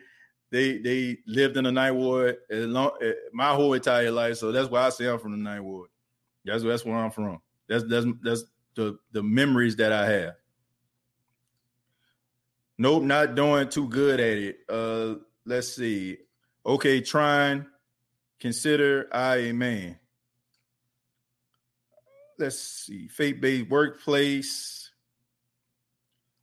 [0.51, 2.91] They they lived in the ninth ward long,
[3.33, 5.89] my whole entire life, so that's why I say I'm from the ward.
[6.45, 7.41] That's that's where I'm from.
[7.67, 8.43] That's that's that's
[8.75, 10.33] the the memories that I have.
[12.77, 14.57] Nope, not doing too good at it.
[14.69, 15.15] Uh,
[15.45, 16.17] let's see.
[16.65, 17.65] Okay, trying.
[18.39, 19.97] Consider I a man.
[22.39, 23.07] Let's see.
[23.07, 24.91] Faith-based workplace.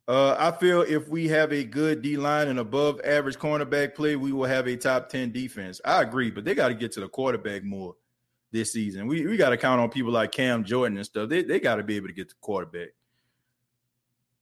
[0.07, 4.15] Uh, I feel if we have a good D line and above average cornerback play,
[4.15, 5.79] we will have a top 10 defense.
[5.85, 7.95] I agree, but they got to get to the quarterback more
[8.51, 9.07] this season.
[9.07, 11.29] We we got to count on people like Cam Jordan and stuff.
[11.29, 12.89] They they got to be able to get the quarterback.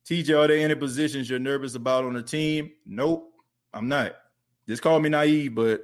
[0.05, 2.71] TJ, are there any positions you're nervous about on the team?
[2.85, 3.31] Nope,
[3.73, 4.15] I'm not.
[4.69, 5.81] Just call me naive, but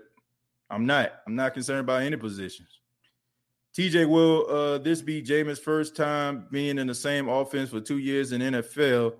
[0.69, 1.11] I'm not.
[1.25, 2.81] I'm not concerned about any positions.
[3.75, 7.97] TJ, will uh, this be Jameis' first time being in the same offense for two
[7.97, 9.15] years in NFL?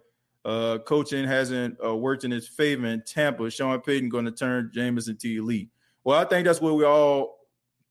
[0.46, 3.50] Uh, coaching hasn't uh, worked in his favor in Tampa.
[3.50, 5.72] Sean Payton going to turn Jameis into elite.
[6.04, 7.40] Well, I think that's what we all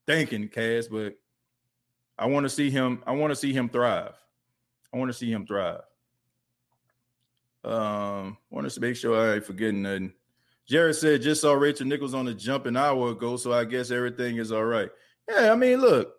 [0.07, 1.15] thinking, Cass, but
[2.17, 3.03] I want to see him.
[3.05, 4.15] I want to see him thrive.
[4.93, 5.81] I want to see him thrive.
[7.65, 10.13] Um, want to make sure I ain't forgetting nothing.
[10.67, 13.91] Jared said just saw Rachel Nichols on the jump an hour ago, so I guess
[13.91, 14.89] everything is all right.
[15.29, 16.13] Yeah, I mean, look,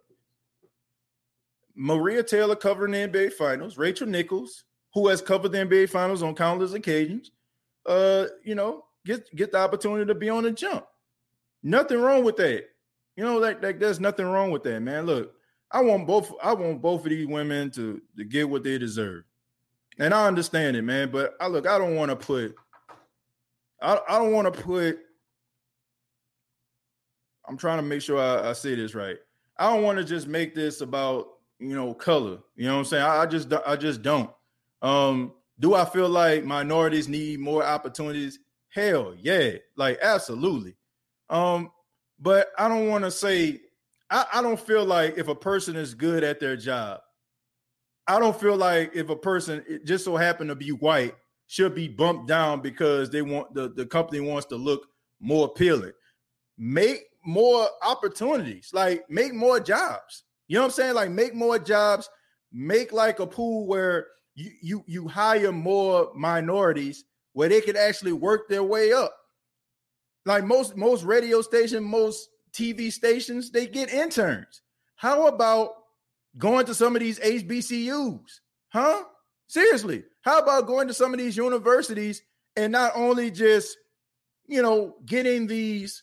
[1.75, 4.65] Maria Taylor covering the NBA Finals, Rachel Nichols,
[4.95, 7.33] who has covered the NBA Finals on countless occasions,
[7.87, 10.87] uh, you know, get get the opportunity to be on the jump.
[11.63, 12.65] Nothing wrong with that.
[13.17, 15.07] You know, like, like there's nothing wrong with that, man.
[15.07, 15.33] Look,
[15.71, 16.33] I want both.
[16.43, 19.25] I want both of these women to to get what they deserve,
[19.99, 21.11] and I understand it, man.
[21.11, 22.55] But I look, I don't want to put.
[23.81, 24.99] I I don't want to put.
[27.49, 29.17] I'm trying to make sure I, I say this right.
[29.59, 31.29] I don't want to just make this about
[31.59, 32.39] you know color.
[32.55, 33.05] You know what I'm saying?
[33.05, 34.31] I, I just I just don't.
[34.83, 38.39] Um, do I feel like minorities need more opportunities?
[38.69, 40.77] Hell yeah, like absolutely.
[41.31, 41.71] Um,
[42.21, 43.61] but I don't want to say
[44.11, 47.01] I, I don't feel like if a person is good at their job,
[48.07, 51.15] I don't feel like if a person just so happened to be white
[51.47, 54.87] should be bumped down because they want the, the company wants to look
[55.21, 55.93] more appealing.
[56.59, 60.25] Make more opportunities, like make more jobs.
[60.49, 60.95] You know what I'm saying?
[60.95, 62.09] Like make more jobs,
[62.53, 68.13] make like a pool where you you you hire more minorities where they could actually
[68.13, 69.15] work their way up.
[70.25, 74.63] Like most most radio station, most TV stations, they get interns.
[74.97, 75.71] How about
[76.39, 78.41] going to some of these HBCUs?
[78.69, 79.05] Huh?
[79.47, 80.05] Seriously.
[80.27, 82.21] How about going to some of these universities
[82.57, 83.79] and not only just,
[84.49, 86.03] you know, getting these,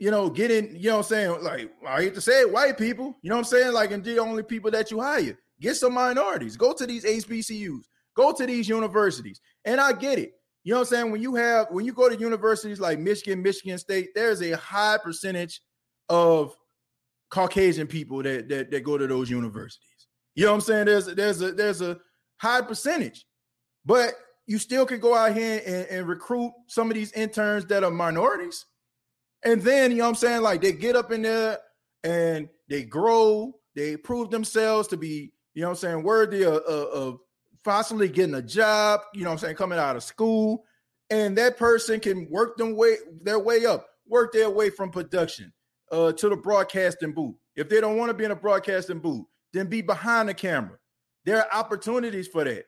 [0.00, 1.42] you know, getting, you know I'm saying?
[1.42, 3.72] Like, I hate to say it, white people, you know what I'm saying?
[3.72, 5.38] Like, and the only people that you hire.
[5.60, 6.56] Get some minorities.
[6.56, 7.84] Go to these HBCUs.
[8.16, 9.40] Go to these universities.
[9.64, 10.32] And I get it.
[10.64, 11.12] You know what I'm saying?
[11.12, 14.98] When you have when you go to universities like Michigan, Michigan State, there's a high
[15.02, 15.62] percentage
[16.08, 16.54] of
[17.30, 20.08] Caucasian people that that, that go to those universities.
[20.34, 20.86] You know what I'm saying?
[20.86, 21.98] There's there's a there's a
[22.36, 23.24] high percentage,
[23.84, 24.14] but
[24.46, 27.90] you still can go out here and, and recruit some of these interns that are
[27.90, 28.66] minorities.
[29.44, 30.42] And then, you know what I'm saying?
[30.42, 31.58] Like they get up in there
[32.02, 36.54] and they grow, they prove themselves to be, you know what I'm saying, worthy of,
[36.54, 37.18] of, of
[37.64, 40.64] possibly getting a job, you know what I'm saying, coming out of school,
[41.10, 45.52] and that person can work them way their way up, work their way from production
[45.92, 47.34] uh, to the broadcasting booth.
[47.56, 50.78] If they don't want to be in a broadcasting booth, then be behind the camera.
[51.24, 52.64] There are opportunities for that.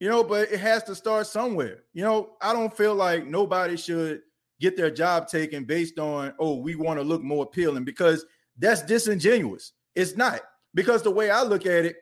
[0.00, 1.84] You know, but it has to start somewhere.
[1.92, 4.22] You know, I don't feel like nobody should
[4.58, 8.24] get their job taken based on, oh, we want to look more appealing because
[8.58, 9.72] that's disingenuous.
[9.94, 10.40] It's not.
[10.74, 11.96] Because the way I look at it,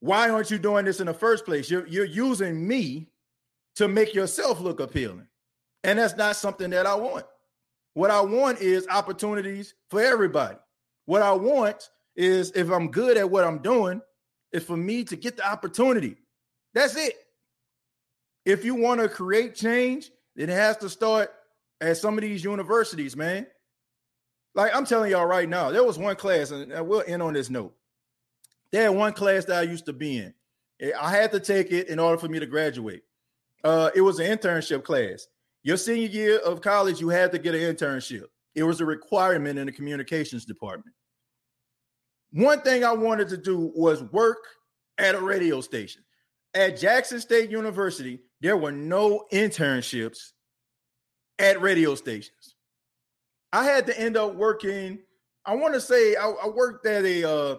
[0.00, 1.70] why aren't you doing this in the first place?
[1.70, 3.08] You're, you're using me
[3.76, 5.26] to make yourself look appealing.
[5.84, 7.24] And that's not something that I want.
[7.94, 10.56] What I want is opportunities for everybody.
[11.06, 14.00] What I want is if I'm good at what I'm doing,
[14.52, 16.16] is for me to get the opportunity.
[16.74, 17.14] That's it.
[18.44, 21.30] If you want to create change, it has to start
[21.80, 23.46] at some of these universities, man.
[24.54, 27.50] Like I'm telling y'all right now, there was one class, and we'll end on this
[27.50, 27.74] note.
[28.72, 30.34] There had one class that I used to be in.
[30.98, 33.02] I had to take it in order for me to graduate.
[33.64, 35.26] Uh, it was an internship class.
[35.62, 38.24] Your senior year of college, you had to get an internship.
[38.54, 40.94] It was a requirement in the communications department.
[42.32, 44.44] One thing I wanted to do was work
[44.98, 46.02] at a radio station.
[46.54, 50.32] At Jackson State University, there were no internships
[51.38, 52.56] at radio stations.
[53.52, 54.98] I had to end up working
[55.48, 57.56] I want to say I, I, worked at a uh,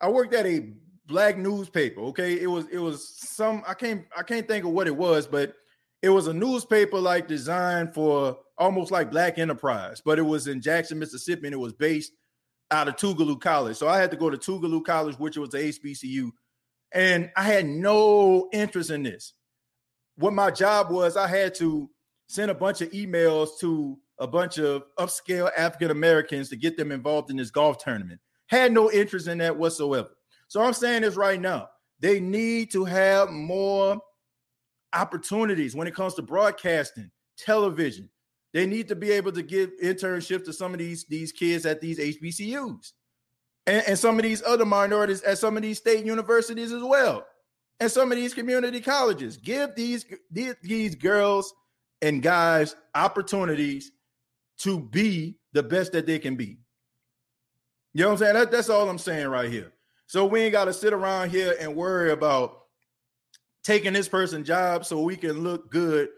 [0.00, 0.72] I worked at a
[1.06, 2.00] black newspaper.
[2.02, 5.26] Okay, it was it was some I can't I can't think of what it was,
[5.26, 5.54] but
[6.02, 10.60] it was a newspaper like designed for almost like black enterprise, but it was in
[10.60, 12.12] Jackson, Mississippi, and it was based
[12.70, 13.76] out of Tougaloo College.
[13.76, 16.30] So I had to go to Tougaloo College, which was a HBCU,
[16.92, 19.34] and I had no interest in this.
[20.16, 21.88] What my job was, I had to
[22.28, 26.92] send a bunch of emails to a bunch of upscale African Americans to get them
[26.92, 28.20] involved in this golf tournament.
[28.48, 30.10] Had no interest in that whatsoever.
[30.48, 31.68] So I'm saying this right now.
[32.00, 33.98] They need to have more
[34.92, 38.10] opportunities when it comes to broadcasting, television.
[38.52, 41.80] They need to be able to give internships to some of these, these kids at
[41.80, 42.92] these HBCUs
[43.66, 47.24] and, and some of these other minorities at some of these state universities as well.
[47.78, 49.36] And some of these community colleges.
[49.36, 51.54] Give these, these, these girls
[52.02, 53.92] and guys opportunities
[54.58, 56.58] to be the best that they can be.
[57.94, 58.34] You know what I'm saying?
[58.34, 59.72] That, that's all I'm saying right here.
[60.06, 62.58] So we ain't got to sit around here and worry about
[63.64, 66.08] taking this person's job so we can look good,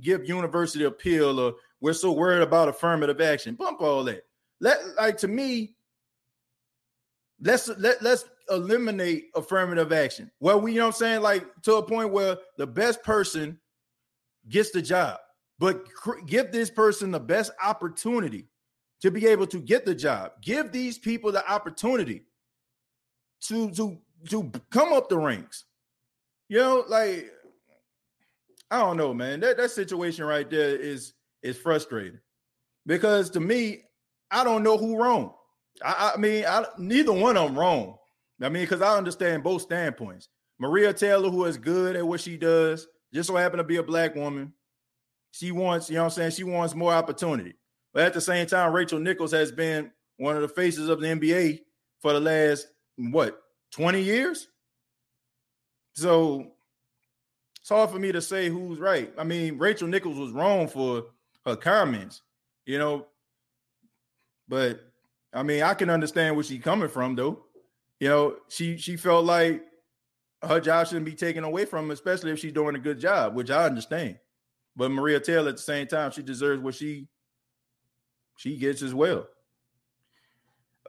[0.00, 3.54] give university appeal, or we're so worried about affirmative action.
[3.54, 4.24] Bump all that.
[4.60, 5.74] Let like to me,
[7.40, 10.30] let's let let's eliminate affirmative action.
[10.40, 13.58] Well, we you know what I'm saying, like to a point where the best person
[14.48, 15.18] gets the job,
[15.58, 18.48] but cr- give this person the best opportunity
[19.00, 20.32] to be able to get the job.
[20.40, 22.24] Give these people the opportunity
[23.42, 25.64] to to to come up the ranks.
[26.48, 27.32] You know, like
[28.72, 29.40] I don't know, man.
[29.40, 31.12] That that situation right there is
[31.42, 32.18] is frustrating
[32.86, 33.82] because to me,
[34.30, 35.34] I don't know who wrong.
[35.84, 37.98] I, I mean, I, neither one of them wrong.
[38.40, 40.30] I mean, because I understand both standpoints.
[40.58, 43.82] Maria Taylor, who is good at what she does, just so happen to be a
[43.82, 44.54] black woman.
[45.32, 46.30] She wants, you know what I'm saying?
[46.30, 47.54] She wants more opportunity.
[47.92, 51.08] But at the same time, Rachel Nichols has been one of the faces of the
[51.08, 51.60] NBA
[52.00, 53.38] for the last what
[53.72, 54.48] 20 years.
[55.94, 56.51] So
[57.62, 59.12] it's hard for me to say who's right.
[59.16, 61.06] I mean, Rachel Nichols was wrong for
[61.46, 62.20] her comments,
[62.66, 63.06] you know,
[64.48, 64.80] but
[65.32, 67.44] I mean, I can understand where she's coming from, though.
[68.00, 69.62] You know, she she felt like
[70.42, 73.36] her job shouldn't be taken away from her, especially if she's doing a good job,
[73.36, 74.18] which I understand.
[74.74, 77.06] But Maria Taylor, at the same time, she deserves what she
[78.36, 79.28] she gets as well.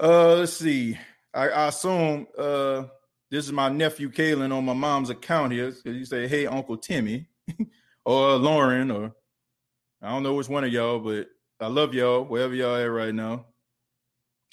[0.02, 0.98] Uh, let's see.
[1.34, 2.86] I, I assume uh,
[3.34, 5.74] this is my nephew Kalen on my mom's account here.
[5.86, 7.26] You say, "Hey, Uncle Timmy,"
[8.06, 9.16] or Lauren, or
[10.04, 11.30] I don't know which one of y'all, but
[11.60, 13.48] I love y'all wherever y'all at right now.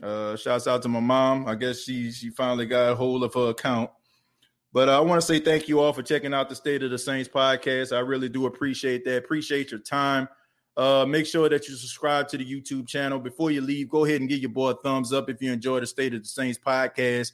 [0.03, 1.47] Uh, shouts out to my mom.
[1.47, 3.91] I guess she she finally got a hold of her account.
[4.73, 6.91] But uh, I want to say thank you all for checking out the State of
[6.91, 7.95] the Saints podcast.
[7.95, 9.19] I really do appreciate that.
[9.19, 10.27] Appreciate your time.
[10.75, 13.19] Uh, make sure that you subscribe to the YouTube channel.
[13.19, 15.81] Before you leave, go ahead and give your boy a thumbs up if you enjoy
[15.81, 17.33] the State of the Saints podcast.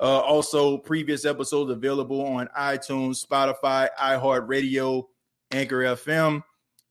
[0.00, 5.04] Uh, also, previous episodes available on iTunes, Spotify, iHeartRadio,
[5.50, 6.42] Anchor FM.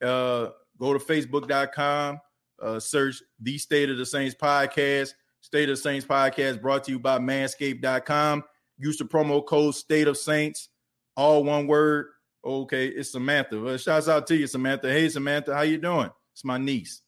[0.02, 2.20] Uh, go to facebook.com,
[2.62, 5.14] uh, search the State of the Saints podcast.
[5.42, 8.44] State of Saints podcast brought to you by manscaped.com.
[8.78, 10.70] Use the promo code State of Saints,
[11.16, 12.08] all one word.
[12.44, 13.60] Okay, it's Samantha.
[13.60, 14.92] Well, shouts out to you, Samantha.
[14.92, 16.10] Hey, Samantha, how you doing?
[16.34, 17.02] It's my niece.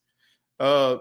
[0.59, 0.97] Uh,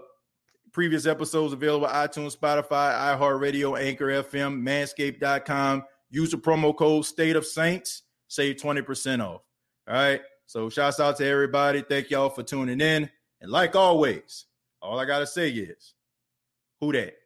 [0.73, 5.85] previous episodes available iTunes, Spotify, iHeartRadio, Anchor FM, Manscaped.com.
[6.11, 8.03] Use the promo code State of Saints.
[8.29, 9.43] Save 20% off.
[9.89, 10.21] All right.
[10.47, 11.83] So shouts out to everybody.
[11.83, 13.09] Thank y'all for tuning in.
[13.41, 14.47] And like always,
[14.81, 15.95] all I gotta say is,
[16.81, 17.18] who that?